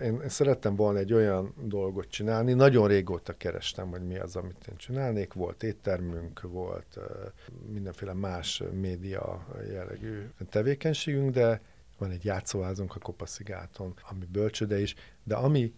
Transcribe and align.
Én, 0.00 0.28
szerettem 0.28 0.76
volna 0.76 0.98
egy 0.98 1.12
olyan 1.12 1.54
dolgot 1.62 2.08
csinálni, 2.08 2.52
nagyon 2.52 2.88
régóta 2.88 3.36
kerestem, 3.36 3.90
hogy 3.90 4.06
mi 4.06 4.18
az, 4.18 4.36
amit 4.36 4.66
én 4.68 4.76
csinálnék. 4.76 5.32
Volt 5.32 5.62
éttermünk, 5.62 6.40
volt 6.40 6.98
mindenféle 7.72 8.12
más 8.12 8.62
média 8.72 9.46
jellegű 9.70 10.22
tevékenységünk, 10.50 11.30
de 11.30 11.60
van 11.98 12.10
egy 12.10 12.24
játszóházunk 12.24 12.94
a 12.94 12.98
Kopaszigáton, 12.98 13.94
ami 14.10 14.24
bölcsöde 14.24 14.80
is, 14.80 14.94
de 15.24 15.34
ami 15.34 15.74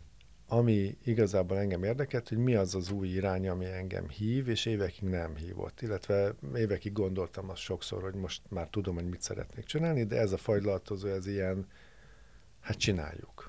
ami 0.50 0.98
igazából 1.04 1.58
engem 1.58 1.82
érdekelt, 1.82 2.28
hogy 2.28 2.38
mi 2.38 2.54
az 2.54 2.74
az 2.74 2.90
új 2.90 3.08
irány, 3.08 3.48
ami 3.48 3.64
engem 3.64 4.08
hív, 4.08 4.48
és 4.48 4.66
évekig 4.66 5.08
nem 5.08 5.36
hívott. 5.36 5.80
Illetve 5.80 6.34
évekig 6.54 6.92
gondoltam 6.92 7.50
azt 7.50 7.60
sokszor, 7.60 8.02
hogy 8.02 8.14
most 8.14 8.42
már 8.48 8.68
tudom, 8.68 8.94
hogy 8.94 9.08
mit 9.08 9.22
szeretnék 9.22 9.64
csinálni, 9.64 10.04
de 10.04 10.16
ez 10.18 10.32
a 10.32 10.36
fajlatozó, 10.36 11.08
ez 11.08 11.26
ilyen, 11.26 11.66
hát 12.60 12.76
csináljuk. 12.76 13.47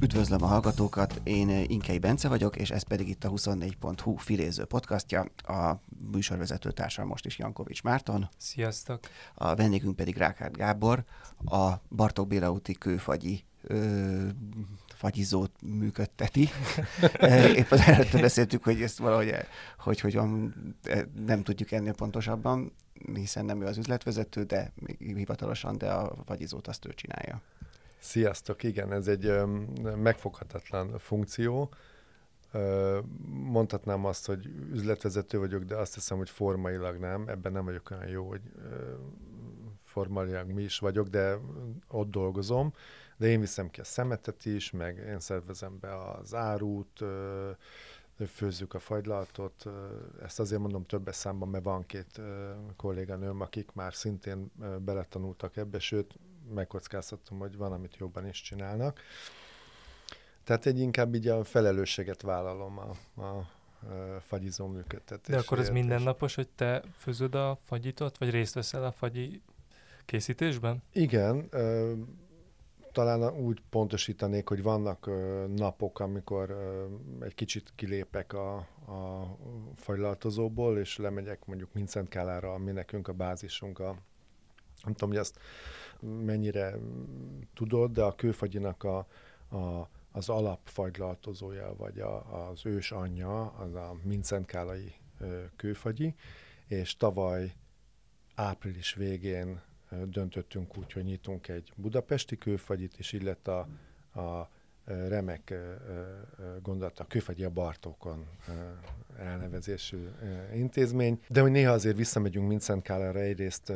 Üdvözlöm 0.00 0.42
a 0.42 0.46
hallgatókat, 0.46 1.20
én 1.24 1.48
Inkei 1.48 1.98
Bence 1.98 2.28
vagyok, 2.28 2.56
és 2.56 2.70
ez 2.70 2.82
pedig 2.82 3.08
itt 3.08 3.24
a 3.24 3.30
24.hu 3.30 4.16
filéző 4.16 4.64
podcastja. 4.64 5.26
A 5.36 5.74
műsorvezető 6.12 6.70
társam 6.70 7.06
most 7.06 7.26
is 7.26 7.38
Jankovics 7.38 7.82
Márton. 7.82 8.28
Sziasztok! 8.36 9.00
A 9.34 9.54
vendégünk 9.54 9.96
pedig 9.96 10.16
Rákárd 10.16 10.56
Gábor, 10.56 11.04
a 11.44 11.72
Bartók 11.88 12.28
Béla 12.28 12.50
úti 12.50 12.72
kőfagyi 12.72 13.44
ö, 13.62 14.26
fagyizót 14.94 15.52
működteti. 15.62 16.48
Épp 17.56 17.70
az 17.70 17.80
előtte 17.80 18.20
beszéltük, 18.20 18.64
hogy 18.64 18.82
ezt 18.82 18.98
valahogy 18.98 19.34
hogy, 19.78 20.00
hogy 20.00 20.18
nem 21.26 21.42
tudjuk 21.42 21.70
ennél 21.70 21.94
pontosabban, 21.94 22.72
hiszen 23.14 23.44
nem 23.44 23.62
ő 23.62 23.66
az 23.66 23.76
üzletvezető, 23.76 24.42
de 24.42 24.72
hivatalosan, 24.98 25.78
de 25.78 25.90
a 25.90 26.14
fagyizót 26.24 26.66
azt 26.66 26.86
ő 26.86 26.92
csinálja. 26.94 27.40
Sziasztok, 27.98 28.62
igen, 28.62 28.92
ez 28.92 29.08
egy 29.08 29.32
megfoghatatlan 29.96 30.98
funkció. 30.98 31.70
Mondhatnám 33.28 34.04
azt, 34.04 34.26
hogy 34.26 34.46
üzletvezető 34.72 35.38
vagyok, 35.38 35.62
de 35.62 35.76
azt 35.76 35.94
hiszem, 35.94 36.16
hogy 36.16 36.30
formailag 36.30 36.98
nem. 36.98 37.28
Ebben 37.28 37.52
nem 37.52 37.64
vagyok 37.64 37.90
olyan 37.90 38.08
jó, 38.08 38.28
hogy 38.28 38.40
formailag 39.84 40.50
mi 40.50 40.62
is 40.62 40.78
vagyok, 40.78 41.08
de 41.08 41.38
ott 41.88 42.10
dolgozom. 42.10 42.72
De 43.16 43.26
én 43.26 43.40
viszem 43.40 43.70
ki 43.70 43.80
a 43.80 43.84
szemetet 43.84 44.44
is, 44.44 44.70
meg 44.70 44.96
én 45.08 45.20
szervezem 45.20 45.78
be 45.80 46.10
az 46.10 46.34
árut, 46.34 47.04
főzzük 48.26 48.74
a 48.74 48.78
fagylaltot. 48.78 49.66
Ezt 50.22 50.40
azért 50.40 50.60
mondom 50.60 50.86
többes 50.86 51.16
számban, 51.16 51.48
mert 51.48 51.64
van 51.64 51.86
két 51.86 52.20
kolléganőm, 52.76 53.40
akik 53.40 53.72
már 53.72 53.94
szintén 53.94 54.50
beletanultak 54.84 55.56
ebbe, 55.56 55.78
sőt, 55.78 56.14
megkockáztatom, 56.54 57.38
hogy 57.38 57.56
van, 57.56 57.72
amit 57.72 57.96
jobban 57.96 58.26
is 58.26 58.40
csinálnak. 58.40 59.00
Tehát 60.44 60.66
egy 60.66 60.78
inkább 60.78 61.14
így 61.14 61.28
a 61.28 61.44
felelősséget 61.44 62.22
vállalom 62.22 62.78
a, 62.78 63.22
a 63.22 63.48
fagyizó 64.20 64.66
működtetésért. 64.66 65.28
De 65.28 65.46
akkor 65.46 65.58
ez 65.58 65.70
mindennapos, 65.70 66.34
hogy 66.34 66.48
te 66.48 66.82
főzöd 66.96 67.34
a 67.34 67.58
fagyitot, 67.62 68.18
vagy 68.18 68.30
részt 68.30 68.54
veszel 68.54 68.84
a 68.84 68.92
fagyi 68.92 69.42
készítésben? 70.04 70.82
Igen, 70.92 71.48
talán 72.92 73.34
úgy 73.34 73.62
pontosítanék, 73.70 74.48
hogy 74.48 74.62
vannak 74.62 75.10
napok, 75.54 76.00
amikor 76.00 76.56
egy 77.20 77.34
kicsit 77.34 77.72
kilépek 77.74 78.32
a, 78.32 78.56
a 78.86 79.36
fagylaltozóból, 79.76 80.78
és 80.78 80.96
lemegyek 80.96 81.44
mondjuk 81.44 81.72
Mincentkálára, 81.72 82.52
ami 82.52 82.72
nekünk 82.72 83.08
a 83.08 83.12
bázisunk, 83.12 83.78
a, 83.78 83.96
nem 84.84 84.92
tudom, 84.92 85.08
hogy 85.08 85.18
ezt 85.18 85.38
mennyire 86.00 86.74
tudod, 87.54 87.92
de 87.92 88.02
a 88.02 88.14
kőfagyinak 88.14 88.84
a, 88.84 89.06
a, 89.48 89.88
az 90.12 90.28
alapfagylaltozója, 90.28 91.74
vagy 91.76 91.98
a, 91.98 92.48
az 92.48 92.66
ős 92.66 92.92
anyja, 92.92 93.50
az 93.50 93.74
a 93.74 93.96
Mincentkálai 94.02 94.92
kőfagyi, 95.56 96.14
és 96.66 96.96
tavaly 96.96 97.54
április 98.34 98.94
végén 98.94 99.60
döntöttünk 100.06 100.78
úgy, 100.78 100.92
hogy 100.92 101.04
nyitunk 101.04 101.48
egy 101.48 101.72
budapesti 101.76 102.38
kőfagyit, 102.38 102.94
és 102.98 103.12
így 103.12 103.36
a, 103.44 103.50
a 104.20 104.50
remek 104.84 105.54
gondolat 106.62 107.00
a 107.00 107.06
Kőfagyi 107.06 107.44
a 107.44 107.50
Bartókon 107.50 108.26
elnevezésű 109.18 110.08
intézmény. 110.54 111.20
De 111.28 111.40
hogy 111.40 111.50
néha 111.50 111.72
azért 111.72 111.96
visszamegyünk 111.96 112.48
Mincentkálára 112.48 113.18
egyrészt 113.18 113.70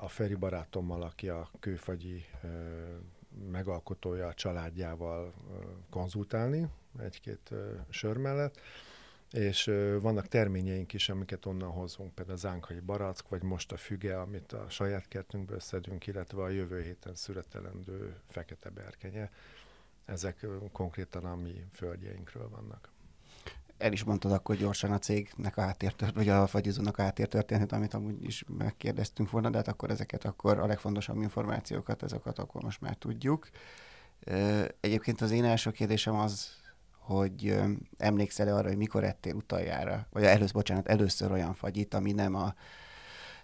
a 0.00 0.08
Feri 0.08 0.34
barátommal, 0.34 1.02
aki 1.02 1.28
a 1.28 1.50
Kőfagyi 1.60 2.24
megalkotója 3.50 4.26
a 4.26 4.34
családjával 4.34 5.34
konzultálni 5.90 6.68
egy-két 6.98 7.50
sör 7.88 8.16
mellett, 8.16 8.60
és 9.32 9.64
vannak 10.00 10.28
terményeink 10.28 10.92
is, 10.92 11.08
amiket 11.08 11.46
onnan 11.46 11.70
hozunk, 11.70 12.14
például 12.14 12.36
az 12.36 12.46
ánkai 12.46 12.80
barack, 12.80 13.28
vagy 13.28 13.42
most 13.42 13.72
a 13.72 13.76
füge, 13.76 14.20
amit 14.20 14.52
a 14.52 14.66
saját 14.68 15.08
kertünkből 15.08 15.60
szedünk, 15.60 16.06
illetve 16.06 16.42
a 16.42 16.48
jövő 16.48 16.82
héten 16.82 17.14
születelendő 17.14 18.16
fekete 18.28 18.70
berkenye. 18.70 19.30
Ezek 20.04 20.46
konkrétan 20.72 21.24
a 21.24 21.36
mi 21.36 21.64
földjeinkről 21.72 22.48
vannak. 22.48 22.90
El 23.78 23.92
is 23.92 24.04
mondtad 24.04 24.32
akkor 24.32 24.56
gyorsan 24.56 24.92
a 24.92 24.98
cégnek 24.98 25.56
a 25.56 25.60
háttértört, 25.60 26.14
vagy 26.14 26.28
a 26.28 26.46
fagyizónak 26.46 26.98
a 26.98 27.02
háttértörténet, 27.02 27.72
amit 27.72 27.94
amúgy 27.94 28.24
is 28.24 28.44
megkérdeztünk 28.58 29.30
volna, 29.30 29.50
de 29.50 29.56
hát 29.56 29.68
akkor 29.68 29.90
ezeket 29.90 30.24
akkor 30.24 30.58
a 30.58 30.66
legfontosabb 30.66 31.16
információkat, 31.16 32.02
ezeket 32.02 32.38
akkor 32.38 32.62
most 32.62 32.80
már 32.80 32.94
tudjuk. 32.94 33.48
Egyébként 34.80 35.20
az 35.20 35.30
én 35.30 35.44
első 35.44 35.70
kérdésem 35.70 36.14
az 36.14 36.61
hogy 37.02 37.60
emlékszel-e 37.98 38.54
arra, 38.54 38.68
hogy 38.68 38.76
mikor 38.76 39.04
ettél 39.04 39.34
utoljára, 39.34 40.06
vagy 40.10 40.24
először, 40.24 40.52
bocsánat, 40.52 40.88
először 40.88 41.32
olyan 41.32 41.54
fagyit, 41.54 41.94
ami 41.94 42.12
nem 42.12 42.34
a 42.34 42.54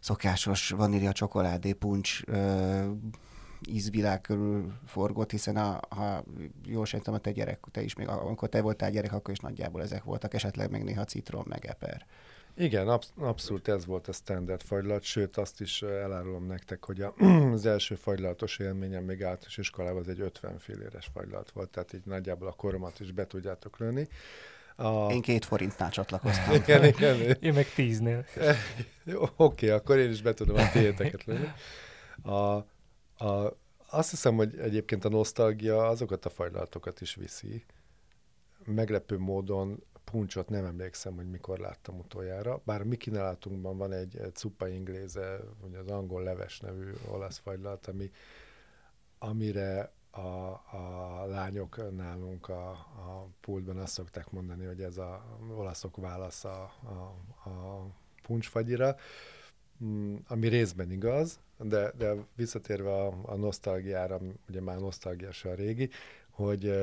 szokásos 0.00 0.70
vanília 0.70 1.12
csokoládé 1.12 1.72
puncs 1.72 2.20
ízvilág 3.68 4.20
körül 4.20 4.72
forgott, 4.86 5.30
hiszen 5.30 5.56
a, 5.56 5.80
ha 5.88 6.24
jól 6.64 6.86
sejtem, 6.86 7.14
a 7.14 7.18
te 7.18 7.32
gyerek, 7.32 7.64
te 7.70 7.82
is 7.82 7.94
még, 7.94 8.08
amikor 8.08 8.48
te 8.48 8.60
voltál 8.60 8.90
gyerek, 8.90 9.12
akkor 9.12 9.32
is 9.32 9.38
nagyjából 9.38 9.82
ezek 9.82 10.04
voltak, 10.04 10.34
esetleg 10.34 10.70
még 10.70 10.82
néha 10.82 11.04
citrom, 11.04 11.44
meg 11.46 11.64
eper. 11.66 12.06
Igen, 12.60 12.88
absz- 12.88 13.12
abszolút 13.16 13.68
ez 13.68 13.86
volt 13.86 14.08
a 14.08 14.12
standard 14.12 14.62
fagylat, 14.62 15.02
sőt 15.02 15.36
azt 15.36 15.60
is 15.60 15.82
elárulom 15.82 16.46
nektek, 16.46 16.84
hogy 16.84 17.00
a, 17.00 17.14
az 17.52 17.66
első 17.66 17.94
fagylatos 17.94 18.58
élményem 18.58 19.04
még 19.04 19.22
általános 19.22 19.56
iskolában 19.56 20.00
az 20.00 20.08
egy 20.08 20.20
50 20.20 20.58
filléres 20.58 21.10
fagylat 21.12 21.50
volt, 21.50 21.70
tehát 21.70 21.92
így 21.92 22.04
nagyjából 22.04 22.48
a 22.48 22.52
koromat 22.52 23.00
is 23.00 23.12
be 23.12 23.26
tudjátok 23.26 23.78
lőni. 23.78 24.08
A... 24.76 25.12
Én 25.12 25.20
két 25.20 25.44
forintnál 25.44 25.90
csatlakoztam. 25.90 26.54
igen, 26.62 26.84
igen. 26.84 27.36
Én 27.40 27.52
meg 27.52 27.66
tíznél. 27.74 28.24
Jó, 29.04 29.22
oké, 29.36 29.68
akkor 29.68 29.96
én 29.96 30.10
is 30.10 30.22
be 30.22 30.34
tudom 30.34 30.56
a 30.56 30.70
tiéteket 30.70 31.24
lőni. 31.24 31.52
A, 32.22 32.54
a, 33.24 33.56
azt 33.90 34.10
hiszem, 34.10 34.34
hogy 34.36 34.58
egyébként 34.58 35.04
a 35.04 35.08
nosztalgia 35.08 35.86
azokat 35.88 36.24
a 36.24 36.30
fajlatokat 36.30 37.00
is 37.00 37.14
viszi. 37.14 37.64
Meglepő 38.64 39.18
módon 39.18 39.82
puncsot 40.10 40.48
nem 40.48 40.64
emlékszem, 40.64 41.14
hogy 41.14 41.30
mikor 41.30 41.58
láttam 41.58 41.98
utoljára, 41.98 42.60
bár 42.64 42.82
mi 42.82 42.96
kínálatunkban 42.96 43.76
van 43.76 43.92
egy 43.92 44.20
cupa 44.32 44.68
ingléze, 44.68 45.40
vagy 45.60 45.74
az 45.74 45.88
angol 45.88 46.22
leves 46.22 46.60
nevű 46.60 46.90
olasz 47.10 47.38
fagylalt, 47.38 47.86
ami, 47.86 48.10
amire 49.18 49.92
a, 50.10 50.48
a 50.76 51.24
lányok 51.26 51.96
nálunk 51.96 52.48
a, 52.48 52.70
a 52.70 53.28
pultban 53.40 53.76
azt 53.76 53.92
szokták 53.92 54.30
mondani, 54.30 54.64
hogy 54.64 54.82
ez 54.82 54.96
a 54.96 55.38
olaszok 55.56 55.96
válasz 55.96 56.44
a, 56.44 56.72
a, 56.82 57.48
a 57.48 57.86
puncsfagyira, 58.22 58.96
mm, 59.84 60.16
ami 60.26 60.48
részben 60.48 60.90
igaz, 60.90 61.40
de, 61.58 61.92
de 61.96 62.14
visszatérve 62.34 62.92
a, 62.92 63.14
a 63.22 63.36
nosztalgiára, 63.36 64.20
ugye 64.48 64.60
már 64.60 64.78
nosztalgiás 64.78 65.44
a 65.44 65.54
régi, 65.54 65.90
hogy, 66.30 66.74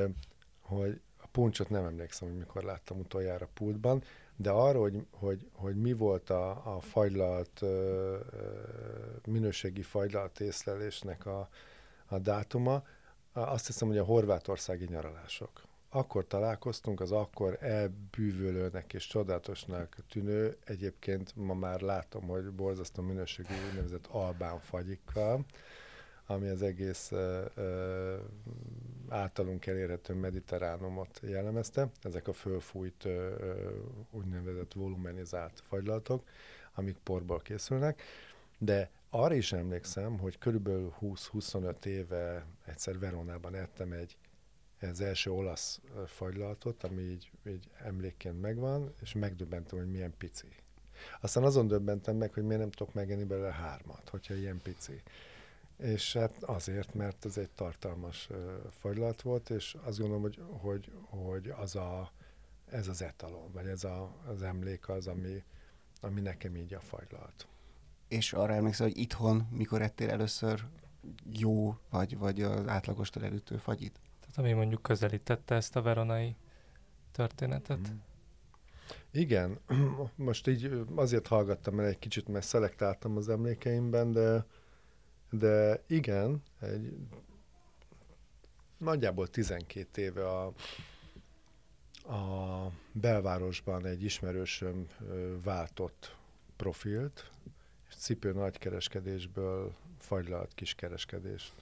hogy 0.60 1.00
puncsot 1.36 1.70
nem 1.70 1.84
emlékszem, 1.84 2.28
hogy 2.28 2.38
mikor 2.38 2.62
láttam 2.62 2.98
utoljára 2.98 3.48
pultban, 3.54 4.02
de 4.36 4.50
arra, 4.50 4.80
hogy, 4.80 5.06
hogy, 5.10 5.48
hogy 5.52 5.76
mi 5.80 5.92
volt 5.92 6.30
a, 6.30 6.76
a 6.76 6.80
fagylalt, 6.80 7.60
minőségi 9.26 9.82
fagylalt 9.82 10.40
észlelésnek 10.40 11.26
a, 11.26 11.48
a 12.06 12.18
dátuma, 12.18 12.82
azt 13.32 13.66
hiszem, 13.66 13.88
hogy 13.88 13.98
a 13.98 14.04
horvátországi 14.04 14.84
nyaralások. 14.84 15.62
Akkor 15.90 16.26
találkoztunk 16.26 17.00
az 17.00 17.12
akkor 17.12 17.56
elbűvölőnek 17.60 18.92
és 18.92 19.06
csodálatosnak 19.06 19.96
tűnő, 20.08 20.56
egyébként 20.64 21.36
ma 21.36 21.54
már 21.54 21.80
látom, 21.80 22.26
hogy 22.26 22.50
borzasztó 22.50 23.02
minőségű 23.02 23.54
úgynevezett 23.68 24.06
albán 24.06 24.60
fagyikkal, 24.60 25.44
ami 26.26 26.48
az 26.48 26.62
egész 26.62 27.10
uh, 27.10 27.44
uh, 27.56 28.20
általunk 29.08 29.66
elérhető 29.66 30.14
mediterránumot 30.14 31.20
jellemezte. 31.22 31.88
Ezek 32.02 32.28
a 32.28 32.32
fölfújt 32.32 33.08
úgynevezett 34.10 34.72
volumenizált 34.72 35.62
fagylaltok, 35.68 36.24
amik 36.74 36.96
porból 36.96 37.40
készülnek. 37.40 38.02
De 38.58 38.90
arra 39.10 39.34
is 39.34 39.52
emlékszem, 39.52 40.18
hogy 40.18 40.38
körülbelül 40.38 40.94
20-25 41.00 41.84
éve 41.84 42.46
egyszer 42.64 42.98
Veronában 42.98 43.54
ettem 43.54 43.92
egy 43.92 44.16
az 44.80 45.00
első 45.00 45.30
olasz 45.30 45.80
fagylaltot, 46.06 46.84
ami 46.84 47.02
így, 47.02 47.30
így 47.46 47.68
emlékként 47.84 48.40
megvan, 48.40 48.94
és 49.02 49.12
megdöbbentem, 49.12 49.78
hogy 49.78 49.90
milyen 49.90 50.14
pici. 50.18 50.48
Aztán 51.20 51.44
azon 51.44 51.66
döbbentem 51.66 52.16
meg, 52.16 52.32
hogy 52.32 52.42
miért 52.42 52.60
nem 52.60 52.70
tudok 52.70 52.94
megenni 52.94 53.24
belőle 53.24 53.52
hármat, 53.52 54.08
hogyha 54.08 54.34
ilyen 54.34 54.60
pici. 54.62 55.02
És 55.78 56.12
hát 56.12 56.42
azért, 56.42 56.94
mert 56.94 57.24
ez 57.24 57.38
egy 57.38 57.50
tartalmas 57.50 58.28
uh, 58.30 58.36
fagylalt 58.70 59.22
volt, 59.22 59.50
és 59.50 59.76
azt 59.82 59.98
gondolom, 59.98 60.22
hogy, 60.22 60.42
hogy, 60.50 60.92
hogy 61.02 61.48
az 61.56 61.76
a, 61.76 62.10
ez 62.70 62.88
az 62.88 63.02
etalon, 63.02 63.52
vagy 63.52 63.66
ez 63.66 63.84
a, 63.84 64.14
az 64.26 64.42
emlék 64.42 64.88
az, 64.88 65.06
ami, 65.06 65.42
ami 66.00 66.20
nekem 66.20 66.56
így 66.56 66.74
a 66.74 66.80
fagylalt. 66.80 67.46
És 68.08 68.32
arra 68.32 68.54
emlékszel, 68.54 68.86
hogy 68.86 68.98
itthon, 68.98 69.48
mikor 69.50 69.82
ettél 69.82 70.10
először 70.10 70.64
jó, 71.32 71.78
vagy, 71.90 72.18
vagy 72.18 72.42
az 72.42 72.66
átlagostól 72.66 73.24
elütő 73.24 73.56
fagyit? 73.56 74.00
Tehát 74.20 74.38
ami 74.38 74.52
mondjuk 74.52 74.82
közelítette 74.82 75.54
ezt 75.54 75.76
a 75.76 75.82
veronai 75.82 76.36
történetet. 77.12 77.78
Mm. 77.90 77.96
Igen, 79.10 79.58
most 80.14 80.46
így 80.46 80.86
azért 80.94 81.26
hallgattam 81.26 81.80
el 81.80 81.86
egy 81.86 81.98
kicsit, 81.98 82.28
mert 82.28 82.46
szelektáltam 82.46 83.16
az 83.16 83.28
emlékeimben, 83.28 84.12
de, 84.12 84.46
de 85.30 85.82
igen, 85.86 86.42
egy 86.60 86.92
nagyjából 88.78 89.28
12 89.28 90.02
éve 90.02 90.28
a, 90.28 90.46
a 92.12 92.70
belvárosban 92.92 93.86
egy 93.86 94.02
ismerősöm 94.02 94.88
váltott 95.42 96.16
profilt, 96.56 97.30
és 97.88 97.94
cipő 97.94 98.32
nagykereskedésből 98.32 99.74
fagylalt 99.98 100.54
kiskereskedést 100.54 101.52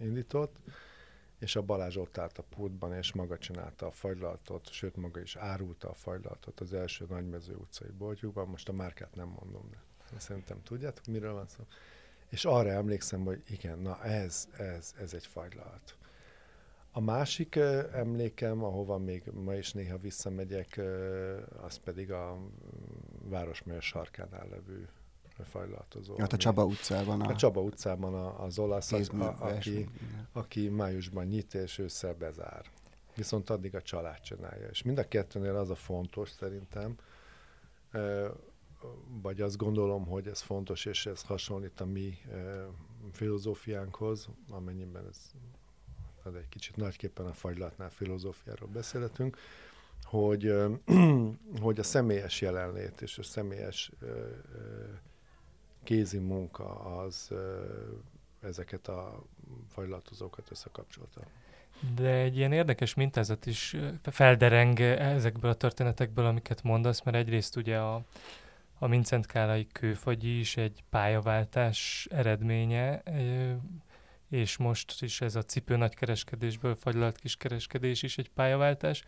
indított, 0.00 0.56
és 1.38 1.56
a 1.56 1.62
Balázs 1.62 1.96
ott 1.96 2.18
állt 2.18 2.38
a 2.38 2.42
pultban, 2.42 2.94
és 2.94 3.12
maga 3.12 3.38
csinálta 3.38 3.86
a 3.86 3.90
fagylaltot, 3.90 4.72
sőt 4.72 4.96
maga 4.96 5.20
is 5.20 5.36
árulta 5.36 5.88
a 5.88 5.94
fagylaltot 5.94 6.60
az 6.60 6.72
első 6.72 7.04
nagymező 7.08 7.54
utcai 7.54 7.90
boltjukban, 7.90 8.48
most 8.48 8.68
a 8.68 8.72
márkát 8.72 9.14
nem 9.14 9.28
mondom, 9.28 9.70
de 10.12 10.18
szerintem 10.18 10.62
tudjátok, 10.62 11.06
miről 11.06 11.32
van 11.32 11.46
szó. 11.48 11.64
És 12.32 12.44
arra 12.44 12.70
emlékszem, 12.70 13.24
hogy 13.24 13.42
igen, 13.48 13.78
na 13.78 14.02
ez, 14.04 14.48
ez, 14.58 14.94
ez 15.00 15.14
egy 15.14 15.26
fagylalt. 15.26 15.96
A 16.92 17.00
másik 17.00 17.54
uh, 17.56 17.84
emlékem, 17.92 18.64
ahova 18.64 18.98
még 18.98 19.22
ma 19.44 19.54
is 19.54 19.72
néha 19.72 19.98
visszamegyek, 19.98 20.80
az 21.62 21.76
pedig 21.76 22.12
a 22.12 22.38
Városmely 23.22 23.80
sarkánál 23.80 24.46
levő 24.50 24.88
fajlatozó. 25.50 26.18
Hát 26.18 26.32
a 26.32 26.36
Csaba 26.36 26.64
utcában. 26.64 27.20
A, 27.20 27.28
a 27.28 27.36
Csaba 27.36 27.60
utcában 27.60 28.14
az 28.34 28.58
olasz, 28.58 28.92
a, 28.92 28.98
a, 29.18 29.36
aki, 29.38 29.88
aki 30.32 30.68
májusban 30.68 31.24
nyit 31.24 31.54
és 31.54 31.78
ősszel 31.78 32.14
bezár. 32.14 32.64
Viszont 33.14 33.50
addig 33.50 33.74
a 33.74 33.82
család 33.82 34.20
csinálja. 34.20 34.68
És 34.68 34.82
mind 34.82 34.98
a 34.98 35.08
kettőnél 35.08 35.56
az 35.56 35.70
a 35.70 35.74
fontos 35.74 36.30
szerintem, 36.30 36.96
vagy 39.22 39.40
azt 39.40 39.56
gondolom, 39.56 40.06
hogy 40.06 40.26
ez 40.26 40.40
fontos, 40.40 40.84
és 40.84 41.06
ez 41.06 41.22
hasonlít 41.22 41.80
a 41.80 41.84
mi 41.84 42.18
filozófiánkhoz, 43.12 44.28
amennyiben 44.50 45.06
ez 45.08 45.30
hát 46.24 46.34
egy 46.34 46.48
kicsit 46.48 46.76
nagyképpen 46.76 47.26
a 47.26 47.32
fagylatnál 47.32 47.90
filozófiáról 47.90 48.68
beszélhetünk, 48.68 49.36
hogy, 50.02 50.54
hogy 51.62 51.78
a 51.78 51.82
személyes 51.82 52.40
jelenlét 52.40 53.00
és 53.00 53.18
a 53.18 53.22
személyes 53.22 53.92
kézi 55.82 56.18
munka 56.18 56.80
az 56.80 57.30
ezeket 58.40 58.88
a 58.88 59.22
fajlatozókat 59.68 60.50
összekapcsolta. 60.50 61.20
De 61.94 62.10
egy 62.10 62.36
ilyen 62.36 62.52
érdekes 62.52 62.94
mintázat 62.94 63.46
is 63.46 63.76
feldereng 64.02 64.80
ezekből 64.80 65.50
a 65.50 65.54
történetekből, 65.54 66.26
amiket 66.26 66.62
mondasz, 66.62 67.02
mert 67.02 67.16
egyrészt 67.16 67.56
ugye 67.56 67.78
a, 67.78 68.02
a 68.82 68.86
Mincent 68.86 69.26
Kálai 69.26 69.66
kőfagyi 69.72 70.38
is 70.38 70.56
egy 70.56 70.84
pályaváltás 70.90 72.08
eredménye, 72.10 73.02
és 74.28 74.56
most 74.56 75.02
is 75.02 75.20
ez 75.20 75.36
a 75.36 75.42
cipő 75.42 75.76
nagykereskedésből 75.76 76.74
fagylalt 76.74 77.18
kiskereskedés 77.18 78.02
is 78.02 78.18
egy 78.18 78.28
pályaváltás. 78.28 79.02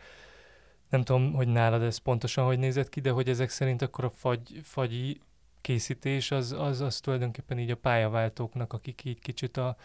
Nem 0.89 1.01
tudom, 1.01 1.33
hogy 1.33 1.47
nálad 1.47 1.81
ez 1.81 1.97
pontosan 1.97 2.45
hogy 2.45 2.59
nézett 2.59 2.89
ki, 2.89 2.99
de 2.99 3.09
hogy 3.09 3.29
ezek 3.29 3.49
szerint 3.49 3.81
akkor 3.81 4.03
a 4.03 4.09
fagy, 4.09 4.59
fagyi 4.63 5.21
készítés 5.61 6.31
az, 6.31 6.51
az, 6.51 6.81
az 6.81 6.99
tulajdonképpen 6.99 7.59
így 7.59 7.71
a 7.71 7.77
pályaváltóknak, 7.77 8.73
akik 8.73 9.03
így 9.03 9.19
kicsit 9.19 9.57
a 9.57 9.77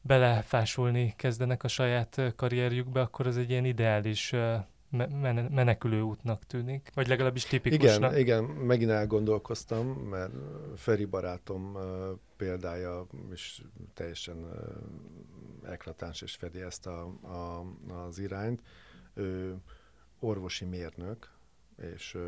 belefásulni 0.00 1.14
kezdenek 1.16 1.64
a 1.64 1.68
saját 1.68 2.20
karrierjükbe, 2.36 3.00
akkor 3.00 3.26
az 3.26 3.36
egy 3.36 3.50
ilyen 3.50 3.64
ideális 3.64 4.34
menekülő 5.50 6.00
útnak 6.00 6.44
tűnik, 6.44 6.90
vagy 6.94 7.06
legalábbis 7.08 7.44
tipikusnak. 7.44 8.10
Igen, 8.10 8.20
igen, 8.20 8.44
megint 8.44 8.90
elgondolkoztam, 8.90 9.86
mert 9.88 10.32
Feri 10.76 11.04
barátom 11.04 11.76
példája 12.36 13.06
is 13.32 13.62
teljesen 13.94 14.46
eklatáns 15.62 16.22
és 16.22 16.34
fedi 16.34 16.60
ezt 16.60 16.86
a, 16.86 17.02
a, 17.22 17.66
az 17.94 18.18
irányt. 18.18 18.62
Ő 19.14 19.56
orvosi 20.18 20.64
mérnök, 20.64 21.30
és 21.94 22.18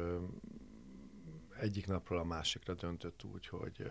egyik 1.61 1.87
napról 1.87 2.19
a 2.19 2.25
másikra 2.25 2.75
döntött 2.75 3.25
úgy, 3.34 3.46
hogy 3.46 3.88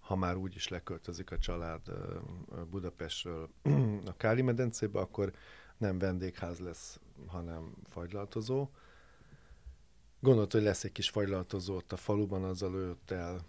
ha 0.00 0.16
már 0.16 0.36
úgy 0.36 0.54
is 0.54 0.68
leköltözik 0.68 1.30
a 1.30 1.38
család 1.38 1.80
Budapestről 2.70 3.48
a 4.06 4.16
Káli 4.16 4.42
medencébe, 4.42 5.00
akkor 5.00 5.32
nem 5.76 5.98
vendégház 5.98 6.58
lesz, 6.58 7.00
hanem 7.26 7.72
fagylaltozó. 7.88 8.68
Gondolt, 10.20 10.52
hogy 10.52 10.62
lesz 10.62 10.84
egy 10.84 10.92
kis 10.92 11.10
fagylaltozó 11.10 11.74
ott 11.74 11.92
a 11.92 11.96
faluban, 11.96 12.44
azzal 12.44 12.74
őt 12.74 13.10
el 13.10 13.44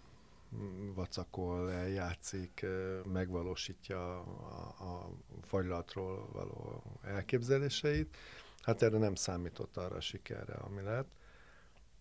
vacakol, 0.94 1.72
eljátszik, 1.72 2.66
megvalósítja 3.12 4.18
a, 4.20 4.74
a 4.78 5.10
fagylatról 5.42 6.28
való 6.32 6.82
elképzeléseit. 7.02 8.16
Hát 8.62 8.82
erre 8.82 8.98
nem 8.98 9.14
számított 9.14 9.76
arra 9.76 9.96
a 9.96 10.00
sikerre, 10.00 10.54
ami 10.54 10.82
lett. 10.82 11.08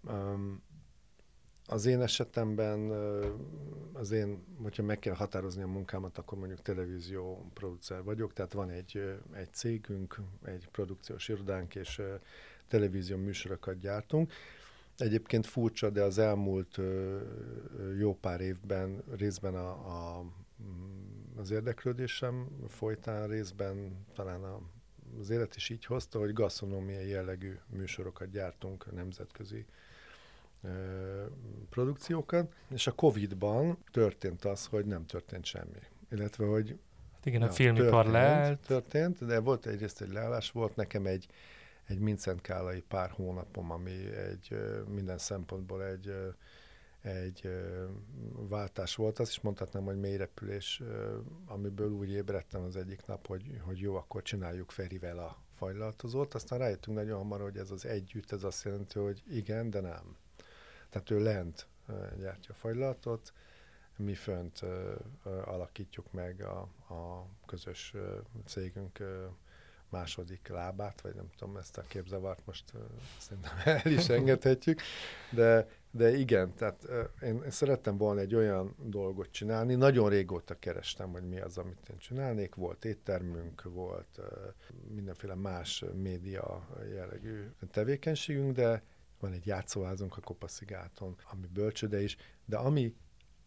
Um, 0.01 0.63
az 1.73 1.85
én 1.85 2.01
esetemben, 2.01 2.91
az 3.93 4.11
én, 4.11 4.43
hogyha 4.61 4.83
meg 4.83 4.99
kell 4.99 5.13
határozni 5.13 5.61
a 5.61 5.67
munkámat, 5.67 6.17
akkor 6.17 6.37
mondjuk 6.37 6.61
televízió 6.61 7.51
producer 7.53 8.03
vagyok, 8.03 8.33
tehát 8.33 8.53
van 8.53 8.69
egy, 8.69 9.19
egy 9.33 9.53
cégünk, 9.53 10.19
egy 10.45 10.67
produkciós 10.71 11.27
irodánk, 11.27 11.75
és 11.75 12.01
televízió 12.67 13.17
műsorokat 13.17 13.79
gyártunk. 13.79 14.31
Egyébként 14.97 15.45
furcsa, 15.45 15.89
de 15.89 16.01
az 16.01 16.17
elmúlt 16.17 16.79
jó 17.99 18.15
pár 18.15 18.41
évben 18.41 19.03
részben 19.17 19.55
a, 19.55 19.69
a, 19.69 20.25
az 21.35 21.51
érdeklődésem 21.51 22.47
folytán, 22.67 23.27
részben 23.27 24.05
talán 24.13 24.43
a, 24.43 24.59
az 25.19 25.29
élet 25.29 25.55
is 25.55 25.69
így 25.69 25.85
hozta, 25.85 26.19
hogy 26.19 26.33
gasztronómiai 26.33 27.07
jellegű 27.07 27.57
műsorokat 27.69 28.29
gyártunk 28.29 28.91
nemzetközi 28.91 29.65
produkciókat, 31.69 32.53
és 32.69 32.87
a 32.87 32.91
Covid-ban 32.91 33.77
történt 33.91 34.45
az, 34.45 34.65
hogy 34.65 34.85
nem 34.85 35.05
történt 35.05 35.45
semmi. 35.45 35.79
Illetve, 36.11 36.45
hogy 36.45 36.79
hát 37.13 37.25
igen, 37.25 37.41
a 37.41 37.49
filmipar 37.49 38.05
leállt. 38.05 38.59
Történt, 38.59 39.25
de 39.25 39.39
volt 39.39 39.65
egyrészt 39.65 40.01
egy 40.01 40.11
leállás, 40.11 40.51
volt 40.51 40.75
nekem 40.75 41.05
egy, 41.05 41.27
egy 41.85 41.99
Mincent 41.99 42.41
Kálai 42.41 42.81
pár 42.81 43.09
hónapom, 43.09 43.71
ami 43.71 44.15
egy 44.15 44.57
minden 44.87 45.17
szempontból 45.17 45.85
egy, 45.85 46.13
egy 47.01 47.49
váltás 48.31 48.95
volt. 48.95 49.19
Azt 49.19 49.31
is 49.31 49.41
mondhatnám, 49.41 49.83
hogy 49.83 49.99
mély 49.99 50.17
repülés, 50.17 50.81
amiből 51.45 51.91
úgy 51.91 52.11
ébredtem 52.11 52.61
az 52.61 52.75
egyik 52.75 53.05
nap, 53.05 53.27
hogy, 53.27 53.61
hogy 53.61 53.79
jó, 53.79 53.95
akkor 53.95 54.21
csináljuk 54.21 54.71
Ferivel 54.71 55.19
a 55.19 55.37
fajlaltozót. 55.55 56.33
Aztán 56.33 56.59
rájöttünk 56.59 56.97
nagyon 56.97 57.17
hamar, 57.17 57.41
hogy 57.41 57.57
ez 57.57 57.71
az 57.71 57.85
együtt, 57.85 58.31
ez 58.31 58.43
azt 58.43 58.63
jelenti, 58.63 58.99
hogy 58.99 59.23
igen, 59.29 59.69
de 59.69 59.79
nem. 59.79 60.15
Tehát 60.93 61.09
ő 61.09 61.23
lent 61.23 61.67
gyártja 62.17 62.53
a 62.53 62.57
fagylatot, 62.57 63.33
mi 63.95 64.13
fönt 64.13 64.61
alakítjuk 65.45 66.11
meg 66.11 66.41
a, 66.41 66.59
a 66.93 67.27
közös 67.45 67.93
cégünk 68.45 68.99
második 69.89 70.47
lábát, 70.47 71.01
vagy 71.01 71.15
nem 71.15 71.29
tudom, 71.37 71.57
ezt 71.57 71.77
a 71.77 71.81
képzavart 71.81 72.45
most 72.45 72.73
szerintem 73.19 73.51
el 73.85 73.91
is 73.91 74.09
engedhetjük, 74.09 74.81
de, 75.31 75.67
de 75.91 76.17
igen, 76.17 76.53
tehát 76.55 76.87
én, 77.21 77.41
én 77.43 77.51
szerettem 77.51 77.97
volna 77.97 78.19
egy 78.19 78.35
olyan 78.35 78.75
dolgot 78.77 79.31
csinálni, 79.31 79.75
nagyon 79.75 80.09
régóta 80.09 80.59
kerestem, 80.59 81.11
hogy 81.11 81.27
mi 81.27 81.39
az, 81.39 81.57
amit 81.57 81.89
én 81.89 81.97
csinálnék, 81.97 82.55
volt 82.55 82.85
éttermünk, 82.85 83.63
volt 83.63 84.19
mindenféle 84.87 85.35
más 85.35 85.83
média 85.93 86.67
jellegű 86.93 87.51
tevékenységünk, 87.71 88.55
de 88.55 88.83
van 89.23 89.33
egy 89.33 89.45
játszóházunk 89.45 90.17
a 90.17 90.21
Kopaszigáton, 90.21 91.15
ami 91.31 91.47
bölcsöde 91.53 92.01
is, 92.01 92.17
de 92.45 92.57
ami 92.57 92.95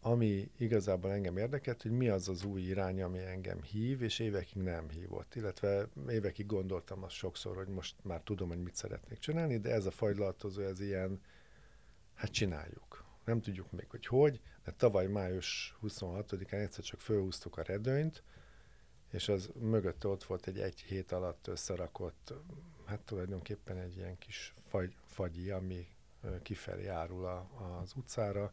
ami 0.01 0.51
igazából 0.57 1.11
engem 1.11 1.37
érdekelt, 1.37 1.81
hogy 1.81 1.91
mi 1.91 2.07
az 2.09 2.29
az 2.29 2.43
új 2.43 2.61
irány, 2.61 3.01
ami 3.01 3.19
engem 3.19 3.61
hív, 3.61 4.01
és 4.01 4.19
évekig 4.19 4.61
nem 4.61 4.89
hívott. 4.89 5.35
Illetve 5.35 5.87
évekig 6.09 6.45
gondoltam 6.45 7.03
azt 7.03 7.15
sokszor, 7.15 7.55
hogy 7.55 7.67
most 7.67 7.95
már 8.03 8.21
tudom, 8.21 8.47
hogy 8.47 8.61
mit 8.63 8.75
szeretnék 8.75 9.19
csinálni, 9.19 9.57
de 9.57 9.71
ez 9.71 9.85
a 9.85 9.91
fagylaltozó, 9.91 10.61
ez 10.61 10.79
ilyen, 10.79 11.21
hát 12.13 12.31
csináljuk. 12.31 13.05
Nem 13.25 13.41
tudjuk 13.41 13.71
még, 13.71 13.89
hogy 13.89 14.05
hogy, 14.05 14.41
de 14.63 14.71
tavaly 14.71 15.07
május 15.07 15.77
26-án 15.83 16.61
egyszer 16.61 16.83
csak 16.83 16.99
fölhúztuk 16.99 17.57
a 17.57 17.63
redőnyt, 17.63 18.23
és 19.11 19.29
az 19.29 19.49
mögött 19.59 20.05
ott 20.05 20.23
volt 20.23 20.47
egy 20.47 20.59
egy 20.59 20.79
hét 20.81 21.11
alatt 21.11 21.47
összerakott, 21.47 22.33
hát 22.85 22.99
tulajdonképpen 22.99 23.77
egy 23.77 23.97
ilyen 23.97 24.17
kis 24.17 24.53
fagy, 24.67 24.95
fagyi, 25.05 25.49
ami 25.49 25.87
kifelé 26.41 26.87
árul 26.87 27.25
a, 27.25 27.47
az 27.81 27.93
utcára, 27.95 28.51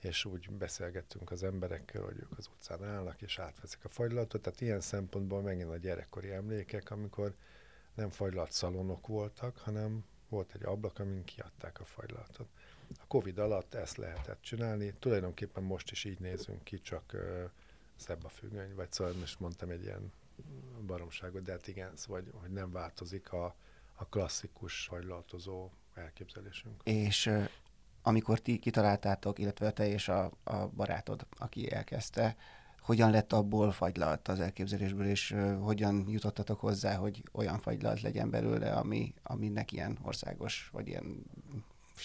és 0.00 0.24
úgy 0.24 0.50
beszélgettünk 0.50 1.30
az 1.30 1.42
emberekkel, 1.42 2.02
hogy 2.02 2.16
ők 2.16 2.38
az 2.38 2.50
utcán 2.56 2.84
állnak, 2.84 3.22
és 3.22 3.38
átveszik 3.38 3.84
a 3.84 3.88
fagylatot. 3.88 4.42
Tehát 4.42 4.60
ilyen 4.60 4.80
szempontból 4.80 5.42
megint 5.42 5.70
a 5.70 5.76
gyerekkori 5.76 6.30
emlékek, 6.30 6.90
amikor 6.90 7.34
nem 7.94 8.10
fagylalt 8.10 8.52
szalonok 8.52 9.06
voltak, 9.06 9.58
hanem 9.58 10.04
volt 10.28 10.54
egy 10.54 10.64
ablak, 10.64 10.98
amin 10.98 11.24
kiadták 11.24 11.80
a 11.80 11.84
fagylatot. 11.84 12.48
A 12.98 13.06
Covid 13.08 13.38
alatt 13.38 13.74
ezt 13.74 13.96
lehetett 13.96 14.42
csinálni, 14.42 14.94
tulajdonképpen 14.98 15.62
most 15.62 15.90
is 15.90 16.04
így 16.04 16.20
nézünk 16.20 16.64
ki, 16.64 16.80
csak 16.80 17.16
szebb 17.96 18.24
a 18.24 18.28
függöny, 18.28 18.74
vagy 18.74 18.92
szóval 18.92 19.12
most 19.12 19.40
mondtam 19.40 19.70
egy 19.70 19.82
ilyen 19.82 20.12
baromságot, 20.86 21.42
de 21.42 21.52
hát 21.52 21.68
igen, 21.68 21.90
szóval, 21.96 22.22
hogy, 22.22 22.32
hogy 22.40 22.50
nem 22.50 22.72
változik 22.72 23.32
a, 23.32 23.54
a 23.94 24.06
klasszikus 24.06 24.86
fagylaltozó 24.86 25.70
elképzelésünk. 25.94 26.80
És 26.84 27.30
amikor 28.02 28.38
ti 28.38 28.58
kitaláltátok, 28.58 29.38
illetve 29.38 29.72
te 29.72 29.86
és 29.86 30.08
a, 30.08 30.30
a 30.44 30.66
barátod, 30.66 31.26
aki 31.38 31.72
elkezdte, 31.72 32.36
hogyan 32.80 33.10
lett 33.10 33.32
abból 33.32 33.72
fagylalt 33.72 34.28
az 34.28 34.40
elképzelésből, 34.40 35.06
és 35.06 35.36
hogyan 35.60 36.04
jutottatok 36.08 36.60
hozzá, 36.60 36.96
hogy 36.96 37.22
olyan 37.32 37.58
fagylalt 37.58 38.00
legyen 38.00 38.30
belőle, 38.30 38.72
ami, 38.72 39.14
aminek 39.22 39.72
ilyen 39.72 39.98
országos, 40.02 40.68
vagy 40.72 40.88
ilyen 40.88 41.24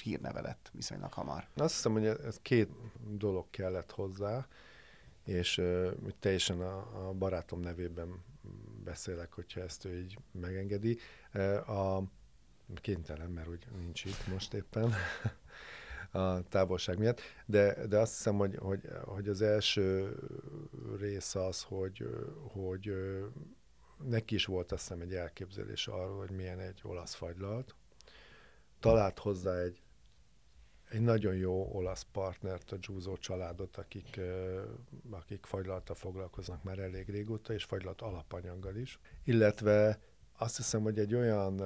hírneve 0.03 0.41
lett 0.41 0.69
viszonylag 0.74 1.13
hamar. 1.13 1.48
Azt 1.55 1.74
hiszem, 1.74 1.91
hogy 1.91 2.05
ez 2.05 2.39
két 2.41 2.69
dolog 3.08 3.46
kellett 3.50 3.91
hozzá, 3.91 4.48
és 5.29 5.57
uh, 5.57 5.91
teljesen 6.19 6.62
a, 6.62 7.07
a 7.07 7.13
barátom 7.13 7.59
nevében 7.59 8.24
beszélek, 8.83 9.33
hogyha 9.33 9.62
ezt 9.62 9.86
ő 9.86 9.98
így 9.98 10.17
megengedi. 10.31 10.98
Uh, 11.33 11.69
a 11.69 12.03
kénytelen, 12.75 13.29
mert 13.29 13.48
úgy 13.48 13.67
nincs 13.77 14.05
itt 14.05 14.27
most 14.27 14.53
éppen 14.53 14.93
a 16.12 16.48
távolság 16.48 16.98
miatt, 16.98 17.21
de, 17.45 17.88
de 17.88 17.98
azt 17.98 18.15
hiszem, 18.15 18.38
hogy, 18.38 18.55
hogy, 18.55 18.81
hogy 19.03 19.27
az 19.27 19.41
első 19.41 20.15
rész 21.00 21.36
az, 21.36 21.63
hogy, 21.63 22.09
hogy 22.51 22.93
neki 24.03 24.36
is 24.36 24.45
volt 24.45 24.71
azt 24.71 24.81
hiszem 24.81 25.01
egy 25.01 25.13
elképzelés 25.13 25.88
arról, 25.88 26.17
hogy 26.17 26.31
milyen 26.31 26.59
egy 26.59 26.79
olasz 26.83 27.13
fagylalt. 27.13 27.75
Talált 28.79 29.19
hozzá 29.19 29.55
egy, 29.55 29.81
egy 30.89 31.01
nagyon 31.01 31.36
jó 31.36 31.69
olasz 31.72 32.05
partnert, 32.12 32.72
a 32.72 32.77
Giuso 32.77 33.17
családot, 33.17 33.77
akik, 33.77 34.19
akik 35.10 35.46
fagylalta 35.46 35.96
foglalkoznak 35.96 36.63
már 36.63 36.79
elég 36.79 37.10
régóta, 37.10 37.53
és 37.53 37.63
fagylalt 37.63 38.01
alapanyaggal 38.01 38.75
is. 38.75 39.00
Illetve 39.24 40.00
azt 40.38 40.58
hiszem, 40.58 40.81
hogy 40.81 41.00
egy 41.00 41.15
olyan 41.15 41.60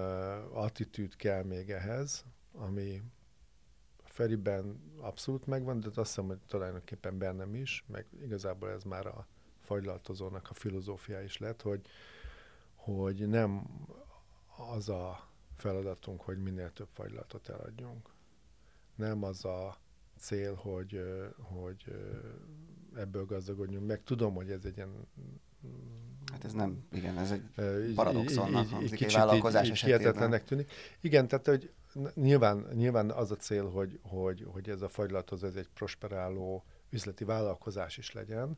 attitűd 0.53 1.15
kell 1.15 1.43
még 1.43 1.69
ehhez, 1.69 2.25
ami 2.51 3.01
Feriben 4.03 4.93
abszolút 4.99 5.45
megvan, 5.45 5.79
de 5.79 5.87
azt 5.87 5.95
hiszem, 5.95 6.27
hogy 6.27 6.39
tulajdonképpen 6.47 7.17
bennem 7.17 7.55
is, 7.55 7.83
meg 7.87 8.05
igazából 8.21 8.69
ez 8.69 8.83
már 8.83 9.05
a 9.05 9.27
fagylaltozónak 9.59 10.49
a 10.49 10.53
filozófia 10.53 11.21
is 11.21 11.37
lett, 11.37 11.61
hogy, 11.61 11.81
hogy 12.75 13.27
nem 13.27 13.67
az 14.73 14.89
a 14.89 15.27
feladatunk, 15.55 16.21
hogy 16.21 16.37
minél 16.37 16.73
több 16.73 16.89
fagylaltot 16.93 17.49
eladjunk. 17.49 18.12
Nem 18.95 19.23
az 19.23 19.45
a 19.45 19.77
cél, 20.19 20.53
hogy, 20.53 21.01
hogy 21.37 21.95
ebből 22.95 23.25
gazdagodjunk 23.25 23.87
meg. 23.87 24.03
Tudom, 24.03 24.33
hogy 24.33 24.49
ez 24.49 24.65
egy 24.65 24.75
ilyen 24.75 25.07
Hát 26.31 26.45
ez 26.45 26.53
nem, 26.53 26.83
igen, 26.91 27.17
ez 27.17 27.31
egy 27.31 27.43
paradoxonnak 27.95 28.69
hangzik, 28.69 29.01
egy 29.01 29.13
vállalkozás 29.13 29.67
így, 29.67 29.71
így 29.71 29.79
hihetetlennek 29.79 30.45
tűnik. 30.45 30.71
Igen, 31.01 31.27
tehát 31.27 31.45
hogy 31.45 31.71
nyilván, 32.13 32.67
nyilván 32.73 33.11
az 33.11 33.31
a 33.31 33.35
cél, 33.35 33.69
hogy, 33.69 33.99
hogy, 34.01 34.45
hogy 34.51 34.69
ez 34.69 34.81
a 34.81 34.89
fagylathoz 34.89 35.43
ez 35.43 35.55
egy 35.55 35.67
prosperáló 35.73 36.63
üzleti 36.89 37.23
vállalkozás 37.23 37.97
is 37.97 38.11
legyen, 38.11 38.57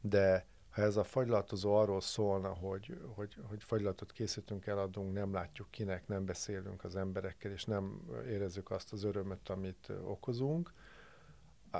de 0.00 0.46
ha 0.72 0.82
ez 0.82 0.96
a 0.96 1.04
fagylatozó 1.04 1.74
arról 1.74 2.00
szólna, 2.00 2.48
hogy, 2.48 2.98
hogy, 3.14 3.36
hogy 3.42 3.62
fagylatot 3.62 4.12
készítünk, 4.12 4.66
eladunk, 4.66 5.12
nem 5.12 5.32
látjuk 5.32 5.70
kinek, 5.70 6.08
nem 6.08 6.24
beszélünk 6.24 6.84
az 6.84 6.96
emberekkel, 6.96 7.50
és 7.52 7.64
nem 7.64 8.00
érezzük 8.28 8.70
azt 8.70 8.92
az 8.92 9.04
örömet, 9.04 9.48
amit 9.48 9.92
okozunk, 10.04 10.72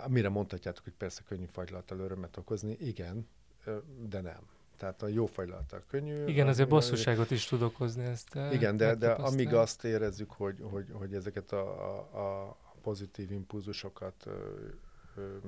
mire 0.09 0.29
mondhatjátok, 0.29 0.85
hogy 0.85 0.93
persze 0.93 1.23
könnyű 1.29 1.45
fagylattal 1.45 1.99
örömet 1.99 2.37
okozni, 2.37 2.77
igen, 2.81 3.29
de 4.09 4.21
nem. 4.21 4.41
Tehát 4.77 5.03
a 5.03 5.07
jó 5.07 5.27
fajlattal 5.27 5.81
könnyű. 5.89 6.25
Igen, 6.25 6.49
azért 6.49 6.69
bosszúságot 6.69 7.31
is 7.31 7.45
tud 7.45 7.63
okozni 7.63 8.05
ezt. 8.05 8.35
Igen, 8.53 8.77
de, 8.77 8.95
de 8.95 9.11
amíg 9.11 9.55
azt 9.55 9.85
érezzük, 9.85 10.31
hogy, 10.31 10.59
hogy, 10.63 10.87
hogy 10.93 11.15
ezeket 11.15 11.53
a, 11.53 11.97
a, 12.13 12.49
a 12.49 12.57
pozitív 12.83 13.31
impulzusokat 13.31 14.29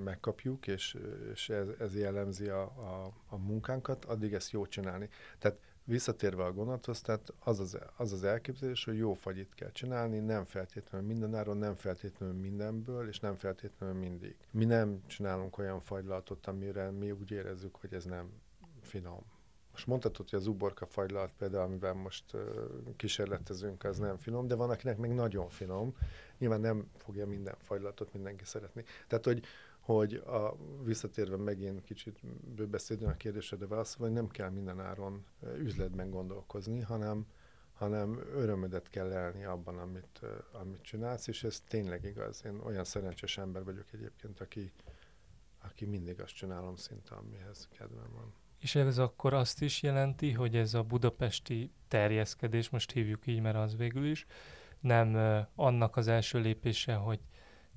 megkapjuk, 0.04 0.66
és, 0.66 0.96
és 1.32 1.48
ez, 1.48 1.68
ez 1.78 1.98
jellemzi 1.98 2.48
a, 2.48 2.62
a, 2.62 3.12
a 3.28 3.36
munkánkat, 3.36 4.04
addig 4.04 4.32
ezt 4.32 4.50
jó 4.50 4.66
csinálni. 4.66 5.08
Tehát 5.38 5.58
visszatérve 5.84 6.44
a 6.44 6.52
gondolathoz, 6.52 7.00
tehát 7.00 7.32
az 7.38 7.60
az, 7.60 7.78
az 7.96 8.12
az 8.12 8.24
elképzelés, 8.24 8.84
hogy 8.84 8.96
jó 8.96 9.14
fagyit 9.14 9.54
kell 9.54 9.70
csinálni, 9.70 10.18
nem 10.18 10.44
feltétlenül 10.44 11.06
mindenáron, 11.06 11.56
nem 11.56 11.74
feltétlenül 11.74 12.40
mindenből, 12.40 13.08
és 13.08 13.20
nem 13.20 13.34
feltétlenül 13.34 13.94
mindig. 14.00 14.36
Mi 14.50 14.64
nem 14.64 15.02
csinálunk 15.06 15.58
olyan 15.58 15.80
fagylaltot, 15.80 16.46
amire 16.46 16.90
mi 16.90 17.10
úgy 17.10 17.30
érezzük, 17.30 17.76
hogy 17.76 17.94
ez 17.94 18.04
nem 18.04 18.32
finom. 18.80 19.33
Most 19.74 19.86
mondhatod, 19.86 20.30
hogy 20.30 20.38
az 20.38 20.46
uborka 20.46 20.86
fagylalt 20.86 21.32
például, 21.38 21.64
amivel 21.64 21.94
most 21.94 22.34
uh, 22.34 22.40
kísérletezünk, 22.96 23.84
az 23.84 23.98
nem 23.98 24.16
finom, 24.16 24.46
de 24.46 24.54
van, 24.54 24.70
akinek 24.70 24.98
meg 24.98 25.14
nagyon 25.14 25.48
finom. 25.48 25.96
Nyilván 26.38 26.60
nem 26.60 26.90
fogja 26.96 27.26
minden 27.26 27.54
fagylatot 27.58 28.12
mindenki 28.12 28.44
szeretni. 28.44 28.84
Tehát, 29.06 29.24
hogy, 29.24 29.44
hogy 29.80 30.14
a, 30.14 30.56
visszatérve 30.82 31.36
megint 31.36 31.82
kicsit 31.82 32.20
bőbeszédni 32.54 33.06
a 33.06 33.16
kérdésre, 33.16 33.56
de 33.56 33.66
válaszolva, 33.66 34.04
hogy 34.04 34.22
nem 34.22 34.28
kell 34.28 34.50
minden 34.50 34.80
áron 34.80 35.24
üzletben 35.58 36.10
gondolkozni, 36.10 36.80
hanem, 36.80 37.26
hanem 37.72 38.18
örömödet 38.34 38.88
kell 38.88 39.12
elni 39.12 39.44
abban, 39.44 39.78
amit, 39.78 40.20
amit 40.52 40.82
csinálsz, 40.82 41.26
és 41.26 41.44
ez 41.44 41.60
tényleg 41.68 42.04
igaz. 42.04 42.44
Én 42.44 42.60
olyan 42.64 42.84
szerencsés 42.84 43.38
ember 43.38 43.64
vagyok 43.64 43.92
egyébként, 43.92 44.40
aki, 44.40 44.72
aki 45.62 45.84
mindig 45.84 46.20
azt 46.20 46.34
csinálom 46.34 46.76
szinte, 46.76 47.14
amihez 47.14 47.68
kedvem 47.78 48.12
van. 48.12 48.42
És 48.64 48.74
ez 48.74 48.98
akkor 48.98 49.34
azt 49.34 49.62
is 49.62 49.82
jelenti, 49.82 50.32
hogy 50.32 50.56
ez 50.56 50.74
a 50.74 50.82
budapesti 50.82 51.70
terjeszkedés, 51.88 52.70
most 52.70 52.92
hívjuk 52.92 53.26
így, 53.26 53.40
mert 53.40 53.56
az 53.56 53.76
végül 53.76 54.06
is, 54.06 54.26
nem 54.80 55.16
annak 55.54 55.96
az 55.96 56.08
első 56.08 56.38
lépése, 56.38 56.94
hogy 56.94 57.20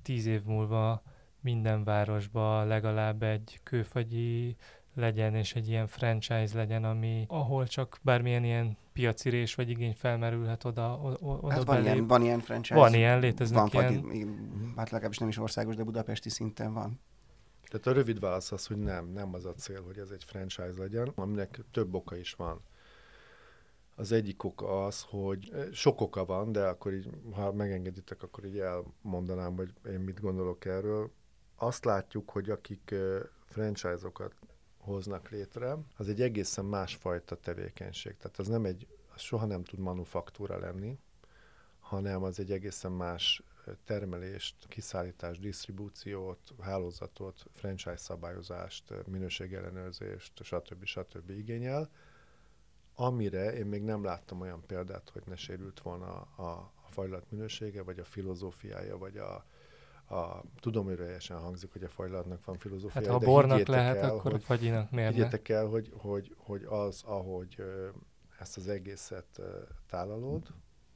tíz 0.02 0.26
év 0.26 0.44
múlva 0.44 1.02
minden 1.40 1.84
városba 1.84 2.64
legalább 2.64 3.22
egy 3.22 3.60
kőfagyi 3.62 4.56
legyen, 4.94 5.34
és 5.34 5.54
egy 5.54 5.68
ilyen 5.68 5.86
franchise 5.86 6.56
legyen, 6.56 6.84
ami 6.84 7.24
ahol 7.28 7.66
csak 7.66 7.98
bármilyen 8.02 8.44
ilyen 8.44 8.76
piacirés 8.92 9.54
vagy 9.54 9.70
igény 9.70 9.94
felmerülhet 9.94 10.64
oda, 10.64 11.16
oda 11.20 11.50
hát 11.50 11.64
van, 11.64 11.82
ilyen, 11.82 12.06
van 12.06 12.22
ilyen 12.22 12.40
franchise. 12.40 12.74
Van 12.74 12.94
ilyen, 12.94 13.20
léteznek 13.20 13.72
van 13.72 13.82
ilyen. 13.82 14.02
Fagyi, 14.02 14.26
hát 14.76 14.90
legalábbis 14.90 15.18
nem 15.18 15.28
is 15.28 15.38
országos, 15.38 15.76
de 15.76 15.84
budapesti 15.84 16.28
szinten 16.28 16.72
van. 16.72 17.00
Tehát 17.68 17.86
a 17.86 17.92
rövid 17.92 18.20
válasz 18.20 18.52
az, 18.52 18.66
hogy 18.66 18.76
nem, 18.76 19.06
nem 19.06 19.34
az 19.34 19.44
a 19.44 19.54
cél, 19.54 19.82
hogy 19.82 19.98
ez 19.98 20.10
egy 20.10 20.24
franchise 20.24 20.78
legyen, 20.78 21.12
aminek 21.14 21.60
több 21.70 21.94
oka 21.94 22.16
is 22.16 22.34
van. 22.34 22.60
Az 23.94 24.12
egyik 24.12 24.44
oka 24.44 24.86
az, 24.86 25.02
hogy 25.08 25.50
eh, 25.52 25.72
sok 25.72 26.00
oka 26.00 26.24
van, 26.24 26.52
de 26.52 26.66
akkor 26.66 26.92
így, 26.92 27.08
ha 27.32 27.52
megengeditek, 27.52 28.22
akkor 28.22 28.44
így 28.44 28.58
elmondanám, 28.58 29.56
hogy 29.56 29.72
én 29.86 30.00
mit 30.00 30.20
gondolok 30.20 30.64
erről. 30.64 31.10
Azt 31.56 31.84
látjuk, 31.84 32.30
hogy 32.30 32.50
akik 32.50 32.90
eh, 32.90 33.20
franchise-okat 33.44 34.34
hoznak 34.78 35.28
létre, 35.28 35.76
az 35.96 36.08
egy 36.08 36.22
egészen 36.22 36.64
másfajta 36.64 37.36
tevékenység. 37.36 38.16
Tehát 38.16 38.38
az 38.38 38.46
nem 38.48 38.64
egy, 38.64 38.86
az 39.14 39.20
soha 39.20 39.46
nem 39.46 39.64
tud 39.64 39.78
manufaktúra 39.78 40.58
lenni, 40.58 40.98
hanem 41.80 42.22
az 42.22 42.38
egy 42.38 42.52
egészen 42.52 42.92
más 42.92 43.42
termelést, 43.84 44.54
kiszállítást, 44.68 45.40
disztribúciót, 45.40 46.54
hálózatot, 46.60 47.44
franchise 47.52 47.96
szabályozást, 47.96 48.94
minőségellenőrzést, 49.06 50.32
stb. 50.42 50.84
stb. 50.84 51.30
igényel, 51.30 51.90
amire 52.94 53.52
én 53.52 53.66
még 53.66 53.82
nem 53.82 54.04
láttam 54.04 54.40
olyan 54.40 54.62
példát, 54.66 55.10
hogy 55.12 55.22
ne 55.26 55.36
sérült 55.36 55.80
volna 55.80 56.28
a, 56.36 56.42
a 56.86 56.90
fajlat 56.90 57.30
minősége, 57.30 57.82
vagy 57.82 57.98
a 57.98 58.04
filozófiája, 58.04 58.98
vagy 58.98 59.16
a, 59.16 59.44
a, 60.14 60.42
tudom, 60.60 60.84
hogy 60.84 60.96
teljesen 60.96 61.38
hangzik, 61.38 61.72
hogy 61.72 61.82
a 61.82 61.88
fajlatnak 61.88 62.44
van 62.44 62.58
filozófia. 62.58 63.00
Hát 63.00 63.10
ha 63.10 63.14
a 63.14 63.18
bornak 63.18 63.66
lehet, 63.66 63.96
el, 63.96 64.10
akkor 64.10 64.32
hogy, 64.32 64.40
a 64.40 64.44
fagyinak 64.44 64.90
miért 64.90 65.14
Higgyétek 65.14 65.48
el, 65.48 65.66
hogy, 65.66 65.92
hogy, 65.96 66.34
hogy 66.36 66.64
az, 66.64 67.02
ahogy 67.06 67.62
ezt 68.38 68.56
az 68.56 68.68
egészet 68.68 69.40
tálalod, 69.86 70.46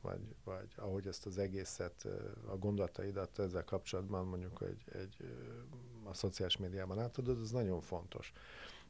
vagy, 0.03 0.35
vagy 0.45 0.69
ahogy 0.77 1.07
ezt 1.07 1.27
az 1.27 1.39
egészet, 1.39 2.07
a 2.47 2.57
gondolataidat 2.57 3.39
ezzel 3.39 3.65
kapcsolatban 3.65 4.27
mondjuk 4.27 4.63
egy, 4.63 4.85
egy 5.01 5.17
a 6.05 6.15
szociális 6.15 6.57
médiában 6.57 6.99
átadod, 6.99 7.41
az 7.41 7.51
nagyon 7.51 7.81
fontos. 7.81 8.33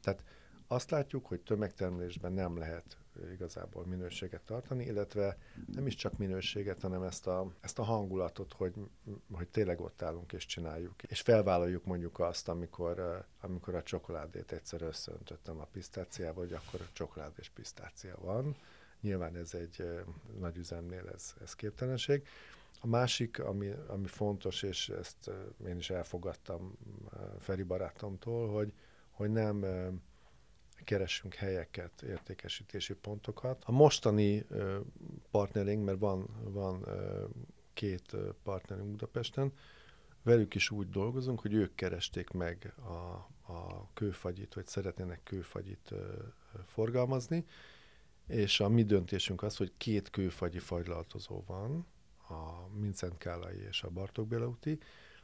Tehát 0.01 0.23
azt 0.67 0.89
látjuk, 0.91 1.25
hogy 1.25 1.41
tömegtermelésben 1.41 2.33
nem 2.33 2.57
lehet 2.57 2.97
igazából 3.31 3.85
minőséget 3.85 4.41
tartani, 4.41 4.85
illetve 4.85 5.37
nem 5.73 5.87
is 5.87 5.95
csak 5.95 6.17
minőséget, 6.17 6.79
hanem 6.79 7.03
ezt 7.03 7.27
a, 7.27 7.51
ezt 7.61 7.79
a 7.79 7.83
hangulatot, 7.83 8.53
hogy, 8.53 8.73
hogy 9.31 9.47
tényleg 9.47 9.81
ott 9.81 10.01
állunk 10.01 10.33
és 10.33 10.45
csináljuk. 10.45 11.03
És 11.03 11.21
felvállaljuk 11.21 11.85
mondjuk 11.85 12.19
azt, 12.19 12.47
amikor, 12.47 13.25
amikor 13.41 13.75
a 13.75 13.83
csokoládét 13.83 14.51
egyszer 14.51 14.81
összeöntöttem 14.81 15.59
a 15.59 15.67
pisztáciába, 15.71 16.39
hogy 16.39 16.53
akkor 16.53 16.81
a 16.81 16.89
csokolád 16.93 17.33
és 17.35 17.49
pisztácia 17.49 18.15
van. 18.21 18.55
Nyilván 19.03 19.35
ez 19.35 19.53
egy 19.53 19.85
nagy 20.39 20.57
üzemnél 20.57 21.09
ez, 21.13 21.33
ez 21.41 21.53
képtelenség. 21.53 22.27
A 22.81 22.87
másik, 22.87 23.39
ami, 23.39 23.73
ami 23.87 24.07
fontos, 24.07 24.63
és 24.63 24.89
ezt 24.89 25.31
én 25.67 25.77
is 25.77 25.89
elfogadtam 25.89 26.77
Feri 27.39 27.63
barátomtól, 27.63 28.49
hogy, 28.49 28.73
hogy 29.11 29.31
nem 29.31 29.65
keresünk 30.83 31.33
helyeket, 31.33 32.01
értékesítési 32.01 32.93
pontokat. 32.93 33.63
A 33.65 33.71
mostani 33.71 34.45
partnerünk, 35.31 35.85
mert 35.85 35.99
van, 35.99 36.27
van 36.43 36.85
két 37.73 38.15
partnerünk 38.43 38.89
Budapesten, 38.89 39.53
velük 40.21 40.55
is 40.55 40.69
úgy 40.69 40.89
dolgozunk, 40.89 41.39
hogy 41.39 41.53
ők 41.53 41.75
keresték 41.75 42.29
meg 42.29 42.73
a, 42.77 42.91
a 43.53 43.89
kőfagyit, 43.93 44.53
vagy 44.53 44.67
szeretnének 44.67 45.23
kőfagyit 45.23 45.93
forgalmazni, 46.65 47.45
és 48.27 48.59
a 48.59 48.69
mi 48.69 48.83
döntésünk 48.83 49.43
az, 49.43 49.57
hogy 49.57 49.71
két 49.77 50.09
kőfagyi 50.09 50.59
fagylaltozó 50.59 51.43
van, 51.47 51.85
a 52.27 52.67
Mincent 52.79 53.17
Kálai 53.17 53.61
és 53.67 53.83
a 53.83 53.89
Bartók 53.89 54.27
Bélauti, 54.27 54.79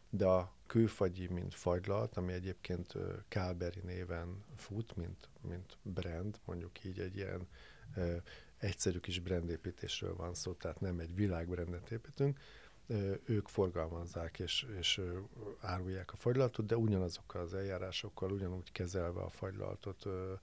de 0.10 0.26
a 0.26 0.54
kőfagyi, 0.66 1.28
mint 1.28 1.56
fagylalt, 1.56 2.18
ami 2.18 2.34
egyébként 2.34 2.94
Kálberi 3.28 3.80
néven 3.84 4.44
fut, 4.56 4.96
mint, 4.96 5.30
mint 5.42 5.78
brand, 5.82 6.40
mondjuk 6.46 6.84
így 6.84 7.00
egy 7.00 7.16
ilyen 7.16 7.48
ö, 7.96 8.16
egyszerű 8.58 9.00
kis 9.00 9.20
brandépítésről 9.20 10.16
van 10.16 10.34
szó, 10.34 10.54
tehát 10.54 10.80
nem 10.80 11.00
egy 11.00 11.16
világbrandet 11.16 11.92
építünk, 11.92 12.40
ö, 12.88 13.14
ők 13.26 13.48
forgalmazzák 13.48 14.40
és, 14.40 14.66
és 14.80 15.02
árulják 15.60 16.14
a 16.14 16.16
fagylaltot, 16.16 16.66
de 16.66 16.78
ugyanazokkal 16.78 17.42
az 17.42 17.54
eljárásokkal, 17.54 18.32
ugyanúgy 18.32 18.72
kezelve 18.72 19.22
a 19.22 19.30
fagylaltot, 19.30 20.06
ö, 20.06 20.34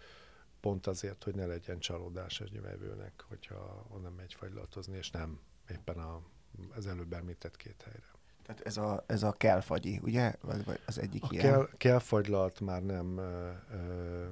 pont 0.67 0.87
azért, 0.87 1.25
hogy 1.25 1.35
ne 1.35 1.47
legyen 1.47 1.79
csalódás 1.79 2.41
egy 2.41 2.61
vevőnek, 2.61 3.25
hogyha 3.29 3.87
onnan 3.89 4.13
megy 4.13 4.35
fagylaltozni, 4.35 4.97
és 4.97 5.11
nem 5.11 5.41
éppen 5.71 5.99
a, 5.99 6.23
az 6.77 6.87
előbb 6.87 7.13
említett 7.13 7.57
két 7.57 7.83
helyre. 7.83 8.15
Tehát 8.43 8.61
ez 8.61 8.77
a, 8.77 9.05
ez 9.07 9.23
a 9.23 9.33
kelfagyi, 9.33 10.01
ugye? 10.03 10.35
Vagy, 10.41 10.65
vagy 10.65 10.81
az 10.87 10.99
egyik 10.99 11.23
a 11.23 11.29
ilyen? 11.31 11.45
Kell, 11.45 11.69
kelfagylalt 11.77 12.61
már 12.61 12.83
nem 12.83 13.19
ö, 13.19 13.51
ö, 13.73 14.27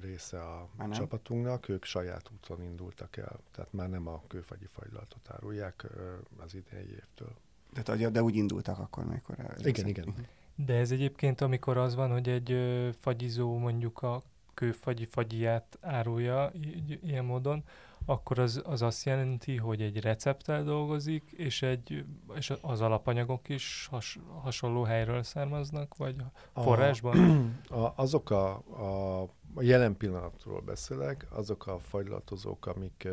része 0.00 0.42
a 0.42 0.68
már 0.76 0.88
nem? 0.88 0.98
csapatunknak, 0.98 1.68
ők 1.68 1.84
saját 1.84 2.30
úton 2.32 2.62
indultak 2.62 3.16
el. 3.16 3.40
Tehát 3.52 3.72
már 3.72 3.88
nem 3.88 4.06
a 4.06 4.22
kőfagyi 4.26 4.66
fagylaltot 4.66 5.30
árulják 5.30 5.82
ö, 5.82 6.14
az 6.38 6.54
idei 6.54 6.90
évtől. 6.90 7.34
De, 7.84 8.10
de 8.10 8.22
úgy 8.22 8.36
indultak 8.36 8.78
akkor, 8.78 9.04
amikor 9.04 9.40
el... 9.40 9.56
Igen, 9.66 9.86
igen. 9.86 10.14
De 10.54 10.74
ez 10.74 10.90
egyébként, 10.90 11.40
amikor 11.40 11.76
az 11.76 11.94
van, 11.94 12.10
hogy 12.10 12.28
egy 12.28 12.56
fagyizó 13.00 13.58
mondjuk 13.58 14.02
a 14.02 14.22
kőfagyi 14.54 15.04
fagyját 15.04 15.78
árulja 15.80 16.52
ilyen 17.02 17.24
módon, 17.24 17.64
akkor 18.06 18.38
az, 18.38 18.62
az 18.64 18.82
azt 18.82 19.04
jelenti, 19.04 19.56
hogy 19.56 19.82
egy 19.82 20.00
recepttel 20.00 20.64
dolgozik, 20.64 21.32
és, 21.36 21.62
egy, 21.62 22.04
és 22.34 22.52
az 22.60 22.80
alapanyagok 22.80 23.48
is 23.48 23.86
has, 23.90 24.18
hasonló 24.40 24.82
helyről 24.82 25.22
származnak, 25.22 25.96
vagy 25.96 26.16
forrásban? 26.54 27.16
A, 27.68 27.74
a, 27.84 27.92
azok 27.96 28.30
a, 28.30 28.62
a, 28.70 29.22
a 29.54 29.62
jelen 29.62 29.96
pillanatról 29.96 30.60
beszélek, 30.60 31.26
azok 31.30 31.66
a 31.66 31.78
fajlatozók, 31.78 32.66
amik 32.66 33.08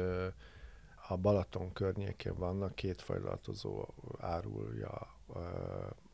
a 1.08 1.17
Balaton 1.17 1.73
környékén 1.73 2.36
vannak, 2.38 2.75
két 2.75 3.02
fajlatozó 3.02 3.86
árulja 4.19 5.08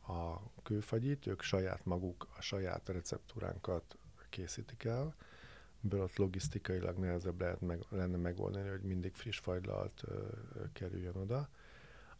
a 0.06 0.40
kőfagyit, 0.62 1.26
ők 1.26 1.42
saját 1.42 1.84
maguk 1.84 2.28
a 2.38 2.40
saját 2.40 2.88
receptúránkat 2.88 3.96
készítik 4.36 4.84
el, 4.84 5.14
ebből 5.84 6.02
ott 6.02 6.16
logisztikailag 6.16 6.98
nehezebb 6.98 7.40
lehet 7.40 7.60
meg, 7.60 7.82
lenne 7.88 8.16
megoldani, 8.16 8.68
hogy 8.68 8.82
mindig 8.82 9.14
friss 9.14 9.38
fagylalt 9.38 10.02
ö, 10.04 10.22
kerüljön 10.72 11.16
oda. 11.16 11.48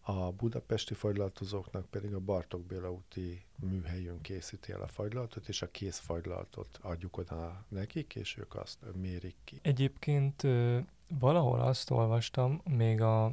A 0.01 0.33
budapesti 0.33 0.95
fagylaltozóknak 0.95 1.87
pedig 1.87 2.15
a 2.15 2.21
Bartok 2.21 2.65
Béla 2.65 2.93
úti 2.93 3.45
műhelyünk 3.57 4.23
készíti 4.23 4.73
el 4.73 4.81
a 4.81 4.87
fagylaltot, 4.87 5.49
és 5.49 5.63
a 5.63 5.71
kész 5.71 5.99
fagylaltot 5.99 6.79
adjuk 6.83 7.17
oda 7.17 7.65
nekik, 7.69 8.15
és 8.15 8.37
ők 8.37 8.55
azt 8.55 8.79
mérik 8.95 9.37
ki. 9.45 9.59
Egyébként 9.63 10.43
ö, 10.43 10.79
valahol 11.19 11.61
azt 11.61 11.91
olvastam, 11.91 12.61
még 12.71 13.01
a 13.01 13.33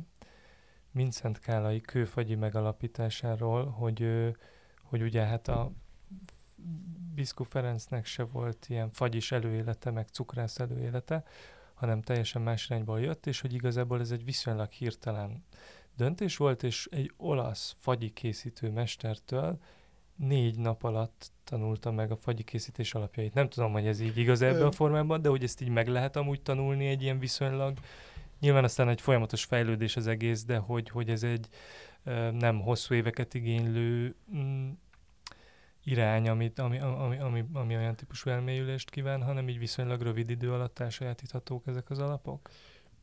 Mincent 0.91 1.39
Kálai 1.39 1.81
kőfagyi 1.81 2.35
megalapításáról, 2.35 3.65
hogy, 3.65 4.01
ö, 4.01 4.29
hogy 4.81 5.01
ugye 5.01 5.21
hát 5.21 5.47
a 5.47 5.71
Biszku 7.15 7.43
Ferencnek 7.43 8.05
se 8.05 8.23
volt 8.23 8.65
ilyen 8.69 8.89
fagyis 8.89 9.31
előélete, 9.31 9.91
meg 9.91 10.07
cukrász 10.07 10.59
előélete, 10.59 11.23
hanem 11.73 12.01
teljesen 12.01 12.41
más 12.41 12.69
irányból 12.69 12.99
jött, 12.99 13.25
és 13.25 13.41
hogy 13.41 13.53
igazából 13.53 13.99
ez 13.99 14.11
egy 14.11 14.25
viszonylag 14.25 14.69
hirtelen 14.69 15.43
döntés 15.95 16.37
volt, 16.37 16.63
és 16.63 16.87
egy 16.91 17.13
olasz 17.17 17.75
fagyi 17.77 18.09
készítő 18.09 18.69
mestertől 18.69 19.59
négy 20.15 20.57
nap 20.57 20.83
alatt 20.83 21.31
tanulta 21.43 21.91
meg 21.91 22.11
a 22.11 22.15
fagyi 22.15 22.43
készítés 22.43 22.93
alapjait. 22.93 23.33
Nem 23.33 23.49
tudom, 23.49 23.71
hogy 23.71 23.87
ez 23.87 23.99
így 23.99 24.17
igaz 24.17 24.41
ebben 24.41 24.65
a 24.65 24.71
formában, 24.71 25.21
de 25.21 25.29
hogy 25.29 25.43
ezt 25.43 25.61
így 25.61 25.69
meg 25.69 25.87
lehet 25.87 26.15
amúgy 26.15 26.41
tanulni 26.41 26.87
egy 26.87 27.01
ilyen 27.01 27.19
viszonylag. 27.19 27.77
Nyilván 28.39 28.63
aztán 28.63 28.89
egy 28.89 29.01
folyamatos 29.01 29.43
fejlődés 29.43 29.95
az 29.95 30.07
egész, 30.07 30.45
de 30.45 30.57
hogy, 30.57 30.89
hogy 30.89 31.09
ez 31.09 31.23
egy 31.23 31.47
nem 32.31 32.61
hosszú 32.61 32.93
éveket 32.93 33.33
igénylő 33.33 34.15
mm, 34.35 34.69
irány, 35.83 36.29
amit, 36.29 36.59
ami, 36.59 36.79
ami, 36.79 37.19
ami, 37.19 37.45
ami 37.53 37.75
olyan 37.75 37.95
típusú 37.95 38.29
elmélyülést 38.29 38.89
kíván, 38.89 39.23
hanem 39.23 39.49
így 39.49 39.59
viszonylag 39.59 40.01
rövid 40.01 40.29
idő 40.29 40.51
alatt 40.51 40.79
elsajátíthatók 40.79 41.67
ezek 41.67 41.89
az 41.89 41.99
alapok? 41.99 42.49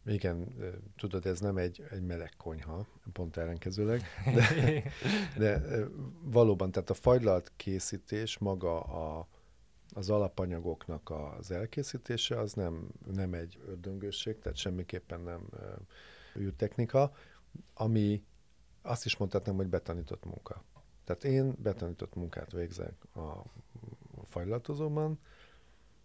Igen, 0.07 0.55
tudod, 0.97 1.27
ez 1.27 1.41
nem 1.41 1.57
egy, 1.57 1.85
egy 1.91 2.03
meleg 2.03 2.33
konyha, 2.37 2.87
pont 3.13 3.37
ellenkezőleg, 3.37 4.03
de, 4.35 4.83
de 5.37 5.63
valóban, 6.23 6.71
tehát 6.71 6.91
a 6.91 6.95
fagylalt 6.95 7.53
készítés, 7.57 8.39
maga 8.39 8.81
a, 8.81 9.29
az 9.93 10.11
alapanyagoknak 10.11 11.11
az 11.39 11.51
elkészítése, 11.51 12.39
az 12.39 12.53
nem, 12.53 12.89
nem 13.15 13.35
egy 13.35 13.61
ördöngőség, 13.67 14.39
tehát 14.39 14.59
semmiképpen 14.59 15.21
nem 15.21 15.49
űrtechnika, 16.39 17.13
ami 17.75 18.25
azt 18.83 19.05
is 19.05 19.17
mondhatnám, 19.17 19.57
hogy 19.57 19.69
betanított 19.69 20.25
munka. 20.25 20.65
Tehát 21.11 21.37
én 21.37 21.55
betanított 21.59 22.15
munkát 22.15 22.53
végzek 22.53 22.93
a 23.15 23.43
fajlatozóban, 24.29 25.19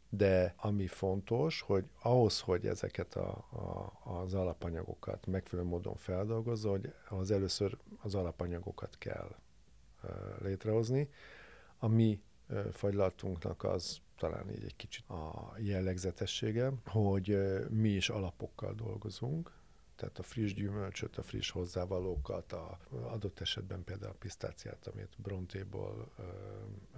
de 0.09 0.53
ami 0.57 0.87
fontos, 0.87 1.61
hogy 1.61 1.85
ahhoz, 2.01 2.39
hogy 2.39 2.65
ezeket 2.67 3.15
a, 3.15 3.29
a, 3.49 3.93
az 4.03 4.33
alapanyagokat 4.33 5.25
megfelelő 5.25 5.67
módon 5.67 5.95
feldolgozza, 5.95 6.69
hogy 6.69 6.93
az 7.09 7.31
először 7.31 7.77
az 8.01 8.15
alapanyagokat 8.15 8.97
kell 8.97 9.35
uh, 10.03 10.09
létrehozni. 10.41 11.09
A 11.77 11.87
mi 11.87 12.21
uh, 12.49 12.65
fagylatunknak 12.71 13.63
az 13.63 13.97
talán 14.17 14.51
így 14.51 14.63
egy 14.63 14.75
kicsit 14.75 15.09
a 15.09 15.53
jellegzetessége, 15.57 16.71
hogy 16.85 17.31
uh, 17.31 17.69
mi 17.69 17.89
is 17.89 18.09
alapokkal 18.09 18.73
dolgozunk, 18.73 19.51
tehát 19.95 20.19
a 20.19 20.23
friss 20.23 20.53
gyümölcsöt, 20.53 21.17
a 21.17 21.23
friss 21.23 21.49
hozzávalókat, 21.49 22.51
a 22.51 22.79
adott 22.89 23.39
esetben 23.39 23.83
például 23.83 24.11
a 24.11 24.17
pisztáciát, 24.19 24.87
amit 24.87 25.15
brontéból 25.17 26.11
ö, 26.17 26.21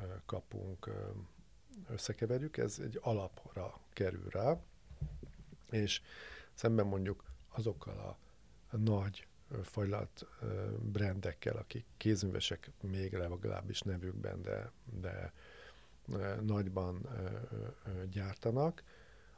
ö, 0.01 0.05
kapunk, 0.25 0.88
ö, 0.88 1.10
összekeverjük, 1.89 2.57
ez 2.57 2.79
egy 2.79 2.99
alapra 3.01 3.79
kerül 3.93 4.29
rá, 4.29 4.60
és 5.69 6.01
szemben 6.53 6.88
mondjuk 6.88 7.23
azokkal 7.49 7.99
a, 7.99 8.17
nagy 8.77 9.27
fajlat 9.62 10.27
brendekkel, 10.79 11.55
akik 11.55 11.86
kézművesek 11.97 12.71
még 12.81 13.13
legalábbis 13.13 13.81
nevükben, 13.81 14.41
de, 14.41 14.71
de 14.99 15.33
nagyban 16.41 17.07
gyártanak, 18.12 18.83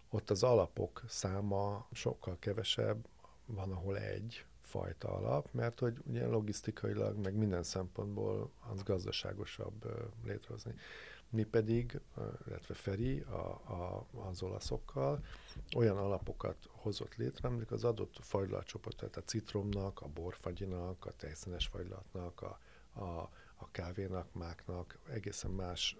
ott 0.10 0.30
az 0.30 0.44
alapok 0.44 1.04
száma 1.08 1.88
sokkal 1.92 2.38
kevesebb, 2.40 3.08
van, 3.54 3.72
ahol 3.72 3.98
egy 3.98 4.46
fajta 4.62 5.16
alap, 5.16 5.48
mert 5.52 5.80
hogy 5.80 5.98
ugye 6.06 6.28
logisztikailag, 6.28 7.18
meg 7.18 7.36
minden 7.36 7.64
szempontból 7.64 8.52
az 8.72 8.84
gazdaságosabb 8.84 9.86
létrehozni. 10.24 10.74
Mi 11.30 11.44
pedig, 11.44 12.00
illetve 12.48 12.74
Feri 12.74 13.20
a, 13.20 13.72
a, 13.74 14.06
az 14.30 14.42
olaszokkal 14.42 15.26
olyan 15.76 15.98
alapokat 15.98 16.70
hozott 16.72 17.16
létre, 17.16 17.48
amik 17.48 17.72
az 17.72 17.84
adott 17.84 18.18
fajlatcsoport, 18.22 18.98
tehát 18.98 19.18
a 19.18 19.24
citromnak, 19.24 20.02
a 20.02 20.08
borfagyinak, 20.08 21.06
a 21.06 21.12
tejszínes 21.12 21.68
fajlatnak, 21.68 22.42
a, 22.42 22.60
a, 23.00 23.30
a 23.56 23.72
kávénak, 23.72 24.34
máknak 24.34 24.98
egészen 25.10 25.52
más 25.52 25.98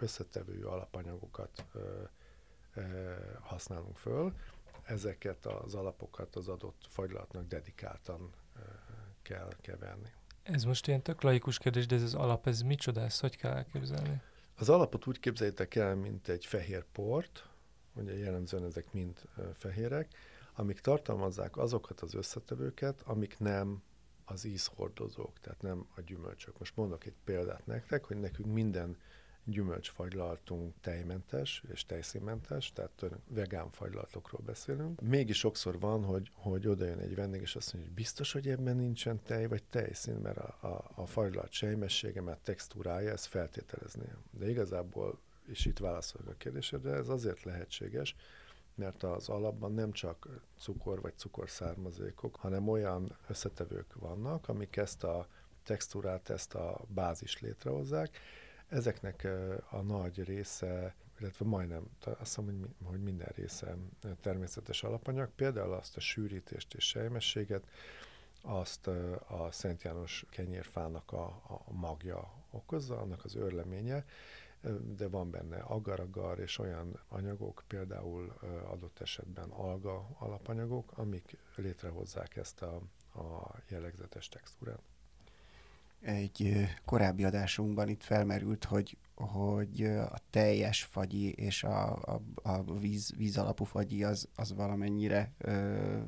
összetevő 0.00 0.64
alapanyagokat 0.64 1.64
használunk 3.40 3.96
föl. 3.96 4.34
Ezeket 4.84 5.46
az 5.46 5.74
alapokat 5.74 6.36
az 6.36 6.48
adott 6.48 6.86
fagylatnak 6.88 7.46
dedikáltan 7.46 8.30
kell 9.22 9.50
keverni. 9.60 10.12
Ez 10.42 10.64
most 10.64 10.86
ilyen 10.86 11.02
tök 11.02 11.22
laikus 11.22 11.58
kérdés, 11.58 11.86
de 11.86 11.94
ez 11.94 12.02
az 12.02 12.14
alap, 12.14 12.46
ez 12.46 12.60
micsoda, 12.60 13.00
ezt 13.00 13.20
hogy 13.20 13.36
kell 13.36 13.52
elképzelni? 13.52 14.20
Az 14.56 14.68
alapot 14.68 15.06
úgy 15.06 15.20
képzeljétek 15.20 15.74
el, 15.74 15.94
mint 15.94 16.28
egy 16.28 16.46
fehér 16.46 16.84
port, 16.92 17.48
ugye 17.94 18.18
jellemzően 18.18 18.64
ezek 18.64 18.92
mind 18.92 19.20
fehérek, 19.54 20.14
amik 20.54 20.80
tartalmazzák 20.80 21.56
azokat 21.56 22.00
az 22.00 22.14
összetevőket, 22.14 23.02
amik 23.02 23.38
nem 23.38 23.82
az 24.24 24.44
ízhordozók, 24.44 25.38
tehát 25.40 25.62
nem 25.62 25.86
a 25.96 26.00
gyümölcsök. 26.00 26.58
Most 26.58 26.76
mondok 26.76 27.04
egy 27.06 27.14
példát 27.24 27.66
nektek, 27.66 28.04
hogy 28.04 28.16
nekünk 28.16 28.52
minden 28.52 28.96
gyümölcsfagylaltunk 29.44 30.74
tejmentes 30.80 31.64
és 31.72 31.86
tejszínmentes, 31.86 32.72
tehát 32.72 33.04
vegán 33.28 33.70
fagylaltokról 33.70 34.40
beszélünk. 34.44 35.00
Mégis 35.00 35.38
sokszor 35.38 35.78
van, 35.78 36.04
hogy, 36.04 36.30
hogy 36.34 36.66
oda 36.66 36.84
jön 36.84 36.98
egy 36.98 37.14
vendég, 37.14 37.40
és 37.40 37.56
azt 37.56 37.72
mondja, 37.72 37.90
hogy 37.90 38.00
biztos, 38.00 38.32
hogy 38.32 38.48
ebben 38.48 38.76
nincsen 38.76 39.22
tej 39.22 39.46
vagy 39.46 39.62
tejszín, 39.62 40.14
mert 40.14 40.38
a, 40.38 40.58
a, 40.60 40.90
a 40.94 41.06
fagylalt 41.06 41.52
sejmessége, 41.52 42.20
mert 42.20 42.42
textúrája 42.42 43.10
ezt 43.10 43.26
feltételezni. 43.26 44.06
De 44.30 44.48
igazából, 44.48 45.18
és 45.46 45.66
itt 45.66 45.78
válaszolok 45.78 46.28
a 46.28 46.34
kérdésedre, 46.36 46.92
ez 46.92 47.08
azért 47.08 47.42
lehetséges, 47.42 48.16
mert 48.74 49.02
az 49.02 49.28
alapban 49.28 49.72
nem 49.72 49.92
csak 49.92 50.28
cukor 50.58 51.00
vagy 51.00 51.16
cukorszármazékok, 51.16 52.36
hanem 52.36 52.68
olyan 52.68 53.16
összetevők 53.28 53.94
vannak, 53.94 54.48
amik 54.48 54.76
ezt 54.76 55.04
a 55.04 55.26
textúrát, 55.64 56.30
ezt 56.30 56.54
a 56.54 56.80
bázis 56.88 57.40
létrehozzák, 57.40 58.18
Ezeknek 58.72 59.28
a 59.70 59.80
nagy 59.80 60.24
része, 60.24 60.94
illetve 61.20 61.46
majdnem, 61.46 61.90
azt 62.04 62.18
hiszem, 62.18 62.74
hogy, 62.84 63.02
minden 63.02 63.32
része 63.34 63.76
természetes 64.20 64.82
alapanyag, 64.82 65.30
például 65.30 65.72
azt 65.72 65.96
a 65.96 66.00
sűrítést 66.00 66.74
és 66.74 66.84
sejmességet, 66.84 67.66
azt 68.42 68.86
a 69.28 69.48
Szent 69.50 69.82
János 69.82 70.24
kenyérfának 70.30 71.12
a, 71.12 71.24
a 71.66 71.72
magja 71.72 72.32
okozza, 72.50 73.00
annak 73.00 73.24
az 73.24 73.34
örleménye, 73.34 74.04
de 74.96 75.08
van 75.08 75.30
benne 75.30 75.58
agar-agar 75.58 76.38
és 76.38 76.58
olyan 76.58 77.00
anyagok, 77.08 77.62
például 77.66 78.32
adott 78.70 79.00
esetben 79.00 79.50
alga 79.50 80.08
alapanyagok, 80.18 80.92
amik 80.98 81.36
létrehozzák 81.56 82.36
ezt 82.36 82.62
a, 82.62 82.74
a 83.14 83.54
jellegzetes 83.68 84.28
textúrát 84.28 84.91
egy 86.02 86.66
korábbi 86.84 87.24
adásunkban 87.24 87.88
itt 87.88 88.02
felmerült, 88.02 88.64
hogy, 88.64 88.96
hogy 89.14 89.82
a 89.84 90.18
teljes 90.30 90.82
fagyi 90.82 91.32
és 91.32 91.64
a, 91.64 91.92
a, 91.92 92.22
a 92.42 92.78
víz, 92.78 93.14
víz 93.16 93.38
alapú 93.38 93.64
fagyi 93.64 94.04
az, 94.04 94.28
az 94.34 94.54
valamennyire 94.54 95.32
ö, 95.38 95.98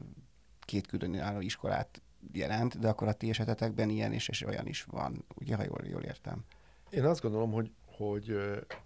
két 0.60 0.86
különálló 0.86 1.40
iskolát 1.40 2.02
jelent, 2.32 2.78
de 2.78 2.88
akkor 2.88 3.08
a 3.08 3.12
ti 3.12 3.28
esetetekben 3.28 3.88
ilyen 3.88 4.12
is, 4.12 4.28
és 4.28 4.42
olyan 4.42 4.66
is 4.66 4.82
van, 4.82 5.24
ugye, 5.34 5.56
ha 5.56 5.62
jól, 5.62 5.80
jól 5.84 6.02
értem. 6.02 6.44
Én 6.90 7.04
azt 7.04 7.20
gondolom, 7.20 7.52
hogy, 7.52 7.72
hogy 7.86 8.30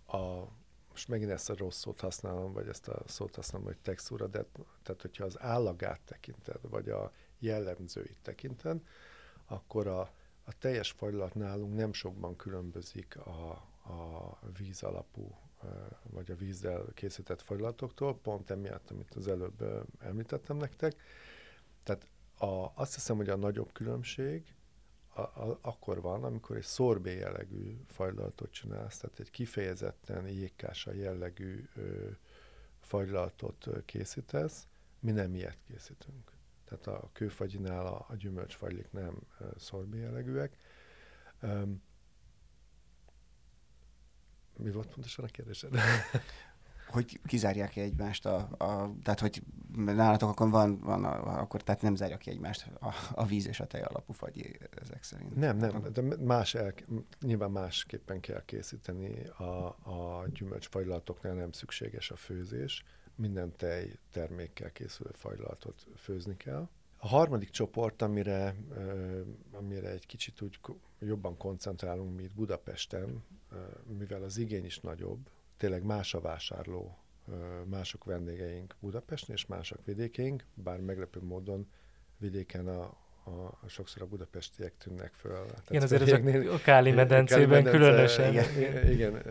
a, 0.06 0.48
most 0.90 1.08
megint 1.08 1.30
ezt 1.30 1.50
a 1.50 1.56
rossz 1.56 1.78
szót 1.78 2.00
használom, 2.00 2.52
vagy 2.52 2.68
ezt 2.68 2.88
a 2.88 3.02
szót 3.06 3.34
használom, 3.34 3.66
hogy 3.66 3.78
textúra, 3.78 4.26
de 4.26 4.44
tehát 4.82 5.02
hogyha 5.02 5.24
az 5.24 5.40
állagát 5.40 6.00
tekinted, 6.04 6.60
vagy 6.70 6.88
a 6.88 7.12
jellemzőit 7.38 8.18
tekinted, 8.22 8.80
akkor 9.46 9.86
a, 9.86 10.10
a 10.48 10.52
teljes 10.58 10.90
fajlat 10.90 11.34
nálunk 11.34 11.74
nem 11.74 11.92
sokban 11.92 12.37
különbözik 12.37 13.16
a, 13.16 13.50
a 13.82 14.38
víz 14.58 14.82
alapú 14.82 15.37
vagy 16.02 16.30
a 16.30 16.37
vízzel 16.37 16.84
készített 16.94 17.42
fajlatoktól, 17.42 18.18
pont 18.18 18.50
emiatt, 18.50 18.90
amit 18.90 19.14
az 19.14 19.28
előbb 19.28 19.87
említettem 19.98 20.56
nektek. 20.56 20.96
Tehát 21.82 22.06
a, 22.38 22.72
azt 22.74 22.94
hiszem, 22.94 23.16
hogy 23.16 23.28
a 23.28 23.37
nagyobb 23.37 23.72
különbség 23.72 24.54
a, 25.14 25.20
a, 25.20 25.58
akkor 25.61 26.00
van, 26.00 26.24
amikor 26.24 26.56
egy 26.56 26.62
szorbé 26.62 27.16
jellegű 27.16 27.80
fajlatot 27.87 28.50
csinálsz, 28.50 28.98
tehát 28.98 29.18
egy 29.18 29.30
kifejezetten 29.30 30.28
jégkása 30.28 30.92
jellegű 30.92 31.68
ö, 31.76 32.08
fajlatot 32.80 33.68
készítesz, 33.84 34.66
mi 35.00 35.11
nem 35.11 35.34
ilyet 35.34 35.58
készítünk 35.66 36.38
tehát 36.68 36.87
a 36.87 37.11
kőfagyinál 37.12 37.87
a, 37.87 38.07
a 38.09 38.16
gyümölcsfagylik 38.16 38.92
nem 38.92 39.18
szorbé 39.57 39.98
jellegűek. 39.98 40.57
Um, 41.42 41.83
mi 44.57 44.70
volt 44.70 44.87
pontosan 44.87 45.24
a 45.24 45.28
kérdésed? 45.28 45.74
hogy 46.88 47.20
kizárják 47.24 47.70
ki 47.70 47.81
egymást, 47.81 48.26
a, 48.26 48.37
a, 48.59 48.92
tehát 49.02 49.20
hogy 49.20 49.42
nálatok 49.74 50.28
akkor 50.28 50.50
van, 50.50 50.78
van 50.78 51.04
a, 51.04 51.40
akkor 51.40 51.62
tehát 51.62 51.83
nem 51.83 51.94
zárja 51.94 52.16
ki 52.16 52.31
egymást 52.31 52.70
a, 52.81 52.94
a 53.14 53.26
víz 53.26 53.46
és 53.46 53.61
a 53.61 53.66
tej 53.66 53.81
alapú 53.81 54.12
fagy 54.12 54.59
ezek 54.83 55.02
szerint. 55.02 55.37
Nem, 55.37 55.57
nem, 55.57 55.83
de 55.92 56.02
más 56.20 56.54
el, 56.54 56.74
nyilván 57.20 57.50
másképpen 57.50 58.20
kell 58.20 58.44
készíteni 58.44 59.26
a, 59.26 59.66
a 59.66 60.24
gyümölcsfagylatoknál 60.33 61.35
nem 61.35 61.52
szükséges 61.52 62.11
a 62.11 62.16
főzés, 62.16 62.85
minden 63.18 63.57
tej 63.57 63.98
termékkel 64.11 64.72
készülő 64.72 65.11
fajlatot 65.12 65.87
főzni 65.96 66.37
kell. 66.37 66.68
A 66.96 67.09
harmadik 67.09 67.50
csoport, 67.50 68.02
amire, 68.02 68.54
amire 69.52 69.90
egy 69.90 70.07
kicsit 70.07 70.40
úgy 70.40 70.61
jobban 70.98 71.37
koncentrálunk, 71.37 72.16
mint 72.16 72.35
Budapesten, 72.35 73.24
mivel 73.98 74.22
az 74.22 74.37
igény 74.37 74.64
is 74.64 74.81
nagyobb, 74.81 75.31
tényleg 75.57 75.83
más 75.85 76.14
a 76.14 76.20
vásárló, 76.20 76.98
mások 77.64 78.04
vendégeink 78.04 78.76
Budapesten 78.81 79.35
és 79.35 79.46
mások 79.46 79.85
vidékeink, 79.85 80.44
bár 80.54 80.81
meglepő 80.81 81.20
módon 81.22 81.70
vidéken 82.16 82.68
a, 82.68 82.96
a, 83.28 83.68
sokszor 83.68 84.02
a 84.02 84.06
budapestiek 84.06 84.76
tűnnek 84.76 85.12
föl. 85.12 85.44
Igen, 85.68 85.82
azért 85.82 86.02
ezek 86.02 86.50
a 86.50 86.58
Káli 86.58 86.90
medencében 86.90 87.64
Káli 87.64 87.76
különösen. 87.76 88.32
Igen, 88.32 88.90
igen, 88.90 89.22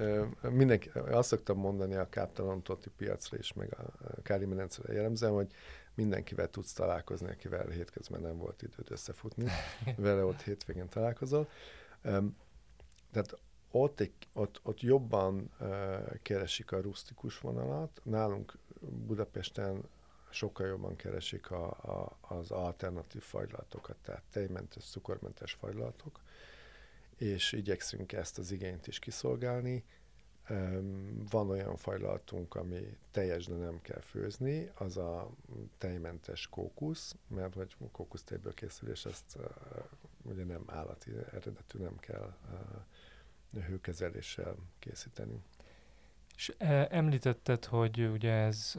mindenki, 0.49 0.89
azt 0.93 1.27
szoktam 1.27 1.57
mondani 1.57 1.95
a 1.95 2.10
káptalan 2.10 2.63
Toti 2.63 2.89
piacra 2.97 3.38
is, 3.38 3.53
meg 3.53 3.75
a 3.77 4.21
Káli 4.21 4.45
medencére 4.45 4.93
jellemzően, 4.93 5.33
hogy 5.33 5.51
mindenkivel 5.93 6.49
tudsz 6.49 6.73
találkozni, 6.73 7.29
akivel 7.29 7.67
hétközben 7.67 8.21
nem 8.21 8.38
volt 8.38 8.62
időd 8.62 8.91
összefutni, 8.91 9.45
vele 9.95 10.23
ott 10.23 10.41
hétvégén 10.41 10.89
találkozol. 10.89 11.49
Tehát 13.12 13.39
ott, 13.71 13.99
egy, 13.99 14.13
ott, 14.33 14.60
ott 14.63 14.81
jobban 14.81 15.51
keresik 16.21 16.71
a 16.71 16.81
rustikus 16.81 17.39
vonalat, 17.39 18.01
nálunk 18.03 18.57
Budapesten 18.79 19.83
sokkal 20.38 20.67
jobban 20.67 20.95
keresik 20.95 21.52
a, 21.52 21.65
a, 21.67 22.17
az 22.21 22.52
alternatív 22.52 23.21
fajlatokat, 23.21 23.95
tehát 24.02 24.23
tejmentes, 24.32 24.84
cukormentes 24.84 25.54
fajlatok, 25.54 26.21
és 27.15 27.52
igyekszünk 27.52 28.12
ezt 28.13 28.38
az 28.38 28.52
igényt 28.52 28.88
is 28.88 29.00
kiszolgálni. 29.00 29.84
Van 31.30 31.50
olyan 31.50 31.76
fajlatunk, 31.76 32.56
ami 32.56 32.97
teljes, 33.12 33.45
de 33.45 33.56
nem 33.56 33.82
kell 33.82 34.00
főzni, 34.00 34.71
az 34.76 34.97
a 34.97 35.30
tejmentes 35.78 36.47
kókusz, 36.47 37.15
mert 37.28 37.54
hogy 37.54 37.76
kókusztejből 37.91 38.54
készül, 38.54 38.89
és 38.89 39.06
ezt 39.06 39.38
ugye 40.21 40.43
nem 40.43 40.63
állati 40.65 41.12
eredetű, 41.12 41.80
nem 41.80 41.97
kell 41.97 42.38
hőkezeléssel 43.67 44.56
készíteni. 44.80 45.41
És 46.36 46.54
említetted, 46.89 47.65
hogy 47.65 48.00
ugye 48.00 48.32
ez 48.32 48.76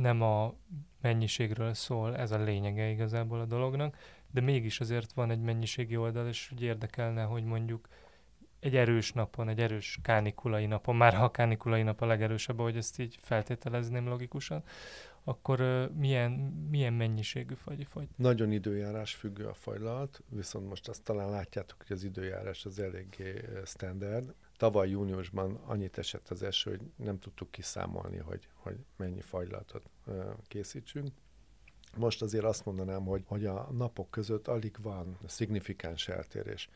nem 0.00 0.22
a 0.22 0.54
mennyiségről 1.00 1.74
szól, 1.74 2.16
ez 2.16 2.30
a 2.30 2.42
lényege 2.42 2.88
igazából 2.88 3.40
a 3.40 3.44
dolognak, 3.44 3.96
de 4.30 4.40
mégis 4.40 4.80
azért 4.80 5.12
van 5.12 5.30
egy 5.30 5.40
mennyiségi 5.40 5.96
oldal, 5.96 6.28
és 6.28 6.48
hogy 6.48 6.62
érdekelne, 6.62 7.22
hogy 7.22 7.44
mondjuk 7.44 7.88
egy 8.60 8.76
erős 8.76 9.12
napon, 9.12 9.48
egy 9.48 9.60
erős 9.60 9.98
kánikulai 10.02 10.66
napon, 10.66 10.96
már 10.96 11.14
ha 11.14 11.24
a 11.24 11.30
kánikulai 11.30 11.82
nap 11.82 12.00
a 12.00 12.06
legerősebb, 12.06 12.60
hogy 12.60 12.76
ezt 12.76 12.98
így 12.98 13.18
feltételezném 13.20 14.08
logikusan, 14.08 14.62
akkor 15.24 15.90
milyen, 15.96 16.30
milyen 16.70 16.92
mennyiségű 16.92 17.54
fagyi 17.54 17.84
fogy? 17.84 18.08
Nagyon 18.16 18.52
időjárás 18.52 19.14
függő 19.14 19.46
a 19.46 19.54
fajlalt, 19.54 20.22
viszont 20.28 20.68
most 20.68 20.88
azt 20.88 21.02
talán 21.02 21.30
látjátok, 21.30 21.78
hogy 21.86 21.96
az 21.96 22.04
időjárás 22.04 22.64
az 22.64 22.78
eléggé 22.78 23.44
standard. 23.64 24.34
Tavaly 24.56 24.88
júniusban 24.88 25.60
annyit 25.66 25.98
esett 25.98 26.28
az 26.28 26.42
eső, 26.42 26.70
hogy 26.70 26.80
nem 26.96 27.18
tudtuk 27.18 27.50
kiszámolni, 27.50 28.16
hogy, 28.16 28.48
hogy 28.54 28.76
mennyi 28.96 29.20
fajlatot 29.20 29.82
uh, 30.06 30.24
készítsünk. 30.48 31.08
Most 31.96 32.22
azért 32.22 32.44
azt 32.44 32.64
mondanám, 32.64 33.04
hogy, 33.04 33.22
hogy 33.26 33.46
a 33.46 33.68
napok 33.72 34.10
között 34.10 34.48
alig 34.48 34.76
van 34.82 35.18
szignifikáns 35.26 36.08
eltérés. 36.08 36.68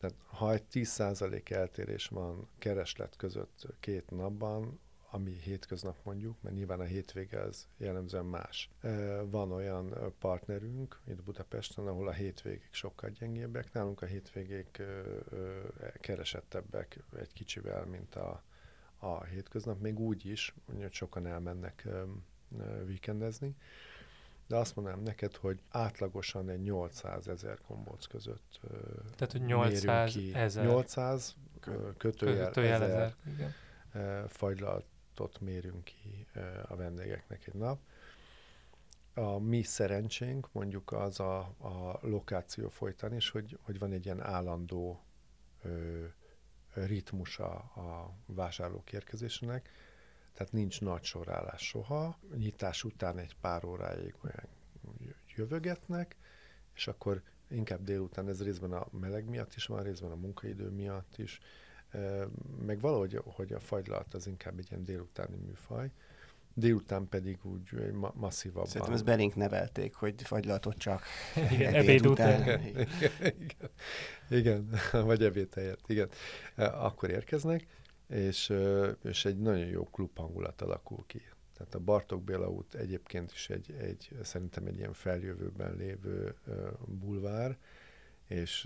Tehát 0.00 0.16
ha 0.26 0.52
egy 0.52 0.64
10% 0.72 1.50
eltérés 1.50 2.06
van 2.06 2.48
kereslet 2.58 3.16
között 3.16 3.66
két 3.80 4.10
napban, 4.10 4.80
ami 5.14 5.30
hétköznap 5.42 5.96
mondjuk, 6.02 6.36
mert 6.40 6.54
nyilván 6.54 6.80
a 6.80 6.84
hétvége 6.84 7.40
az 7.40 7.68
jellemzően 7.76 8.24
más. 8.24 8.70
Van 9.24 9.52
olyan 9.52 10.14
partnerünk 10.18 11.00
itt 11.04 11.22
Budapesten, 11.22 11.86
ahol 11.86 12.08
a 12.08 12.12
hétvégék 12.12 12.68
sokkal 12.70 13.10
gyengébbek, 13.10 13.72
nálunk 13.72 14.02
a 14.02 14.06
hétvégék 14.06 14.82
keresettebbek 16.00 16.98
egy 17.18 17.32
kicsivel, 17.32 17.84
mint 17.84 18.14
a, 18.14 18.42
a 18.98 19.24
hétköznap, 19.24 19.80
még 19.80 19.98
úgy 19.98 20.26
is, 20.26 20.54
hogy 20.66 20.92
sokan 20.92 21.26
elmennek 21.26 21.88
víkendezni, 22.84 23.56
de 24.46 24.56
azt 24.56 24.76
mondanám 24.76 25.02
neked, 25.02 25.36
hogy 25.36 25.60
átlagosan 25.68 26.48
egy 26.48 26.60
800 26.60 27.28
ezer 27.28 27.58
kombóc 27.66 28.06
között 28.06 28.60
Tehát, 29.16 29.32
hogy 29.32 29.42
800 29.42 30.12
ki. 30.12 30.34
ezer. 30.34 30.64
800 30.64 31.36
kötőjel, 31.96 32.46
kötőjel 32.46 32.82
ezer, 32.82 32.90
ezer 32.90 33.14
igen. 33.26 33.54
Fagylaltot 35.14 35.40
mérünk 35.40 35.84
ki 35.84 36.26
a 36.68 36.76
vendégeknek 36.76 37.46
egy 37.46 37.54
nap. 37.54 37.80
A 39.14 39.38
mi 39.38 39.62
szerencsénk 39.62 40.52
mondjuk 40.52 40.92
az 40.92 41.20
a, 41.20 41.38
a 41.38 41.98
lokáció 42.00 42.68
folytán 42.68 43.14
is, 43.14 43.30
hogy, 43.30 43.58
hogy 43.62 43.78
van 43.78 43.92
egy 43.92 44.04
ilyen 44.04 44.22
állandó 44.22 45.04
ö, 45.62 46.04
ritmusa 46.72 47.54
a 47.58 48.14
vásárlók 48.26 48.92
érkezésének, 48.92 49.70
tehát 50.32 50.52
nincs 50.52 50.80
nagy 50.80 51.04
sorállás 51.04 51.66
soha. 51.66 52.18
Nyitás 52.36 52.84
után 52.84 53.18
egy 53.18 53.36
pár 53.40 53.64
óráig 53.64 54.14
olyan 54.24 54.48
jövögetnek, 55.36 56.16
és 56.74 56.86
akkor 56.86 57.22
inkább 57.48 57.82
délután, 57.82 58.28
ez 58.28 58.42
részben 58.42 58.72
a 58.72 58.86
meleg 58.90 59.28
miatt 59.28 59.54
is 59.54 59.66
van, 59.66 59.82
részben 59.82 60.10
a 60.10 60.16
munkaidő 60.16 60.70
miatt 60.70 61.18
is, 61.18 61.40
meg 62.66 62.80
valahogy 62.80 63.20
hogy 63.24 63.52
a 63.52 63.60
fagylalt 63.60 64.14
az 64.14 64.26
inkább 64.26 64.58
egy 64.58 64.66
ilyen 64.70 64.84
délutáni 64.84 65.36
műfaj, 65.36 65.90
délután 66.54 67.08
pedig 67.08 67.38
úgy 67.42 67.92
ma- 67.92 68.12
masszívabban. 68.16 68.66
Szerintem 68.66 68.94
ezt 68.94 69.04
belénk 69.04 69.34
nevelték, 69.34 69.94
hogy 69.94 70.22
fagylaltot 70.22 70.76
csak 70.76 71.02
igen, 71.50 71.74
ebéd 71.74 72.06
után. 72.06 72.40
után. 72.40 72.60
Igen, 72.66 72.86
igen, 73.08 73.70
igen, 74.28 74.68
vagy 75.06 75.22
ebéd 75.22 75.54
helyett, 75.54 75.84
igen. 75.86 76.08
Akkor 76.56 77.10
érkeznek, 77.10 77.66
és, 78.08 78.52
és 79.02 79.24
egy 79.24 79.38
nagyon 79.38 79.66
jó 79.66 79.84
klub 79.84 80.16
hangulat 80.16 80.60
alakul 80.60 81.04
ki. 81.06 81.22
Tehát 81.56 81.74
a 81.74 81.78
Bartók 81.78 82.22
Béla 82.22 82.50
út 82.50 82.74
egyébként 82.74 83.32
is 83.32 83.50
egy, 83.50 83.74
egy 83.80 84.10
szerintem 84.22 84.66
egy 84.66 84.76
ilyen 84.76 84.92
feljövőben 84.92 85.76
lévő 85.76 86.34
bulvár, 86.86 87.58
és 88.26 88.64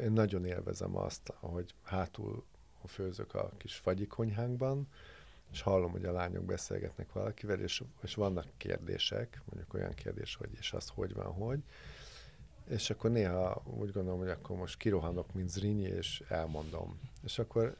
én 0.00 0.12
nagyon 0.12 0.44
élvezem 0.44 0.96
azt, 0.96 1.32
hogy 1.40 1.74
hátul 1.82 2.44
főzök 2.86 3.34
a 3.34 3.50
kis 3.56 3.74
fagyikonyhánkban, 3.74 4.88
és 5.52 5.60
hallom, 5.60 5.90
hogy 5.90 6.04
a 6.04 6.12
lányok 6.12 6.44
beszélgetnek 6.44 7.12
valakivel, 7.12 7.60
és, 7.60 7.82
és 8.02 8.14
vannak 8.14 8.46
kérdések, 8.56 9.42
mondjuk 9.44 9.74
olyan 9.74 9.94
kérdés, 9.94 10.34
hogy 10.34 10.48
és 10.58 10.72
az 10.72 10.88
hogy 10.94 11.14
van, 11.14 11.32
hogy, 11.32 11.62
és 12.68 12.90
akkor 12.90 13.10
néha 13.10 13.62
úgy 13.64 13.92
gondolom, 13.92 14.18
hogy 14.18 14.28
akkor 14.28 14.56
most 14.56 14.76
kirohanok, 14.76 15.34
mint 15.34 15.48
Zrínyi, 15.48 15.88
és 15.88 16.22
elmondom. 16.28 17.00
És 17.24 17.38
akkor 17.38 17.76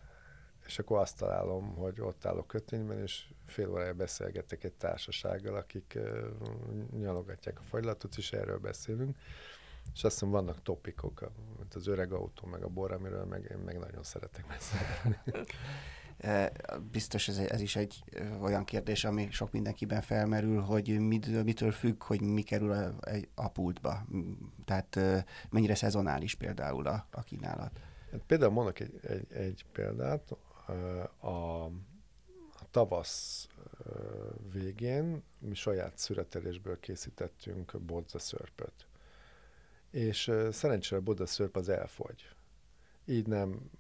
és 0.67 0.79
akkor 0.79 0.99
azt 0.99 1.19
találom, 1.19 1.75
hogy 1.75 2.01
ott 2.01 2.25
állok 2.25 2.47
kötényben, 2.47 2.99
és 3.03 3.25
fél 3.47 3.71
órája 3.71 3.95
beszélgetek 3.95 4.65
egy 4.65 4.73
társasággal, 4.73 5.55
akik 5.55 5.93
uh, 5.97 6.29
nyalogatják 6.99 7.59
a 7.59 7.63
fagylatot, 7.63 8.17
és 8.17 8.33
erről 8.33 8.59
beszélünk. 8.59 9.17
És 9.95 10.05
azt 10.05 10.15
hiszem 10.15 10.31
vannak 10.31 10.63
topikok, 10.63 11.31
mint 11.59 11.75
az 11.75 11.87
öreg 11.87 12.13
autó, 12.13 12.47
meg 12.47 12.63
a 12.63 12.69
bor, 12.69 12.93
amiről 12.93 13.25
meg, 13.25 13.49
én 13.51 13.59
meg 13.59 13.79
nagyon 13.79 14.03
szeretek 14.03 14.47
beszélni. 14.47 15.19
Biztos 16.91 17.29
ez, 17.29 17.39
ez 17.39 17.61
is 17.61 17.77
egy 17.77 18.05
olyan 18.41 18.65
kérdés, 18.65 19.05
ami 19.05 19.31
sok 19.31 19.53
mindenkiben 19.53 20.01
felmerül, 20.01 20.61
hogy 20.61 20.99
mit, 20.99 21.45
mitől 21.45 21.73
függ, 21.73 22.03
hogy 22.03 22.21
mi 22.21 22.43
kerül 22.43 22.73
a, 22.73 22.95
a 23.35 23.49
pultba. 23.49 24.07
Tehát 24.65 24.99
mennyire 25.51 25.75
szezonális 25.75 26.35
például 26.35 26.87
a, 26.87 27.07
a 27.11 27.23
kínálat. 27.23 27.81
Hát 28.11 28.21
például 28.27 28.53
mondok 28.53 28.81
egy, 28.81 29.01
egy, 29.03 29.33
egy 29.33 29.65
példát, 29.73 30.37
a, 31.21 31.29
a 31.29 31.71
tavasz 32.71 33.49
végén 34.53 35.23
mi 35.39 35.55
saját 35.55 35.99
szüretelésből 35.99 36.81
készítettünk 36.81 37.81
bodzaszörpöt. 37.81 38.87
És 39.97 40.33
szerencsére 40.51 41.01
a 41.01 41.05
bodzaszörp 41.05 41.57
az 41.57 41.69
elfogy. 41.69 42.29
Így 43.05 43.27
nem 43.27 43.71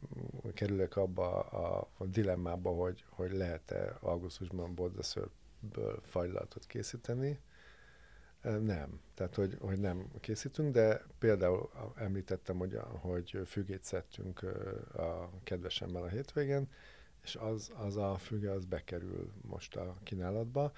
kerülök 0.55 0.97
abba 0.97 1.41
a, 1.41 1.89
a 1.97 2.05
dilemmába, 2.05 2.71
hogy, 2.71 3.05
hogy 3.09 3.33
lehet-e 3.33 3.97
augusztusban 4.01 4.75
bodzaszörpből 4.75 6.01
fajlatot 6.03 6.67
készíteni. 6.67 7.41
Nem. 8.43 9.01
Tehát, 9.15 9.35
hogy, 9.35 9.57
hogy 9.61 9.79
nem 9.79 10.11
készítünk, 10.21 10.73
de 10.73 11.03
például 11.19 11.71
említettem, 11.95 12.57
hogy, 12.57 12.79
hogy 13.01 13.41
fügét 13.47 13.83
szedtünk 13.83 14.43
a 14.95 15.31
kedvesemmel 15.43 16.03
a 16.03 16.09
hétvégén, 16.09 16.69
és 17.23 17.37
az, 17.37 17.73
az 17.75 17.97
a 17.97 18.19
füge 18.19 18.51
az 18.51 18.65
bekerül 18.65 19.33
most 19.43 19.77
a 19.77 19.97
kínálatba, 20.03 20.73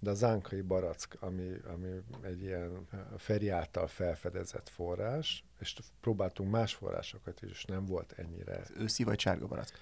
de 0.00 0.10
a 0.10 0.14
zánkai 0.14 0.60
barack, 0.60 1.16
ami, 1.20 1.56
ami 1.72 1.88
egy 2.20 2.42
ilyen 2.42 2.86
Feri 3.16 3.48
által 3.48 3.86
felfedezett 3.86 4.68
forrás, 4.68 5.44
és 5.58 5.76
próbáltunk 6.00 6.50
más 6.50 6.74
forrásokat 6.74 7.42
is, 7.42 7.50
és 7.50 7.64
nem 7.64 7.84
volt 7.84 8.12
ennyire. 8.12 8.62
Őszi 8.76 9.04
vagy 9.04 9.18
sárga 9.20 9.46
barack? 9.46 9.72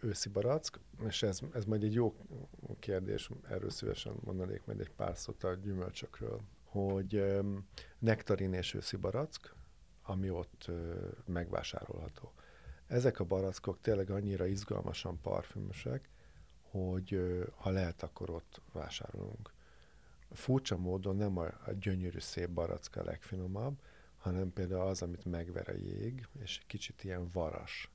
őszi 0.00 0.28
barack, 0.28 0.80
és 1.06 1.22
ez, 1.22 1.40
ez 1.54 1.64
majd 1.64 1.82
egy 1.82 1.94
jó 1.94 2.14
kérdés, 2.78 3.30
erről 3.48 3.70
szívesen 3.70 4.14
mondanék 4.24 4.64
majd 4.64 4.80
egy 4.80 4.90
pár 4.90 5.16
szót 5.16 5.44
a 5.44 5.54
gyümölcsökről, 5.54 6.40
hogy 6.64 7.24
nektarin 7.98 8.52
és 8.52 8.74
őszi 8.74 8.96
barack, 8.96 9.54
ami 10.02 10.30
ott 10.30 10.70
megvásárolható. 11.26 12.32
Ezek 12.86 13.20
a 13.20 13.24
barackok 13.24 13.80
tényleg 13.80 14.10
annyira 14.10 14.46
izgalmasan 14.46 15.20
parfümösek, 15.20 16.08
hogy 16.72 17.20
ha 17.56 17.70
lehet, 17.70 18.02
akkor 18.02 18.30
ott 18.30 18.60
vásárolunk. 18.72 19.52
Furcsa 20.30 20.76
módon 20.76 21.16
nem 21.16 21.38
a, 21.38 21.72
gyönyörű 21.80 22.18
szép 22.18 22.50
barack 22.50 22.96
a 22.96 23.04
legfinomabb, 23.04 23.78
hanem 24.18 24.52
például 24.52 24.86
az, 24.86 25.02
amit 25.02 25.24
megver 25.24 25.68
a 25.68 25.72
jég, 25.72 26.26
és 26.42 26.60
kicsit 26.66 27.04
ilyen 27.04 27.30
varas. 27.32 27.90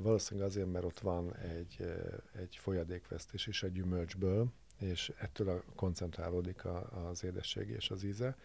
Valószínűleg 0.00 0.48
azért, 0.48 0.72
mert 0.72 0.84
ott 0.84 1.00
van 1.00 1.36
egy, 1.36 1.94
egy 2.32 2.56
folyadékvesztés 2.56 3.46
is 3.46 3.62
a 3.62 3.68
gyümölcsből, 3.68 4.46
és 4.78 5.12
ettől 5.18 5.48
a 5.48 5.62
koncentrálódik 5.74 6.64
a, 6.64 7.08
az 7.08 7.24
édesség 7.24 7.68
és 7.68 7.90
az 7.90 8.02
íze. 8.02 8.36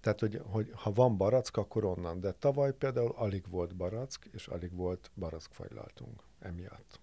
Tehát, 0.00 0.20
hogy, 0.20 0.40
hogy 0.44 0.70
ha 0.74 0.92
van 0.92 1.16
barack, 1.16 1.56
akkor 1.56 1.84
onnan. 1.84 2.20
De 2.20 2.32
tavaly 2.32 2.74
például 2.74 3.12
alig 3.16 3.48
volt 3.48 3.76
barack, 3.76 4.24
és 4.32 4.46
alig 4.46 4.74
volt 4.74 5.10
barackfajlaltunk 5.14 6.22
emiatt. 6.38 7.00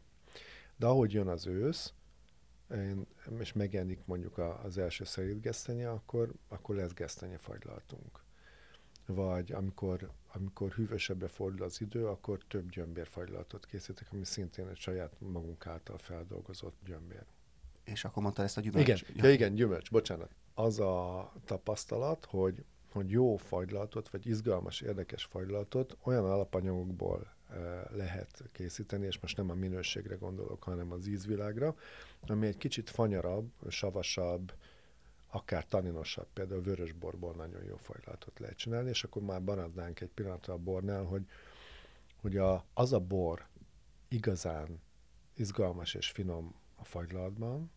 De 0.75 0.85
ahogy 0.85 1.13
jön 1.13 1.27
az 1.27 1.47
ősz, 1.47 1.93
én, 2.71 3.05
és 3.39 3.53
megjelenik 3.53 4.05
mondjuk 4.05 4.37
az 4.37 4.77
első 4.77 5.03
szerint 5.03 5.41
gesztenye, 5.41 5.89
akkor, 5.89 6.33
akkor 6.47 6.75
lesz 6.75 6.93
gesztenye 6.93 7.37
fagylaltunk. 7.37 8.23
Vagy 9.05 9.51
amikor, 9.51 10.11
amikor 10.33 10.71
hűvösebbre 10.71 11.27
fordul 11.27 11.65
az 11.65 11.81
idő, 11.81 12.07
akkor 12.07 12.39
több 12.47 12.69
gyömbérfagylaltot 12.69 13.65
készítek, 13.65 14.07
ami 14.11 14.23
szintén 14.23 14.67
egy 14.67 14.77
saját 14.77 15.15
magunk 15.19 15.67
által 15.67 15.97
feldolgozott 15.97 16.75
gyömbér. 16.85 17.25
És 17.83 18.05
akkor 18.05 18.23
mondta 18.23 18.43
ezt 18.43 18.57
a 18.57 18.61
gyümölcs? 18.61 18.87
Igen, 18.87 19.15
ja. 19.15 19.25
ja 19.25 19.31
igen, 19.31 19.55
gyümölcs, 19.55 19.91
bocsánat. 19.91 20.35
Az 20.53 20.79
a 20.79 21.31
tapasztalat, 21.45 22.25
hogy, 22.25 22.65
hogy 22.91 23.09
jó 23.09 23.37
fagylaltot, 23.37 24.09
vagy 24.09 24.27
izgalmas, 24.27 24.81
érdekes 24.81 25.23
fagylaltot 25.23 25.97
olyan 26.03 26.25
alapanyagokból 26.25 27.34
lehet 27.89 28.43
készíteni, 28.51 29.05
és 29.05 29.19
most 29.19 29.37
nem 29.37 29.49
a 29.49 29.53
minőségre 29.53 30.15
gondolok, 30.15 30.63
hanem 30.63 30.91
az 30.91 31.07
ízvilágra, 31.07 31.75
ami 32.21 32.47
egy 32.47 32.57
kicsit 32.57 32.89
fanyarabb, 32.89 33.51
savasabb, 33.69 34.53
akár 35.27 35.65
taninosabb, 35.65 36.27
például 36.33 36.61
vörösborból 36.61 37.33
nagyon 37.33 37.63
jó 37.63 37.75
fagylatot 37.75 38.39
lehet 38.39 38.57
csinálni, 38.57 38.89
és 38.89 39.03
akkor 39.03 39.21
már 39.21 39.39
maradnánk 39.39 40.01
egy 40.01 40.09
pillanatra 40.09 40.53
a 40.53 40.57
bornál, 40.57 41.03
hogy, 41.03 41.25
hogy 42.21 42.37
a, 42.37 42.65
az 42.73 42.93
a 42.93 42.99
bor 42.99 43.47
igazán 44.07 44.81
izgalmas 45.33 45.93
és 45.93 46.09
finom 46.09 46.55
a 46.75 46.83
fagylatban, 46.83 47.71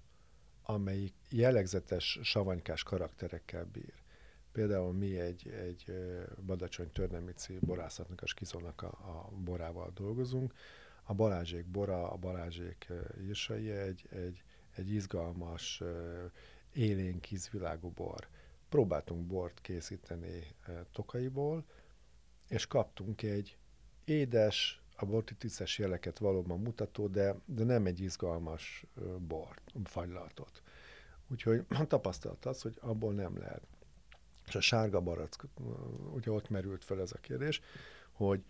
amelyik 0.62 1.14
jellegzetes 1.30 2.18
savanykás 2.22 2.82
karakterekkel 2.82 3.64
bír. 3.64 3.97
Például 4.58 4.92
mi 4.92 5.18
egy, 5.18 5.48
egy 5.48 5.92
Badacsony 6.46 6.90
Törnemici 6.92 7.58
borászatnak, 7.60 8.22
a 8.22 8.26
skizónak 8.26 8.82
a, 8.82 8.86
a 8.86 9.30
borával 9.44 9.90
dolgozunk. 9.94 10.54
A 11.02 11.14
Balázsék 11.14 11.66
bora, 11.66 12.10
a 12.10 12.16
Balázsék 12.16 12.92
írsai 13.20 13.70
egy, 13.70 14.06
egy, 14.10 14.42
egy 14.74 14.92
izgalmas, 14.92 15.82
élénk 16.72 17.30
ízvilágú 17.30 17.90
bor. 17.90 18.28
Próbáltunk 18.68 19.26
bort 19.26 19.60
készíteni 19.60 20.54
tokaiból, 20.92 21.64
és 22.48 22.66
kaptunk 22.66 23.22
egy 23.22 23.56
édes, 24.04 24.82
a 24.96 25.04
bortitiszes 25.06 25.78
jeleket 25.78 26.18
valóban 26.18 26.60
mutató, 26.60 27.06
de, 27.06 27.34
de 27.44 27.64
nem 27.64 27.86
egy 27.86 28.00
izgalmas 28.00 28.84
bort, 29.18 29.72
fagylaltot. 29.84 30.62
Úgyhogy 31.30 31.64
a 31.68 31.86
tapasztalat 31.96 32.44
az, 32.44 32.62
hogy 32.62 32.76
abból 32.80 33.12
nem 33.12 33.38
lehet. 33.38 33.68
És 34.48 34.54
a 34.54 34.60
sárga 34.60 35.00
barack, 35.00 35.44
ugye 36.12 36.30
ott 36.30 36.48
merült 36.48 36.84
fel 36.84 37.00
ez 37.00 37.12
a 37.12 37.18
kérdés, 37.18 37.60
hogy 38.12 38.44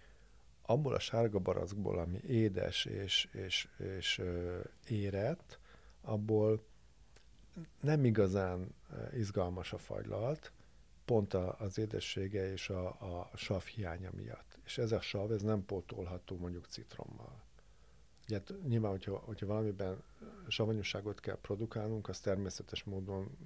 abból 0.63 0.95
a 0.95 0.99
sárga 0.99 1.39
barackból, 1.39 1.99
ami 1.99 2.21
édes 2.27 2.85
és, 2.85 3.29
és, 3.33 3.69
és 3.99 4.23
érett, 4.89 5.59
abból 6.01 6.65
nem 7.81 8.05
igazán 8.05 8.75
izgalmas 9.13 9.73
a 9.73 9.79
fagylalt, 9.79 10.53
pont 11.05 11.35
az 11.35 11.79
édessége 11.79 12.53
és 12.53 12.71
a, 12.71 12.87
a 12.87 13.31
sav 13.35 13.63
hiánya 13.65 14.11
miatt. 14.17 14.59
És 14.65 14.79
ez 14.79 14.93
a 14.93 15.01
sav, 15.01 15.33
ez 15.33 15.43
nem 15.43 15.65
pótolható 15.65 16.37
mondjuk 16.37 16.67
citrommal. 16.67 17.43
Ugye, 18.25 18.37
hát 18.37 18.55
nyilván, 18.67 18.91
hogyha, 18.91 19.17
hogyha 19.17 19.47
valamiben 19.47 20.03
savanyúságot 20.49 21.21
kell 21.21 21.39
produkálnunk, 21.41 22.09
azt 22.09 22.23
természetes 22.23 22.85
módon 22.85 23.39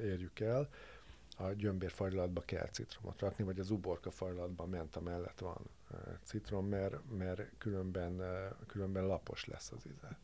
érjük 0.00 0.40
el. 0.40 0.68
A 1.38 1.52
gyömbérfajlatba 1.52 2.40
kell 2.40 2.66
citromot 2.66 3.20
rakni, 3.20 3.44
vagy 3.44 3.58
az 3.58 3.70
uborka 3.70 4.10
fajlatban 4.10 4.68
ment 4.68 4.96
a 4.96 5.00
mellett 5.00 5.38
van 5.38 5.58
citrom, 6.22 6.66
mert, 6.66 6.96
mert 7.18 7.42
különben, 7.58 8.22
különben 8.66 9.06
lapos 9.06 9.44
lesz 9.44 9.72
az 9.76 9.86
íze. 9.86 10.18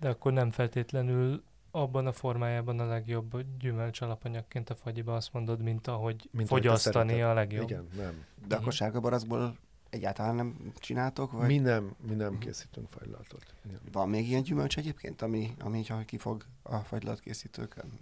De 0.00 0.08
akkor 0.08 0.32
nem 0.32 0.50
feltétlenül 0.50 1.42
abban 1.70 2.06
a 2.06 2.12
formájában 2.12 2.78
a 2.80 2.86
legjobb 2.86 3.44
gyümölcs 3.58 4.00
alapanyagként 4.00 4.70
a 4.70 4.74
fagyiba 4.74 5.14
azt 5.14 5.32
mondod, 5.32 5.62
mint 5.62 5.86
ahogy 5.86 6.28
mint 6.30 6.48
fogyasztani 6.48 7.22
a 7.22 7.32
legjobb. 7.32 7.70
Igen, 7.70 7.88
nem. 7.96 8.24
De 8.46 8.56
akkor 8.56 8.72
sárga 8.72 9.00
barazból 9.00 9.56
egyáltalán 9.90 10.34
nem 10.34 10.72
csináltok? 10.76 11.32
Vagy? 11.32 11.46
Mi 11.46 11.58
nem, 11.58 11.94
mi 12.08 12.14
nem 12.14 12.26
uh-huh. 12.26 12.44
készítünk 12.44 12.88
fagylatot. 12.88 13.54
Igen. 13.64 13.80
Van 13.92 14.08
még 14.08 14.28
ilyen 14.28 14.42
gyümölcs 14.42 14.78
egyébként, 14.78 15.22
ami, 15.22 15.54
ami 15.58 15.84
kifog 16.04 16.44
a 16.62 16.76
fagylat 16.76 17.20
készítőkön? 17.20 17.92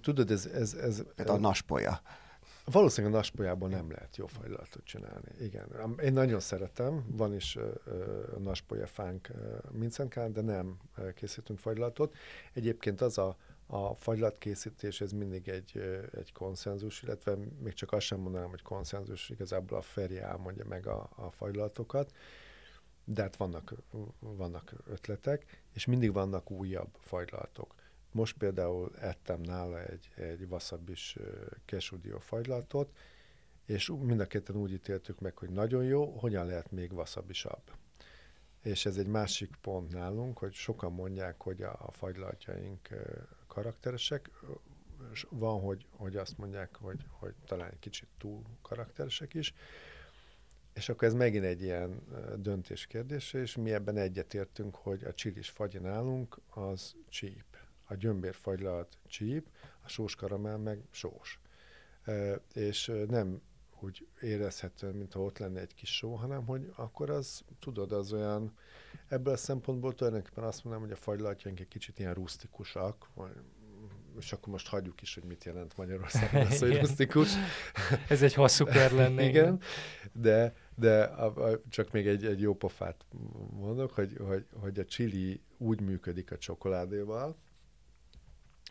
Tudod, 0.00 0.30
ez... 0.30 0.46
ez, 0.46 0.74
ez 0.74 1.02
Például 1.14 1.38
a 1.38 1.40
naspolya. 1.40 2.00
Valószínűleg 2.64 3.14
a 3.14 3.16
naspolyából 3.16 3.68
nem 3.68 3.90
lehet 3.90 4.16
jó 4.16 4.26
fagylatot 4.26 4.84
csinálni. 4.84 5.28
Igen. 5.40 5.94
Én 6.02 6.12
nagyon 6.12 6.40
szeretem, 6.40 7.04
van 7.10 7.34
is 7.34 7.56
a 8.34 8.38
naspolya 8.38 8.86
fánk 8.86 9.30
Mincenkán, 9.70 10.32
de 10.32 10.40
nem 10.40 10.76
készítünk 11.14 11.58
fagylatot. 11.58 12.14
Egyébként 12.52 13.00
az 13.00 13.18
a, 13.18 13.36
a 13.66 13.94
fagylatkészítés, 13.94 15.00
ez 15.00 15.12
mindig 15.12 15.48
egy, 15.48 16.00
egy 16.12 16.32
konszenzus, 16.32 17.02
illetve 17.02 17.36
még 17.62 17.72
csak 17.72 17.92
azt 17.92 18.06
sem 18.06 18.20
mondanám, 18.20 18.48
hogy 18.48 18.62
konszenzus, 18.62 19.30
igazából 19.30 19.78
a 19.78 19.82
Feri 19.82 20.18
elmondja 20.18 20.64
meg 20.64 20.86
a, 20.86 21.08
a 21.14 21.30
fagylatokat, 21.30 22.12
de 23.04 23.22
hát 23.22 23.36
vannak, 23.36 23.74
vannak 24.18 24.74
ötletek, 24.90 25.62
és 25.72 25.84
mindig 25.84 26.12
vannak 26.12 26.50
újabb 26.50 26.88
fagylatok. 27.00 27.74
Most 28.16 28.36
például 28.36 28.90
ettem 29.00 29.40
nála 29.40 29.82
egy, 29.82 30.10
egy 30.14 30.46
wasabi-s 30.50 31.18
kesudió 31.64 32.18
fagylatot, 32.18 32.96
és 33.66 33.92
mind 34.00 34.20
a 34.20 34.26
ketten 34.26 34.56
úgy 34.56 34.72
ítéltük 34.72 35.20
meg, 35.20 35.36
hogy 35.36 35.50
nagyon 35.50 35.84
jó, 35.84 36.18
hogyan 36.18 36.46
lehet 36.46 36.70
még 36.70 36.92
wasabisabb. 36.92 37.62
És 38.62 38.86
ez 38.86 38.96
egy 38.96 39.06
másik 39.06 39.56
pont 39.60 39.92
nálunk, 39.92 40.38
hogy 40.38 40.52
sokan 40.52 40.92
mondják, 40.92 41.42
hogy 41.42 41.62
a, 41.62 41.76
a 41.86 41.92
fagylatjaink 41.92 42.88
karakteresek. 43.46 44.30
Van, 45.28 45.60
hogy, 45.60 45.86
hogy 45.90 46.16
azt 46.16 46.38
mondják, 46.38 46.76
hogy, 46.76 47.04
hogy 47.10 47.34
talán 47.46 47.70
egy 47.70 47.78
kicsit 47.78 48.08
túl 48.18 48.42
karakteresek 48.62 49.34
is. 49.34 49.54
És 50.74 50.88
akkor 50.88 51.08
ez 51.08 51.14
megint 51.14 51.44
egy 51.44 51.62
ilyen 51.62 52.02
döntés 52.36 52.86
kérdése, 52.86 53.38
és 53.38 53.56
mi 53.56 53.72
ebben 53.72 53.96
egyetértünk, 53.96 54.74
hogy 54.74 55.04
a 55.04 55.14
csilis 55.14 55.50
fagyi 55.50 55.78
nálunk 55.78 56.38
az 56.48 56.94
cheap 57.10 57.55
a 57.86 57.94
gyömbérfagylalt 57.94 58.98
csíp, 59.06 59.46
a 59.84 59.88
sós 59.88 60.14
karamell 60.14 60.56
meg 60.56 60.82
sós. 60.90 61.40
E, 62.04 62.40
és 62.52 62.92
nem 63.08 63.40
úgy 63.80 64.06
érezhető, 64.20 64.90
mintha 64.90 65.20
ott 65.20 65.38
lenne 65.38 65.60
egy 65.60 65.74
kis 65.74 65.96
só, 65.96 66.14
hanem 66.14 66.46
hogy 66.46 66.72
akkor 66.76 67.10
az, 67.10 67.44
tudod, 67.58 67.92
az 67.92 68.12
olyan, 68.12 68.56
ebből 69.08 69.32
a 69.32 69.36
szempontból 69.36 69.94
tulajdonképpen 69.94 70.44
azt 70.44 70.64
mondanám, 70.64 70.88
hogy 70.88 70.96
a 70.98 71.00
fagylaltjaink 71.02 71.60
egy 71.60 71.68
kicsit 71.68 71.98
ilyen 71.98 72.14
rusztikusak, 72.14 73.08
vagy, 73.14 73.32
és 74.18 74.32
akkor 74.32 74.48
most 74.48 74.68
hagyjuk 74.68 75.02
is, 75.02 75.14
hogy 75.14 75.24
mit 75.24 75.44
jelent 75.44 75.76
Magyarországon 75.76 76.46
az, 76.46 76.58
hogy 76.58 76.78
rusztikus. 76.80 77.32
Ez 78.08 78.22
egy 78.22 78.34
hosszú 78.34 78.64
kör 78.64 78.92
lenne. 78.92 79.22
Igen, 79.28 79.60
de, 80.12 80.54
de 80.74 81.02
a, 81.02 81.50
a, 81.50 81.60
csak 81.68 81.90
még 81.92 82.06
egy, 82.06 82.24
egy 82.24 82.40
jó 82.40 82.54
pofát 82.54 83.04
mondok, 83.50 83.90
hogy, 83.90 84.16
hogy, 84.18 84.46
hogy 84.60 84.78
a 84.78 84.84
chili 84.84 85.40
úgy 85.56 85.80
működik 85.80 86.32
a 86.32 86.38
csokoládéval, 86.38 87.36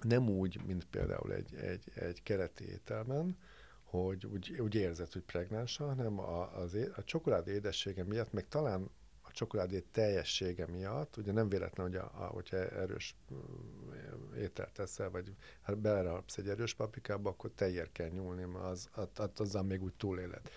nem 0.02 0.30
úgy, 0.30 0.66
mint 0.66 0.86
például 0.86 1.34
egy, 1.34 1.56
egy, 1.56 1.92
egy 1.96 2.24
kereti 2.24 2.70
ételben, 2.70 3.38
hogy 3.84 4.26
úgy, 4.26 4.60
úgy 4.60 4.76
érzed, 4.76 5.12
hogy 5.12 5.22
pregnánsa, 5.22 5.86
hanem 5.86 6.20
a, 6.20 6.58
az, 6.58 6.78
a 6.96 7.04
csokoládé 7.04 7.54
édessége 7.54 8.04
miatt, 8.04 8.34
meg 8.34 8.48
talán 8.48 8.90
a 9.22 9.32
csokoládé 9.32 9.80
teljessége 9.92 10.68
miatt, 10.68 11.18
ugye 11.18 11.32
nem 11.32 11.50
véletlen, 11.50 11.86
hogy 11.86 11.96
a, 11.96 12.12
a, 12.16 12.26
hogyha 12.26 12.58
erős 12.58 13.16
mm, 13.34 14.34
ételt 14.34 14.74
teszel, 14.74 15.10
vagy 15.10 15.36
hát 15.62 15.78
belerapsz 15.78 16.38
egy 16.38 16.50
erős 16.50 16.74
paprikába, 16.74 17.30
akkor 17.30 17.52
tejér 17.56 17.92
kell 17.92 18.10
nyúlni, 18.10 18.44
mert 18.44 18.66
az, 18.66 18.90
az, 18.92 19.08
az, 19.16 19.30
azzal 19.36 19.64
még 19.64 19.84
úgy 19.84 19.94
túléled. 19.94 20.50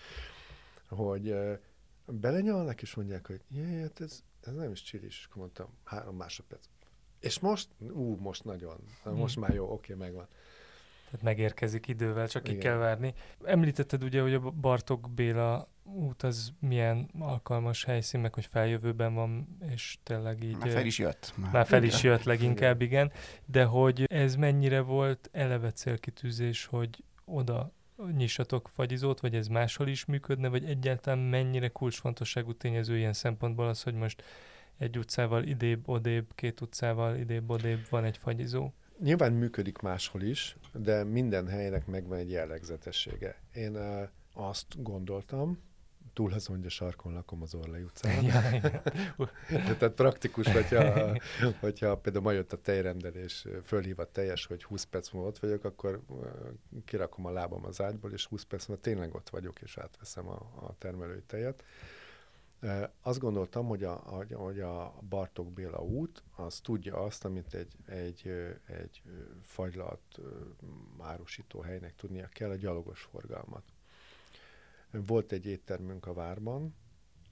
Hogy 0.89 1.35
belenyalnak, 2.07 2.83
és 2.83 2.95
mondják, 2.95 3.27
hogy 3.27 3.41
jé, 3.49 3.81
hát 3.81 4.01
ez, 4.01 4.23
ez 4.41 4.55
nem 4.55 4.71
is 4.71 4.83
csilis, 4.83 5.19
és 5.19 5.25
akkor 5.25 5.37
mondtam, 5.37 5.69
három 5.85 6.17
másodperc 6.17 6.67
és 7.21 7.39
most, 7.39 7.69
ú, 7.93 8.17
most 8.21 8.45
nagyon, 8.45 8.77
most 9.05 9.35
hmm. 9.35 9.43
már 9.43 9.55
jó, 9.55 9.73
oké, 9.73 9.95
megvan. 9.95 10.27
Tehát 11.11 11.25
megérkezik 11.25 11.89
idővel, 11.89 12.29
csak 12.29 12.45
Igen. 12.45 12.59
ki 12.59 12.67
kell 12.67 12.77
várni. 12.77 13.15
Említetted 13.45 14.03
ugye, 14.03 14.21
hogy 14.21 14.35
a 14.35 14.41
Bartok 14.41 15.11
Béla 15.11 15.69
út 15.85 16.23
az 16.23 16.53
milyen 16.59 17.11
alkalmas 17.19 17.85
helyszín, 17.85 18.21
meg 18.21 18.35
hogy 18.35 18.47
feljövőben 18.47 19.15
van, 19.15 19.59
és 19.71 19.99
tényleg 20.03 20.43
így... 20.43 20.57
Már 20.57 20.71
fel 20.71 20.87
is 20.87 20.99
jött. 20.99 21.33
Már, 21.37 21.53
már 21.53 21.67
fel 21.67 21.83
is 21.83 22.03
jött 22.03 22.23
leginkább, 22.23 22.81
igen. 22.81 23.13
De 23.47 23.65
hogy 23.65 24.05
ez 24.05 24.35
mennyire 24.35 24.81
volt 24.81 25.29
eleve 25.33 25.73
célkitűzés, 25.73 26.65
hogy 26.65 27.05
oda 27.25 27.73
nyissatok 28.17 28.69
fagyizót, 28.69 29.21
vagy 29.21 29.35
ez 29.35 29.47
máshol 29.47 29.89
is 29.89 30.05
működne, 30.05 30.49
vagy 30.49 30.65
egyáltalán 30.65 31.19
mennyire 31.19 31.69
kulcsfontosságú 31.69 32.53
tényező 32.53 32.97
ilyen 32.97 33.13
szempontból 33.13 33.69
az, 33.69 33.83
hogy 33.83 33.95
most 33.95 34.23
egy 34.79 34.99
utcával 34.99 35.45
idébb, 35.45 35.89
odébb, 35.89 36.35
két 36.35 36.61
utcával 36.61 37.17
idébb, 37.17 37.51
odébb 37.51 37.87
van 37.91 38.05
egy 38.05 38.17
fagyizó. 38.17 38.73
Nyilván 39.03 39.33
működik 39.33 39.79
máshol 39.79 40.23
is, 40.23 40.57
de 40.73 41.05
minden 41.05 41.49
helynek 41.49 41.87
megvan 41.87 42.19
egy 42.19 42.31
jellegzetessége. 42.31 43.41
Én 43.53 43.77
uh, 43.77 44.09
azt 44.35 44.83
gondoltam, 44.83 45.59
túl 46.13 46.33
azon, 46.33 46.65
a 46.65 46.69
sarkon 46.69 47.13
lakom 47.13 47.43
az 47.43 47.55
Orlai 47.55 47.83
utcán. 47.83 48.25
Ja, 48.25 48.43
Tehát 49.79 49.95
praktikus, 49.95 50.53
hogyha, 50.53 51.17
hogyha 51.61 51.97
például 51.97 52.25
ma 52.25 52.33
jött 52.33 52.53
a 52.53 52.61
tejrendelés, 52.61 53.47
fölhív 53.65 53.99
a 53.99 54.11
teljes, 54.11 54.47
hogy 54.47 54.65
20 54.65 54.85
perc 54.85 55.11
múlva 55.11 55.29
ott 55.29 55.39
vagyok, 55.39 55.65
akkor 55.65 56.01
kirakom 56.85 57.27
a 57.27 57.31
lábam 57.31 57.65
az 57.65 57.81
ágyból, 57.81 58.13
és 58.13 58.27
20 58.27 58.43
perc 58.43 58.67
múlva 58.67 58.83
tényleg 58.83 59.15
ott 59.15 59.29
vagyok, 59.29 59.61
és 59.61 59.79
átveszem 59.79 60.29
a, 60.29 60.51
a 60.61 60.75
termelői 60.79 61.23
tejet. 61.27 61.65
Azt 63.03 63.19
gondoltam, 63.19 63.67
hogy 63.67 63.85
a, 63.85 63.93
hogy 64.33 64.61
a 64.61 64.95
Bartók 65.09 65.53
Béla 65.53 65.83
út, 65.83 66.23
az 66.37 66.61
tudja 66.61 66.97
azt, 66.97 67.25
amit 67.25 67.55
egy, 67.55 67.73
egy, 67.87 68.33
egy 68.67 69.03
fagylat 69.43 70.21
árusító 70.99 71.61
helynek 71.61 71.95
tudnia 71.95 72.29
kell, 72.29 72.51
a 72.51 72.55
gyalogos 72.55 73.01
forgalmat. 73.01 73.63
Volt 74.91 75.33
egy 75.33 75.47
éttermünk 75.47 76.07
a 76.07 76.13
várban, 76.13 76.75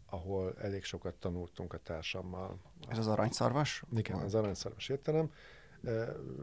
ahol 0.06 0.54
elég 0.58 0.84
sokat 0.84 1.14
tanultunk 1.14 1.72
a 1.72 1.78
társammal. 1.78 2.58
Ez 2.88 2.98
az 2.98 3.06
aranyszarvas? 3.06 3.82
Igen, 3.92 4.18
az 4.18 4.34
aranyszarvas 4.34 4.88
étterem. 4.88 5.32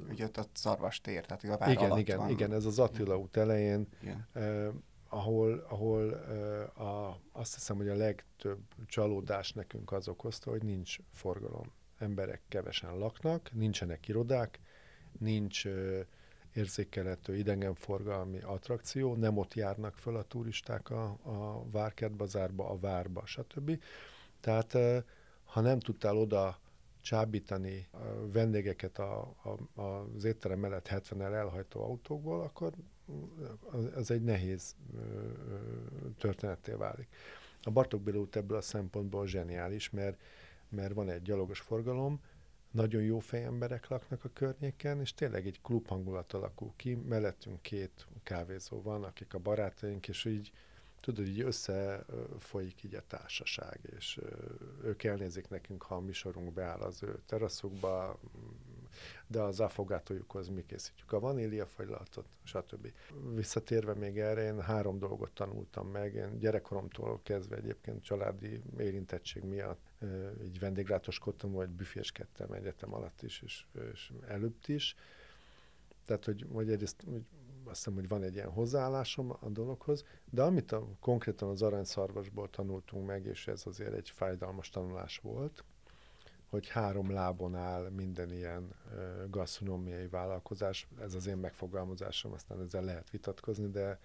Ugye 0.10 0.26
ott 0.26 0.38
a 0.38 0.46
szarvas 0.54 1.02
tér, 1.02 1.26
tehát 1.26 1.44
a 1.44 1.58
vár 1.58 1.72
igen, 1.72 1.98
igen, 1.98 2.18
van. 2.18 2.30
igen, 2.30 2.54
ez 2.54 2.66
az 2.66 2.80
Attila 2.80 3.18
út 3.18 3.38
elején. 3.38 3.88
Igen 4.02 4.28
ahol, 5.14 5.66
ahol 5.70 6.10
a, 6.76 7.20
azt 7.32 7.54
hiszem, 7.54 7.76
hogy 7.76 7.90
a 7.90 7.96
legtöbb 7.96 8.60
csalódás 8.86 9.52
nekünk 9.52 9.92
az 9.92 10.08
okozta, 10.08 10.50
hogy 10.50 10.64
nincs 10.64 10.98
forgalom. 11.12 11.72
Emberek 11.98 12.42
kevesen 12.48 12.98
laknak, 12.98 13.52
nincsenek 13.54 14.08
irodák, 14.08 14.60
nincs 15.20 15.66
érzékelhető 16.54 17.36
idegenforgalmi 17.36 18.40
attrakció, 18.42 19.16
nem 19.16 19.38
ott 19.38 19.54
járnak 19.54 19.98
föl 19.98 20.16
a 20.16 20.24
turisták 20.24 20.90
a, 20.90 21.04
a 21.24 21.70
Várkertbazárba, 21.72 22.70
a 22.70 22.80
Várba, 22.80 23.26
stb. 23.26 23.82
Tehát 24.40 24.78
ha 25.44 25.62
nem 25.62 25.80
tudtál 25.80 26.18
oda 26.18 26.60
csábítani 27.02 27.88
a 27.92 28.32
vendégeket 28.32 28.98
a, 28.98 29.36
a, 29.76 29.82
az 29.82 30.24
étterem 30.24 30.60
mellett 30.60 30.88
70-el 30.92 31.34
elhajtó 31.34 31.84
autókból, 31.84 32.42
akkor 32.42 32.74
az 33.96 34.12
egy 34.12 34.24
nehéz 34.24 34.76
történetté 36.18 36.72
válik. 36.72 37.08
A 37.62 37.72
Bartók 37.72 38.02
Béla 38.02 38.28
ebből 38.32 38.58
a 38.58 38.62
szempontból 38.62 39.28
zseniális, 39.28 39.90
mert, 39.90 40.22
mert 40.70 40.94
van 40.94 41.10
egy 41.10 41.22
gyalogos 41.22 41.60
forgalom, 41.60 42.22
nagyon 42.72 43.02
jó 43.02 43.20
fejemberek 43.20 43.88
laknak 43.88 44.24
a 44.24 44.30
környéken, 44.34 45.00
és 45.00 45.14
tényleg 45.14 45.48
egy 45.48 45.62
klub 45.62 45.88
hangulat 45.88 46.34
alakul 46.34 46.74
ki, 46.76 46.96
mellettünk 46.96 47.62
két 47.62 48.08
kávézó 48.24 48.82
van, 48.82 49.04
akik 49.04 49.34
a 49.34 49.40
barátaink, 49.40 50.08
és 50.08 50.26
így 50.26 50.52
tudod, 51.00 51.28
így 51.28 51.42
összefolyik 51.42 52.84
így 52.84 52.96
a 52.96 53.04
társaság, 53.08 53.80
és 53.98 54.20
ők 54.84 55.04
elnézik 55.04 55.50
nekünk, 55.50 55.84
ha 55.84 55.96
a 55.96 56.00
mi 56.00 56.14
sorunk 56.14 56.54
beáll 56.54 56.80
az 56.80 57.04
ő 57.04 57.20
teraszukba, 57.26 58.20
de 59.28 59.42
az 59.42 59.60
afogátójukhoz 59.60 60.48
mi 60.48 60.66
készítjük 60.66 61.12
a 61.12 61.20
vaníliafagylaltot, 61.20 62.26
stb. 62.44 62.92
Visszatérve 63.36 63.94
még 63.94 64.20
erre, 64.20 64.44
én 64.44 64.62
három 64.62 65.00
dolgot 65.00 65.32
tanultam 65.32 65.88
meg. 65.88 66.14
Én 66.14 66.40
gyerekkoromtól 66.40 67.20
kezdve 67.24 67.56
egyébként 67.56 68.04
családi 68.04 68.62
érintettség 68.78 69.44
miatt 69.44 69.92
így 70.44 70.60
vendéglátoskodtam, 70.60 71.52
vagy 71.52 71.70
büféskedtem 71.70 72.52
egyetem 72.52 72.94
alatt 72.94 73.22
is, 73.22 73.42
és, 73.42 73.66
és 73.94 74.12
előtt 74.28 74.68
is. 74.68 74.96
Tehát, 76.06 76.26
hogy, 76.26 76.46
hogy 76.52 76.72
egyrészt 76.72 77.04
hogy 77.10 77.26
azt 77.66 77.76
hiszem, 77.76 77.94
hogy 77.94 78.08
van 78.08 78.24
egy 78.24 78.34
ilyen 78.34 78.50
hozzáállásom 78.50 79.30
a 79.40 79.50
dologhoz, 79.50 80.06
de 80.30 80.42
amit 80.42 80.72
a, 80.72 80.88
konkrétan 81.00 81.50
az 81.50 81.62
aranyszarvasból 81.62 82.50
tanultunk 82.50 83.06
meg, 83.06 83.26
és 83.26 83.48
ez 83.48 83.62
azért 83.66 83.94
egy 83.94 84.10
fájdalmas 84.10 84.70
tanulás 84.70 85.18
volt, 85.18 85.64
hogy 86.54 86.68
három 86.68 87.12
lábon 87.12 87.56
áll 87.56 87.90
minden 87.90 88.32
ilyen 88.32 88.76
gasztronómiai 89.30 90.08
vállalkozás. 90.08 90.88
Ez 91.02 91.14
az 91.14 91.28
én 91.28 91.38
megfogalmazásom, 91.38 92.34
aztán 92.34 92.62
ezzel 92.62 92.84
lehet 92.84 93.10
vitatkozni, 93.10 93.70
de, 93.70 94.00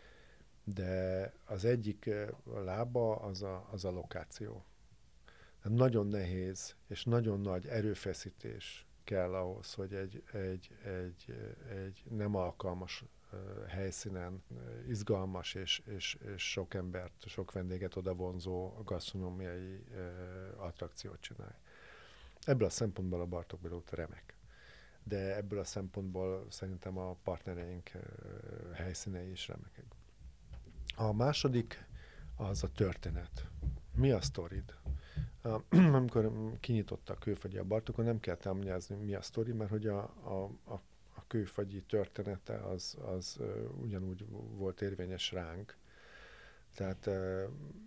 de 0.65 1.33
az 1.45 1.65
egyik 1.65 2.11
lába 2.65 3.17
az 3.17 3.43
a, 3.43 3.69
az 3.71 3.85
a 3.85 3.91
lokáció. 3.91 4.65
Tehát 5.63 5.79
nagyon 5.79 6.07
nehéz 6.07 6.75
és 6.87 7.05
nagyon 7.05 7.41
nagy 7.41 7.67
erőfeszítés 7.67 8.87
kell 9.05 9.35
ahhoz, 9.35 9.75
hogy 9.75 9.95
egy, 9.95 10.23
egy, 10.33 10.71
egy, 10.85 11.35
egy 11.69 12.03
nem 12.11 12.35
alkalmas 12.35 13.05
helyszínen 13.67 14.43
izgalmas 14.89 15.55
és, 15.55 15.83
és, 15.85 16.19
és 16.35 16.51
sok 16.51 16.75
embert, 16.75 17.27
sok 17.27 17.53
vendéget 17.53 17.97
oda 17.97 18.15
vonzó 18.15 18.83
gasztronómiai 18.85 19.85
attrakciót 20.57 21.21
csinálj. 21.21 21.55
Ebből 22.49 22.67
a 22.67 22.71
szempontból 22.71 23.21
a 23.21 23.27
Bartók 23.27 23.61
Béla 23.61 23.83
remek. 23.91 24.37
De 25.05 25.37
ebből 25.37 25.59
a 25.59 25.65
szempontból 25.65 26.47
szerintem 26.51 26.99
a 26.99 27.17
partnereink 27.23 27.91
helyszínei 28.73 29.31
is 29.31 29.49
remekek. 29.49 29.85
A 30.97 31.13
második 31.13 31.87
az 32.37 32.63
a 32.63 32.69
történet. 32.69 33.49
Mi 33.95 34.11
a 34.11 34.21
sztorid? 34.21 34.75
Amikor 35.99 36.33
kinyitotta 36.61 37.13
a 37.13 37.19
kőfagyi 37.19 37.59
a 37.59 37.65
Bartókon, 37.65 38.05
nem 38.05 38.21
kell 38.21 38.37
elmagyarázni, 38.43 38.97
mi 38.97 39.15
a 39.15 39.23
sztori, 39.23 39.53
mert 39.53 39.71
hogy 39.71 39.87
a, 39.87 39.99
a, 40.25 40.51
a 41.15 41.27
kőfagyi 41.27 41.83
története 41.83 42.55
az, 42.55 42.97
az 43.01 43.41
ugyanúgy 43.81 44.27
volt 44.57 44.81
érvényes 44.81 45.33
ránk. 45.33 45.77
Tehát 46.75 47.11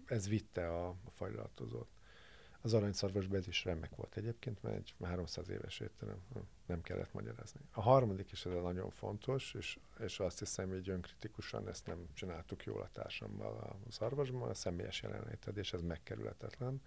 ez 0.05 0.27
vitte 0.27 0.67
a, 0.67 0.87
a 0.87 1.09
fajlatozót. 1.09 1.87
Az 2.61 2.73
aranyszarvasban 2.73 3.37
ez 3.37 3.47
is 3.47 3.65
remek 3.65 3.95
volt 3.95 4.17
egyébként, 4.17 4.63
mert 4.63 4.75
egy 4.75 4.93
300 5.03 5.49
éves 5.49 5.79
étterem, 5.79 6.17
nem 6.65 6.81
kellett 6.81 7.13
magyarázni. 7.13 7.59
A 7.71 7.81
harmadik 7.81 8.31
is 8.31 8.45
ez 8.45 8.51
nagyon 8.51 8.89
fontos, 8.89 9.53
és, 9.53 9.79
és 9.99 10.19
azt 10.19 10.39
hiszem, 10.39 10.69
hogy 10.69 10.89
önkritikusan 10.89 11.67
ezt 11.67 11.85
nem 11.85 12.07
csináltuk 12.13 12.63
jól 12.63 12.81
a 12.81 12.89
társammal 12.91 13.57
a 13.57 13.91
szarvasban, 13.91 14.49
a 14.49 14.53
személyes 14.53 15.01
jelenléted, 15.01 15.57
és 15.57 15.73
ez 15.73 15.81
megkerülhetetlen 15.81 16.81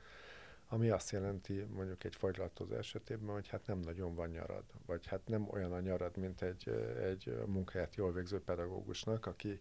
ami 0.68 0.90
azt 0.90 1.10
jelenti 1.10 1.66
mondjuk 1.72 2.04
egy 2.04 2.14
fagylaltozó 2.14 2.74
esetében, 2.74 3.34
hogy 3.34 3.48
hát 3.48 3.66
nem 3.66 3.78
nagyon 3.78 4.14
van 4.14 4.28
nyarad, 4.28 4.64
vagy 4.86 5.06
hát 5.06 5.20
nem 5.26 5.48
olyan 5.50 5.72
a 5.72 5.80
nyarad, 5.80 6.16
mint 6.16 6.42
egy, 6.42 6.68
egy 7.02 7.42
munkáját 7.46 7.94
jól 7.94 8.12
végző 8.12 8.40
pedagógusnak, 8.40 9.26
aki 9.26 9.60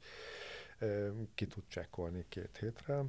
ki 1.36 1.48
tud 1.48 1.64
csekkolni 1.68 2.26
két 2.30 2.58
hétre. 2.58 3.04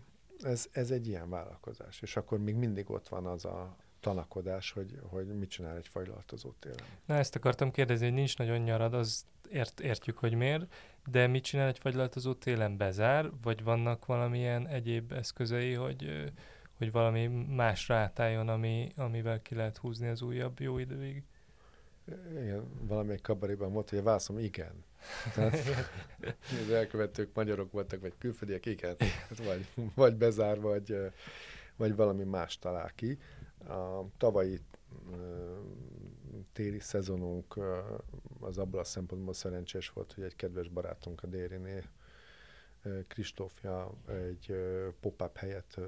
Ez, 0.44 0.68
ez 0.72 0.90
egy 0.90 1.06
ilyen 1.06 1.30
vállalkozás, 1.30 2.02
és 2.02 2.16
akkor 2.16 2.38
még 2.38 2.54
mindig 2.54 2.90
ott 2.90 3.08
van 3.08 3.26
az 3.26 3.44
a 3.44 3.76
tanakodás, 4.00 4.72
hogy, 4.72 4.98
hogy 5.02 5.26
mit 5.26 5.50
csinál 5.50 5.76
egy 5.76 5.88
fajlaltozó 5.88 6.52
télen. 6.58 6.86
Na 7.04 7.14
ezt 7.14 7.36
akartam 7.36 7.70
kérdezni, 7.70 8.06
hogy 8.06 8.14
nincs 8.14 8.38
nagyon 8.38 8.58
nyarad, 8.58 8.94
az 8.94 9.24
ért, 9.50 9.80
értjük, 9.80 10.18
hogy 10.18 10.34
miért, 10.34 10.74
de 11.10 11.26
mit 11.26 11.44
csinál 11.44 11.68
egy 11.68 11.78
fagylaltozó 11.78 12.34
télen? 12.34 12.76
Bezár, 12.76 13.30
vagy 13.42 13.64
vannak 13.64 14.06
valamilyen 14.06 14.66
egyéb 14.66 15.12
eszközei, 15.12 15.72
hogy 15.72 16.32
hogy 16.78 16.92
valami 16.92 17.26
más 17.48 17.90
átálljon, 17.90 18.48
ami, 18.48 18.92
amivel 18.96 19.42
ki 19.42 19.54
lehet 19.54 19.76
húzni 19.76 20.08
az 20.08 20.22
újabb 20.22 20.60
jó 20.60 20.78
időig. 20.78 21.22
Igen, 22.30 22.86
valamelyik 22.86 23.22
kabaréban 23.22 23.72
volt, 23.72 23.90
hogy 23.90 23.98
a 23.98 24.02
válaszom 24.02 24.38
igen. 24.38 24.84
Tehát 25.34 25.58
az 26.64 26.70
elkövetők 26.70 27.34
magyarok 27.34 27.72
voltak, 27.72 28.00
vagy 28.00 28.12
külföldiek, 28.18 28.66
igen. 28.66 28.96
Vagy, 29.44 29.66
vagy 29.94 30.14
bezár, 30.14 30.60
vagy, 30.60 30.96
vagy 31.76 31.96
valami 31.96 32.24
más 32.24 32.58
talál 32.58 32.92
ki. 32.94 33.18
A 33.68 34.04
tavalyi 34.18 34.60
téli 36.52 36.78
szezonunk 36.78 37.58
az 38.40 38.58
abból 38.58 38.80
a 38.80 38.84
szempontból 38.84 39.34
szerencsés 39.34 39.90
volt, 39.90 40.12
hogy 40.12 40.24
egy 40.24 40.36
kedves 40.36 40.68
barátunk 40.68 41.22
a 41.22 41.26
Dérinél 41.26 41.82
Kristófja 43.08 43.94
egy 44.06 44.54
pop-up 45.00 45.36
helyet 45.36 45.80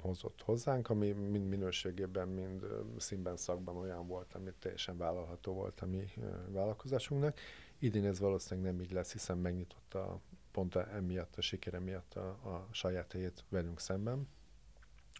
hozott 0.00 0.42
hozzánk, 0.42 0.90
ami 0.90 1.10
mind 1.10 1.48
minőségében, 1.48 2.28
mind 2.28 2.66
színben, 2.96 3.36
szakban 3.36 3.76
olyan 3.76 4.06
volt, 4.06 4.34
amit 4.34 4.54
teljesen 4.54 4.96
vállalható 4.96 5.52
volt 5.52 5.80
a 5.80 5.86
mi 5.86 6.04
vállalkozásunknak. 6.48 7.38
Idén 7.82 8.04
ez 8.04 8.18
valószínűleg 8.18 8.72
nem 8.72 8.82
így 8.82 8.92
lesz, 8.92 9.12
hiszen 9.12 9.38
megnyitotta 9.38 10.20
pont 10.50 10.76
emiatt, 10.76 11.36
a 11.36 11.40
sikere 11.40 11.78
miatt 11.78 12.14
a, 12.14 12.28
a 12.28 12.68
saját 12.70 13.12
helyét 13.12 13.44
velünk 13.48 13.80
szemben. 13.80 14.28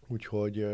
Úgyhogy 0.07 0.67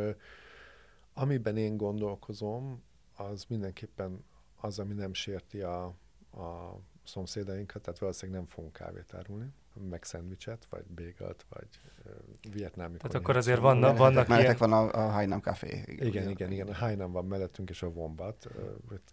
amiben 1.14 1.58
én 1.58 1.78
gondolkozom, 1.78 2.84
az 3.16 3.46
mindenképpen 3.48 4.24
az, 4.56 4.80
ami 4.80 4.94
nem 4.94 5.14
sérti 5.14 5.62
a, 5.62 5.86
a 6.32 6.80
szomszédainkat, 7.04 7.82
tehát 7.82 8.00
valószínűleg 8.00 8.42
nem 8.42 8.50
fogunk 8.50 8.74
kávét 8.74 9.14
árulni 9.14 9.54
meg 9.90 10.04
szendvicset, 10.04 10.68
vagy 10.70 10.84
bégalt, 10.86 11.46
vagy 11.50 11.68
uh, 12.06 12.54
vietnámi 12.54 12.98
Tehát 12.98 13.16
akkor 13.16 13.38
azért 13.38 13.60
vannak, 13.60 13.98
vannak 13.98 14.28
ilyen... 14.28 14.56
van 14.58 14.74
a, 14.74 14.94
a 14.94 15.10
Hainam 15.10 15.40
Café. 15.40 15.84
Igen, 15.86 16.08
igen, 16.08 16.30
igen, 16.30 16.52
igen. 16.52 16.68
A 16.68 16.74
Hainam 16.74 17.12
van 17.12 17.26
mellettünk, 17.26 17.70
és 17.70 17.82
a 17.82 17.88
Wombat. 17.88 18.48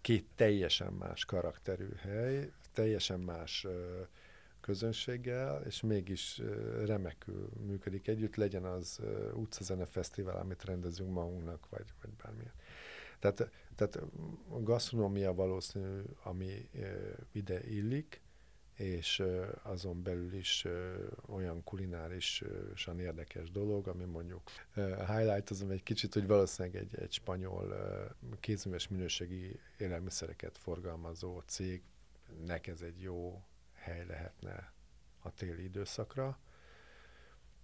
Két 0.01 0.25
teljesen 0.35 0.93
más 0.93 1.25
karakterű 1.25 1.89
hely, 2.01 2.51
teljesen 2.77 3.19
más 3.19 3.67
közönséggel, 4.61 5.61
és 5.65 5.81
mégis 5.81 6.41
remekül 6.85 7.49
működik 7.65 8.07
együtt, 8.07 8.35
legyen 8.35 8.63
az 8.63 8.99
utcazene 9.33 9.85
fesztivál, 9.85 10.37
amit 10.37 10.63
rendezünk 10.63 11.11
magunknak, 11.11 11.69
vagy, 11.69 11.85
vagy 12.01 12.11
bármilyen. 12.23 12.53
Tehát, 13.19 13.49
tehát 13.75 13.95
a 14.49 14.61
gasztronómia 14.61 15.33
valószínű, 15.33 16.01
ami 16.23 16.69
ide 17.31 17.63
illik, 17.67 18.21
és 18.75 19.23
azon 19.63 20.03
belül 20.03 20.33
is 20.33 20.65
olyan 21.27 21.63
kulinárisan 21.63 22.99
érdekes 22.99 23.51
dolog, 23.51 23.87
ami 23.87 24.03
mondjuk 24.03 24.41
highlightozom 25.07 25.69
egy 25.69 25.83
kicsit, 25.83 26.13
hogy 26.13 26.27
valószínűleg 26.27 26.81
egy, 26.81 26.99
egy 26.99 27.11
spanyol 27.11 27.75
kézműves 28.39 28.87
minőségi 28.87 29.59
élelmiszereket 29.77 30.57
forgalmazó 30.57 31.41
cégnek 32.27 32.67
ez 32.67 32.81
egy 32.81 33.01
jó 33.01 33.43
hely 33.73 34.05
lehetne 34.05 34.71
a 35.21 35.31
téli 35.31 35.63
időszakra, 35.63 36.37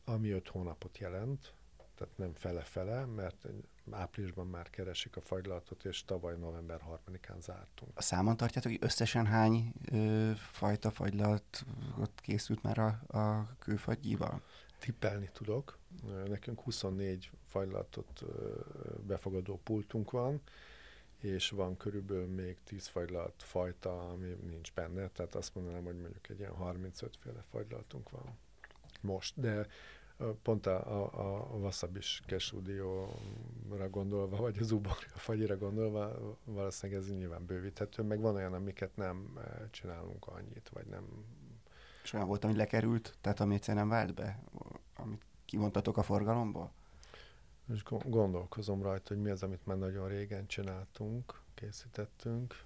ami 0.05 0.29
öt 0.29 0.47
hónapot 0.47 0.97
jelent, 0.97 1.53
tehát 1.95 2.17
nem 2.17 2.33
fele-fele, 2.33 3.05
mert 3.05 3.47
áprilisban 3.91 4.47
már 4.47 4.69
keresik 4.69 5.17
a 5.17 5.21
fagylaltot, 5.21 5.85
és 5.85 6.05
tavaly 6.05 6.37
november 6.37 6.81
3-án 7.07 7.39
zártunk. 7.39 7.91
A 7.95 8.01
számon 8.01 8.37
tartjátok, 8.37 8.71
hogy 8.71 8.83
összesen 8.83 9.25
hány 9.25 9.73
ö, 9.91 10.31
fajta 10.35 10.91
fagylalt 10.91 11.65
ott 11.99 12.21
készült 12.21 12.63
már 12.63 12.77
a, 12.77 13.17
a 13.19 13.55
kőfagyival? 13.59 14.41
Tippelni 14.79 15.29
tudok. 15.33 15.77
Nekünk 16.25 16.61
24 16.61 17.31
fagylaltot 17.47 18.23
befogadó 19.07 19.59
pultunk 19.63 20.11
van, 20.11 20.41
és 21.23 21.49
van 21.49 21.77
körülbelül 21.77 22.25
még 22.25 22.57
10 22.63 22.87
fagylalt 22.87 23.43
fajta, 23.43 24.09
ami 24.09 24.37
nincs 24.47 24.73
benne, 24.73 25.09
tehát 25.09 25.35
azt 25.35 25.55
mondanám, 25.55 25.83
hogy 25.83 25.99
mondjuk 25.99 26.29
egy 26.29 26.39
ilyen 26.39 26.53
35 26.53 27.17
féle 27.17 27.43
fagylaltunk 27.51 28.09
van 28.09 28.37
most, 29.01 29.39
de 29.39 29.67
Pont 30.41 30.65
a, 30.65 31.03
a, 31.03 31.53
a 31.53 31.57
Wasabi-s 31.57 32.21
Kesudióra 32.25 33.89
gondolva, 33.89 34.37
vagy 34.37 34.57
az 34.59 34.71
Uborja 34.71 35.07
fagyira 35.15 35.57
gondolva, 35.57 36.37
valószínűleg 36.45 37.01
ez 37.01 37.09
nyilván 37.09 37.45
bővíthető, 37.45 38.03
meg 38.03 38.19
van 38.19 38.35
olyan, 38.35 38.53
amiket 38.53 38.95
nem 38.95 39.39
csinálunk 39.71 40.27
annyit, 40.27 40.69
vagy 40.73 40.85
nem... 40.85 41.25
És 42.03 42.13
olyan 42.13 42.27
volt, 42.27 42.43
ami 42.43 42.55
lekerült, 42.55 43.17
tehát 43.21 43.39
ami 43.39 43.53
egyszerűen 43.53 43.87
nem 43.87 43.97
vált 43.97 44.13
be, 44.13 44.43
amit 44.95 45.25
kimondtatok 45.45 45.97
a 45.97 46.03
forgalomból? 46.03 46.71
És 47.71 47.83
gondolkozom 48.05 48.81
rajta, 48.81 49.13
hogy 49.13 49.23
mi 49.23 49.29
az, 49.29 49.43
amit 49.43 49.65
már 49.65 49.77
nagyon 49.77 50.07
régen 50.07 50.47
csináltunk, 50.47 51.41
készítettünk. 51.53 52.63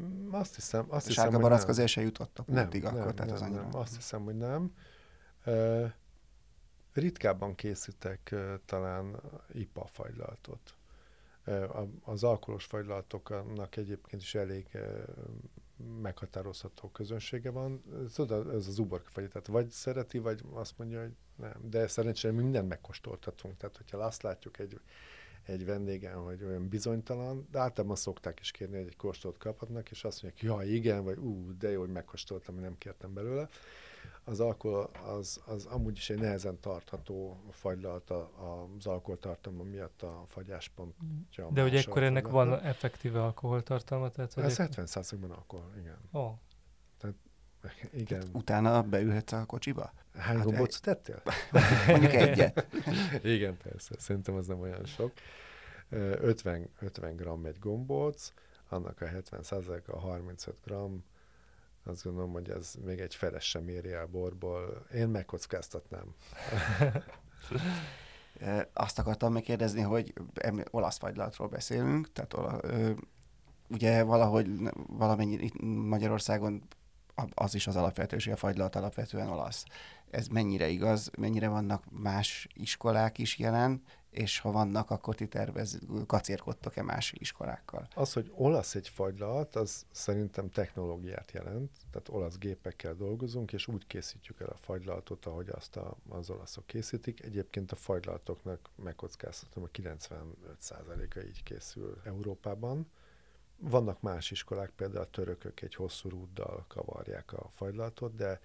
Mm, 0.00 0.32
azt 0.32 0.54
hiszem, 0.54 0.86
azt 0.88 1.06
hiszem, 1.06 1.24
Sárga 1.24 1.38
barack 1.38 1.68
azért 1.68 1.88
se 1.88 2.00
jutottak 2.00 2.46
nem, 2.46 2.68
nem, 2.72 2.84
akkor, 2.84 3.14
tehát 3.14 3.16
nem, 3.16 3.34
az 3.34 3.42
annyira... 3.42 3.62
nem, 3.62 3.76
azt 3.76 3.94
hiszem, 3.94 4.24
hogy 4.24 4.36
nem. 4.36 4.74
Uh, 5.46 5.90
ritkábban 6.92 7.54
készítek 7.54 8.28
uh, 8.32 8.54
talán 8.64 9.20
IPA 9.52 9.86
fagylaltot. 9.86 10.76
Uh, 11.46 11.88
az 12.02 12.24
alkoholos 12.24 12.64
fagylaltoknak 12.64 13.76
egyébként 13.76 14.22
is 14.22 14.34
elég 14.34 14.78
meghatározható 16.02 16.88
közönsége 16.88 17.50
van. 17.50 17.82
Tudod, 18.14 18.48
ez 18.54 18.66
az 18.66 18.78
uborka 18.78 19.10
fagy, 19.10 19.28
tehát 19.28 19.46
vagy 19.46 19.70
szereti, 19.70 20.18
vagy 20.18 20.42
azt 20.52 20.78
mondja, 20.78 21.00
hogy 21.00 21.12
nem. 21.36 21.70
De 21.70 21.86
szerencsére 21.86 22.34
mindent 22.34 22.68
megkóstoltatunk. 22.68 23.56
Tehát, 23.56 23.76
hogyha 23.76 23.98
azt 23.98 24.22
látjuk 24.22 24.58
egy 24.58 24.80
egy 25.44 25.64
vendégen, 25.64 26.14
hogy 26.14 26.44
olyan 26.44 26.68
bizonytalan, 26.68 27.46
de 27.50 27.58
általában 27.58 27.96
szokták 27.96 28.40
is 28.40 28.50
kérni, 28.50 28.76
hogy 28.76 28.86
egy 28.86 28.96
kóstolót 28.96 29.38
kaphatnak, 29.38 29.90
és 29.90 30.04
azt 30.04 30.22
mondják, 30.22 30.42
ja, 30.44 30.74
igen, 30.74 31.04
vagy 31.04 31.18
ú, 31.18 31.56
de 31.58 31.70
jó, 31.70 31.80
hogy 31.80 31.92
megkóstoltam, 31.92 32.60
nem 32.60 32.78
kértem 32.78 33.14
belőle. 33.14 33.48
Az 34.24 34.40
alkohol 34.40 34.90
az, 35.18 35.40
az 35.46 35.66
amúgy 35.66 35.96
is 35.96 36.10
egy 36.10 36.18
nehezen 36.18 36.60
tartható 36.60 37.36
fagylalt 37.50 38.10
az 38.10 38.86
alkoholtartalma 38.86 39.62
miatt 39.62 40.02
a 40.02 40.24
fagyáspontja. 40.28 41.48
De 41.50 41.62
hogy 41.62 41.76
ekkor 41.76 42.02
ennek 42.02 42.28
van 42.28 42.60
effektíve 42.60 43.22
alkoholtartalma? 43.22 44.10
Tehát, 44.10 44.38
Ez 44.38 44.56
70 44.56 45.20
ban 45.20 45.30
alkohol, 45.30 45.72
igen. 45.78 45.98
Oh. 46.12 46.32
Tehát 46.98 47.16
igen. 47.92 48.06
Tehát 48.06 48.28
utána 48.32 48.82
beülhetsz 48.82 49.32
a 49.32 49.44
kocsiba? 49.46 49.92
Hány 50.14 50.36
hát 50.36 50.44
gombóc 50.44 50.80
tettél? 50.80 51.22
Mondjuk 51.86 52.12
egyet. 52.12 52.66
Igen, 53.22 53.56
persze. 53.56 53.94
Szerintem 53.98 54.34
az 54.34 54.46
nem 54.46 54.60
olyan 54.60 54.84
sok. 54.84 55.12
50, 55.88 56.70
50 56.80 57.16
gram 57.16 57.44
egy 57.44 57.58
gombóc, 57.58 58.32
annak 58.68 59.00
a 59.00 59.06
70% 59.06 59.84
a 59.86 59.98
35 59.98 60.56
gram, 60.64 61.04
azt 61.84 62.04
gondolom, 62.04 62.32
hogy 62.32 62.50
ez 62.50 62.74
még 62.84 63.00
egy 63.00 63.14
feles 63.14 63.48
sem 63.48 63.68
éri 63.68 63.92
el 63.92 64.06
borból. 64.06 64.86
Én 64.94 65.08
megkockáztatnám. 65.08 66.04
Azt 68.72 68.98
akartam 68.98 69.32
megkérdezni, 69.32 69.80
hogy 69.80 70.12
olasz 70.70 70.98
fagylatról 70.98 71.48
beszélünk, 71.48 72.12
tehát 72.12 72.34
ola, 72.34 72.60
ugye 73.68 74.02
valahogy 74.02 74.50
valamennyi 74.86 75.50
Magyarországon 75.64 76.62
az 77.34 77.54
is 77.54 77.66
az 77.66 77.76
alapvető, 77.76 78.16
hogy 78.24 78.32
a 78.32 78.36
fagylalt 78.36 78.76
alapvetően 78.76 79.28
olasz. 79.28 79.64
Ez 80.10 80.26
mennyire 80.26 80.68
igaz, 80.68 81.10
mennyire 81.18 81.48
vannak 81.48 81.84
más 81.90 82.48
iskolák 82.54 83.18
is 83.18 83.38
jelen, 83.38 83.82
és 84.14 84.38
ha 84.38 84.50
vannak, 84.50 84.90
akkor 84.90 85.14
ti 85.14 85.28
tervez, 85.28 85.78
kacérkodtok-e 86.06 86.82
más 86.82 87.12
iskolákkal? 87.12 87.88
Az, 87.94 88.12
hogy 88.12 88.32
olasz 88.34 88.74
egy 88.74 88.88
fagylalt, 88.88 89.54
az 89.56 89.86
szerintem 89.90 90.50
technológiát 90.50 91.32
jelent, 91.32 91.70
tehát 91.90 92.08
olasz 92.08 92.38
gépekkel 92.38 92.94
dolgozunk, 92.94 93.52
és 93.52 93.66
úgy 93.66 93.86
készítjük 93.86 94.40
el 94.40 94.48
a 94.48 94.56
fagylaltot, 94.56 95.26
ahogy 95.26 95.48
azt 95.48 95.76
a, 95.76 95.96
az 96.08 96.30
olaszok 96.30 96.66
készítik. 96.66 97.22
Egyébként 97.22 97.72
a 97.72 97.76
fagylaltoknak 97.76 98.70
megkockáztatom, 98.74 99.62
a 99.62 99.68
95%-a 99.68 101.18
így 101.18 101.42
készül 101.42 102.00
Európában. 102.04 102.90
Vannak 103.58 104.00
más 104.00 104.30
iskolák, 104.30 104.70
például 104.70 105.04
a 105.04 105.10
törökök 105.10 105.60
egy 105.60 105.74
hosszú 105.74 106.08
rúddal 106.08 106.64
kavarják 106.68 107.32
a 107.32 107.50
fagylaltot, 107.54 108.14
de, 108.14 108.40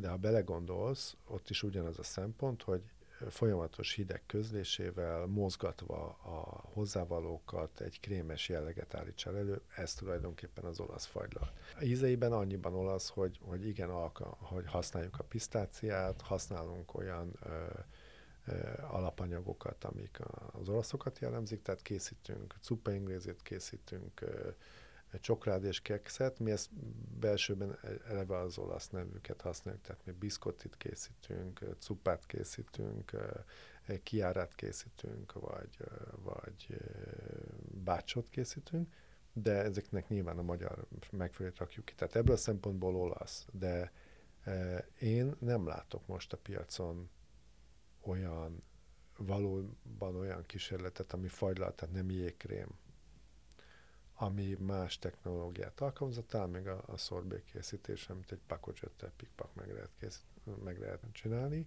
de 0.00 0.08
ha 0.08 0.16
belegondolsz, 0.16 1.16
ott 1.26 1.50
is 1.50 1.62
ugyanaz 1.62 1.98
a 1.98 2.02
szempont, 2.02 2.62
hogy 2.62 2.82
folyamatos 3.28 3.92
hideg 3.92 4.22
közlésével, 4.26 5.26
mozgatva 5.26 6.06
a 6.06 6.60
hozzávalókat, 6.72 7.80
egy 7.80 8.00
krémes 8.00 8.48
jelleget 8.48 8.94
állítsál 8.94 9.36
elő, 9.36 9.60
ez 9.76 9.94
tulajdonképpen 9.94 10.64
az 10.64 10.80
olasz 10.80 11.06
fagylalt. 11.06 11.52
A 11.78 11.82
ízeiben 11.82 12.32
annyiban 12.32 12.74
olasz, 12.74 13.08
hogy, 13.08 13.38
hogy 13.42 13.66
igen, 13.66 13.90
alka, 13.90 14.36
hogy 14.40 14.66
használjuk 14.66 15.18
a 15.18 15.24
pisztáciát, 15.24 16.20
használunk 16.20 16.94
olyan 16.94 17.32
ö, 17.42 17.64
alapanyagokat, 18.90 19.84
amik 19.84 20.18
az 20.52 20.68
olaszokat 20.68 21.18
jellemzik, 21.18 21.62
tehát 21.62 21.82
készítünk 21.82 22.54
cuppa 22.60 22.92
inglézét, 22.92 23.42
készítünk 23.42 24.20
csokrád 25.20 25.64
és 25.64 25.80
kekszet, 25.80 26.38
mi 26.38 26.50
ezt 26.50 26.70
belsőben 27.18 27.78
e, 27.82 27.88
eleve 28.08 28.38
az 28.38 28.58
olasz 28.58 28.88
nevüket 28.88 29.40
használjuk, 29.40 29.82
tehát 29.82 30.04
mi 30.04 30.12
biszkottit 30.12 30.76
készítünk, 30.76 31.60
cupát 31.78 32.26
készítünk, 32.26 33.12
kiárát 34.02 34.54
készítünk, 34.54 35.32
vagy, 35.32 35.76
vagy 36.22 36.78
bácsot 37.84 38.28
készítünk, 38.28 38.94
de 39.32 39.62
ezeknek 39.62 40.08
nyilván 40.08 40.38
a 40.38 40.42
magyar 40.42 40.86
megfelelőt 41.12 41.58
rakjuk 41.58 41.84
ki. 41.84 41.94
Tehát 41.94 42.16
ebből 42.16 42.34
a 42.34 42.38
szempontból 42.38 42.96
olasz, 42.96 43.46
de 43.52 43.92
én 44.98 45.34
nem 45.38 45.66
látok 45.66 46.06
most 46.06 46.32
a 46.32 46.36
piacon 46.36 47.10
olyan, 48.00 48.62
valóban 49.16 50.16
olyan 50.16 50.46
kísérletet, 50.46 51.12
ami 51.12 51.28
fagylalt, 51.28 51.74
tehát 51.74 51.94
nem 51.94 52.10
jégkrém, 52.10 52.68
ami 54.20 54.56
más 54.60 54.98
technológiát 54.98 55.80
alkalmazott, 55.80 56.28
talán 56.28 56.50
még 56.50 56.66
a, 56.66 56.82
a 56.86 56.96
szorbé 56.96 57.42
készítés, 57.52 58.08
amit 58.08 58.32
egy 58.32 58.40
pakocsöttel 58.46 59.12
pikpak 59.16 59.54
meg 59.54 59.72
lehet, 59.72 59.90
kész, 60.00 60.22
meg 60.64 60.78
lehet 60.78 61.00
csinálni, 61.12 61.66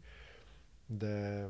de 0.85 1.47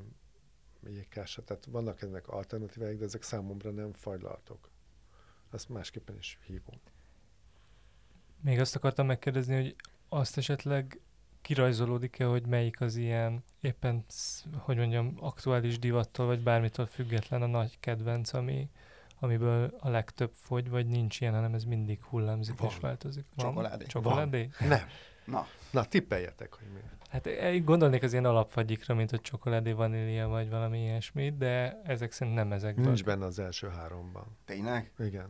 jégkása, 0.88 1.43
tehát 1.43 1.66
vannak 1.66 2.02
ennek 2.02 2.28
alternatíváik, 2.28 2.97
de 2.97 3.06
ezek 3.06 3.24
számomra 3.24 3.72
nem 3.72 3.93
fajlaltok. 3.93 4.70
Azt 5.49 5.70
másképpen 5.70 6.18
is 6.18 6.39
hívom. 6.45 6.80
Még 8.41 8.60
azt 8.60 8.76
akartam 8.76 9.06
megkérdezni, 9.06 9.56
hogy 9.56 9.76
azt 10.10 10.38
esetleg 10.38 10.99
kirajzolódik-e, 11.41 12.26
hogy 12.26 12.45
melyik 12.45 12.82
az 12.82 12.95
ilyen 12.95 13.43
éppen, 13.62 14.06
hogy 14.58 14.78
mondjam, 14.78 15.16
aktuális 15.20 15.80
divattól, 15.80 16.26
vagy 16.26 16.43
bármitől 16.43 16.86
független 16.86 17.41
a 17.41 17.45
nagy 17.45 17.80
kedvenc, 17.80 18.34
ami, 18.34 18.70
amiből 19.22 19.76
a 19.80 19.89
legtöbb 19.89 20.32
fogy, 20.34 20.69
vagy 20.69 20.88
nincs 20.88 21.22
ilyen, 21.22 21.34
hanem 21.34 21.53
ez 21.53 21.63
mindig 21.63 22.03
hullámzik 22.03 22.57
Van. 22.57 22.69
és 22.69 22.78
változik. 22.80 23.26
Van? 23.36 23.45
Csokoládé. 23.45 23.86
Csokoládé? 23.86 24.49
Van. 24.59 24.69
Nem. 24.69 24.82
Na. 25.26 25.47
Na, 25.72 25.86
tippeljetek, 25.86 26.53
hogy 26.53 26.67
mi. 26.74 26.80
Hát 27.09 27.28
eh, 27.28 27.63
gondolnék 27.63 28.03
az 28.03 28.11
ilyen 28.11 28.26
alapfagyikra, 28.26 28.95
mint 28.95 29.09
hogy 29.09 29.22
csokoládé, 29.22 29.72
vanília, 29.72 30.28
vagy 30.28 30.49
valami 30.49 30.82
ilyesmi, 30.82 31.36
de 31.38 31.82
ezek 31.84 32.11
szerint 32.11 32.36
nem 32.36 32.51
ezek. 32.51 32.76
Nincs 32.76 33.03
benne 33.03 33.26
az 33.26 33.39
első 33.39 33.67
háromban. 33.67 34.38
Tényleg? 34.45 34.91
Igen. 34.99 35.30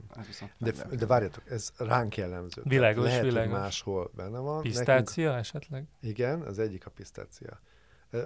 De, 0.58 0.72
de 0.98 1.06
várjatok, 1.06 1.50
ez 1.50 1.72
ránk 1.78 2.18
jellemző. 2.18 2.62
Világos, 2.66 3.04
lehet, 3.04 3.24
világos. 3.24 3.52
Hogy 3.52 3.62
máshol 3.62 4.12
benne 4.16 4.40
van. 4.40 4.62
Pisztácia 4.62 5.24
Nekünk... 5.24 5.46
esetleg? 5.46 5.88
Igen, 6.00 6.42
az 6.42 6.60
egyik 6.60 6.86
a 6.86 6.90
pisztácia. 6.90 7.60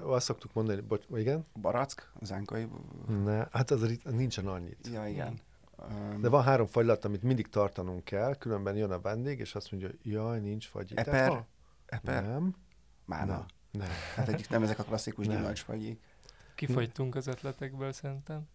Azt 0.02 0.26
szoktuk 0.26 0.54
mondani, 0.54 0.82
bocs, 0.82 1.06
igen? 1.16 1.46
Barack, 1.62 2.12
zánkai. 2.22 2.68
Ne, 3.24 3.48
hát 3.52 3.72
az 3.72 3.98
nincsen 4.04 4.48
annyit. 4.48 4.90
Ja, 4.94 5.08
igen. 5.08 5.40
De 6.20 6.30
van 6.30 6.44
három 6.44 6.68
fagylat, 6.68 7.06
amit 7.06 7.24
mindig 7.24 7.50
tartanunk 7.50 8.04
kell, 8.04 8.36
különben 8.36 8.76
jön 8.76 8.92
a 8.92 9.00
vendég, 9.00 9.40
és 9.40 9.56
azt 9.56 9.72
mondja, 9.72 9.90
jaj, 10.02 10.40
nincs 10.40 10.68
fagy. 10.68 10.92
Eper? 10.96 11.46
Eper? 11.86 12.24
Nem. 12.24 12.56
Mána? 13.06 13.26
Nem. 13.26 13.46
nem. 13.72 13.88
Hát 14.16 14.28
egyik 14.28 14.50
nem 14.50 14.64
ezek 14.64 14.80
a 14.80 14.84
klasszikus 14.84 15.28
gyümölcsfagyik. 15.28 16.02
Kifogytunk 16.56 17.16
az 17.16 17.28
ötletekből 17.28 17.92
szerintem. 17.92 18.48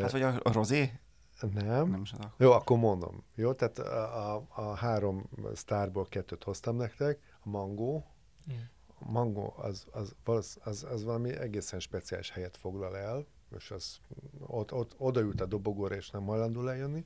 Hát 0.00 0.10
vagy 0.10 0.22
a, 0.22 0.40
a 0.42 0.52
rozé? 0.52 0.98
Nem. 1.40 1.90
nem 1.90 2.02
is 2.02 2.12
Jó, 2.36 2.50
akkor 2.50 2.78
mondom. 2.78 3.24
Jó, 3.34 3.52
tehát 3.52 3.78
a, 3.78 4.34
a, 4.34 4.46
a 4.48 4.74
három 4.74 5.30
sztárból 5.54 6.06
kettőt 6.08 6.44
hoztam 6.44 6.76
nektek. 6.76 7.18
A 7.40 7.48
mangó. 7.48 8.06
Hmm. 8.46 8.68
A 8.86 9.10
mangó 9.10 9.54
az, 9.56 9.86
az, 9.90 10.14
az, 10.24 10.58
az, 10.64 10.86
az 10.90 11.04
valami 11.04 11.36
egészen 11.36 11.80
speciális 11.80 12.30
helyet 12.30 12.56
foglal 12.56 12.96
el, 12.96 13.26
és 13.56 13.70
az 13.70 14.00
ott, 14.40 14.72
ott 14.72 14.94
odaült 14.98 15.40
a 15.40 15.46
dobogóra, 15.46 15.94
és 15.94 16.10
nem 16.10 16.24
hajlandó 16.24 16.62
lejönni, 16.62 17.04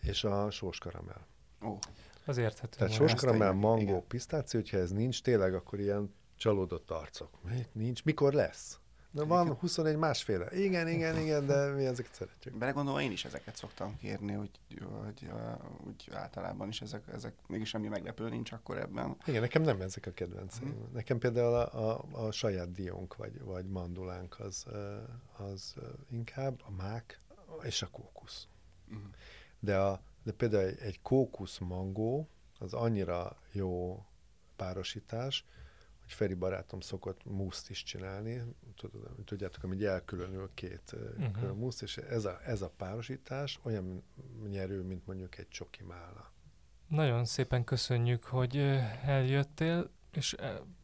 és 0.00 0.24
a 0.24 0.50
sós 0.50 0.78
karamell. 0.78 1.26
Ó. 1.62 1.78
Az 2.26 2.36
érthető. 2.36 2.78
Tehát 2.78 2.92
sós 2.92 3.14
karamell, 3.14 3.52
mangó, 3.52 3.80
igen. 3.82 4.06
pisztáció, 4.06 4.60
hogyha 4.60 4.76
ez 4.76 4.90
nincs, 4.90 5.22
tényleg 5.22 5.54
akkor 5.54 5.80
ilyen 5.80 6.14
csalódott 6.36 6.90
arcok. 6.90 7.38
Nincs, 7.72 8.04
mikor 8.04 8.32
lesz? 8.32 8.78
Na 9.14 9.26
van 9.26 9.54
21 9.54 9.96
másféle. 9.96 10.46
Igen, 10.52 10.88
igen, 10.88 11.18
igen, 11.18 11.46
de 11.46 11.70
mi 11.70 11.86
ezeket 11.86 12.14
szeretjük. 12.14 12.56
Belegondolva 12.56 13.00
én 13.00 13.12
is 13.12 13.24
ezeket 13.24 13.56
szoktam 13.56 13.96
kérni, 13.96 14.32
hogy, 14.32 14.50
hogy 15.04 15.30
úgy 15.86 16.10
általában 16.12 16.68
is 16.68 16.80
ezek, 16.80 17.02
ezek 17.12 17.34
mégis 17.46 17.68
semmi 17.68 17.88
meglepő 17.88 18.28
nincs 18.28 18.52
akkor 18.52 18.78
ebben. 18.78 19.16
Igen, 19.26 19.40
nekem 19.40 19.62
nem 19.62 19.80
ezek 19.80 20.06
a 20.06 20.10
kedvenceim. 20.10 20.72
Hmm. 20.72 20.92
Nekem 20.92 21.18
például 21.18 21.54
a, 21.54 21.90
a, 21.90 22.04
a 22.26 22.30
saját 22.30 22.72
diónk 22.72 23.16
vagy, 23.16 23.40
vagy 23.40 23.66
mandulánk 23.66 24.40
az, 24.40 24.66
az 25.36 25.74
inkább 26.10 26.60
a 26.66 26.70
mák 26.70 27.20
és 27.62 27.82
a 27.82 27.88
kókusz. 27.88 28.46
Hmm. 28.88 29.10
De, 29.60 29.78
a, 29.78 30.00
de 30.22 30.32
például 30.32 30.64
egy, 30.64 30.78
egy 30.80 31.02
kókusz 31.02 31.58
mangó 31.58 32.28
az 32.58 32.72
annyira 32.72 33.36
jó 33.52 34.04
párosítás, 34.56 35.44
hogy 36.04 36.12
Feri 36.12 36.34
barátom 36.34 36.80
szokott 36.80 37.24
muszt 37.24 37.70
is 37.70 37.82
csinálni, 37.82 38.42
tudjátok, 39.24 39.62
ami 39.62 39.84
elkülönül 39.84 40.50
két 40.54 40.96
uh-huh. 41.18 41.56
muszt, 41.56 41.82
és 41.82 41.96
ez 41.96 42.24
a, 42.24 42.40
ez 42.44 42.62
a 42.62 42.70
párosítás 42.70 43.58
olyan 43.62 44.02
nyerő, 44.48 44.82
mint 44.82 45.06
mondjuk 45.06 45.38
egy 45.38 45.48
csoki 45.48 45.82
mála. 45.82 46.32
Nagyon 46.88 47.24
szépen 47.24 47.64
köszönjük, 47.64 48.24
hogy 48.24 48.56
eljöttél, 49.04 49.90
és 50.12 50.36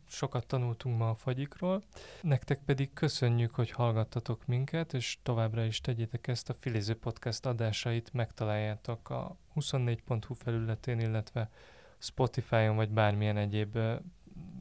sokat 0.07 0.47
tanultunk 0.47 0.99
ma 0.99 1.11
a 1.11 1.15
fagyikról. 1.15 1.83
Nektek 2.23 2.65
pedig 2.65 2.93
köszönjük, 2.93 3.55
hogy 3.55 3.71
hallgattatok 3.71 4.47
minket, 4.47 4.95
és 4.95 5.19
továbbra 5.23 5.65
is 5.65 5.81
tegyétek 5.81 6.27
ezt 6.27 6.49
a 6.49 6.55
Filiző 6.55 6.95
Podcast 6.95 7.47
adásait, 7.47 8.13
megtaláljátok 8.13 9.11
a 9.11 9.37
24.hu 9.55 10.35
felületén, 10.35 10.99
illetve 10.99 11.51
Spotify-on, 11.99 12.77
vagy 12.77 12.91
bármilyen 12.91 13.37
egyéb 13.37 13.79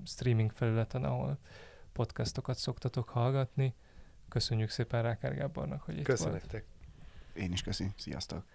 streaming 0.05 0.51
felületen, 0.51 1.03
ahol 1.03 1.37
podcastokat 1.91 2.57
szoktatok 2.57 3.09
hallgatni. 3.09 3.75
Köszönjük 4.29 4.69
szépen 4.69 5.01
Rákár 5.01 5.35
Gábornak, 5.35 5.81
hogy 5.81 5.97
itt 5.97 6.03
Köszönjük. 6.03 6.65
Én 7.33 7.51
is 7.51 7.61
köszönöm. 7.61 7.93
Sziasztok! 7.97 8.43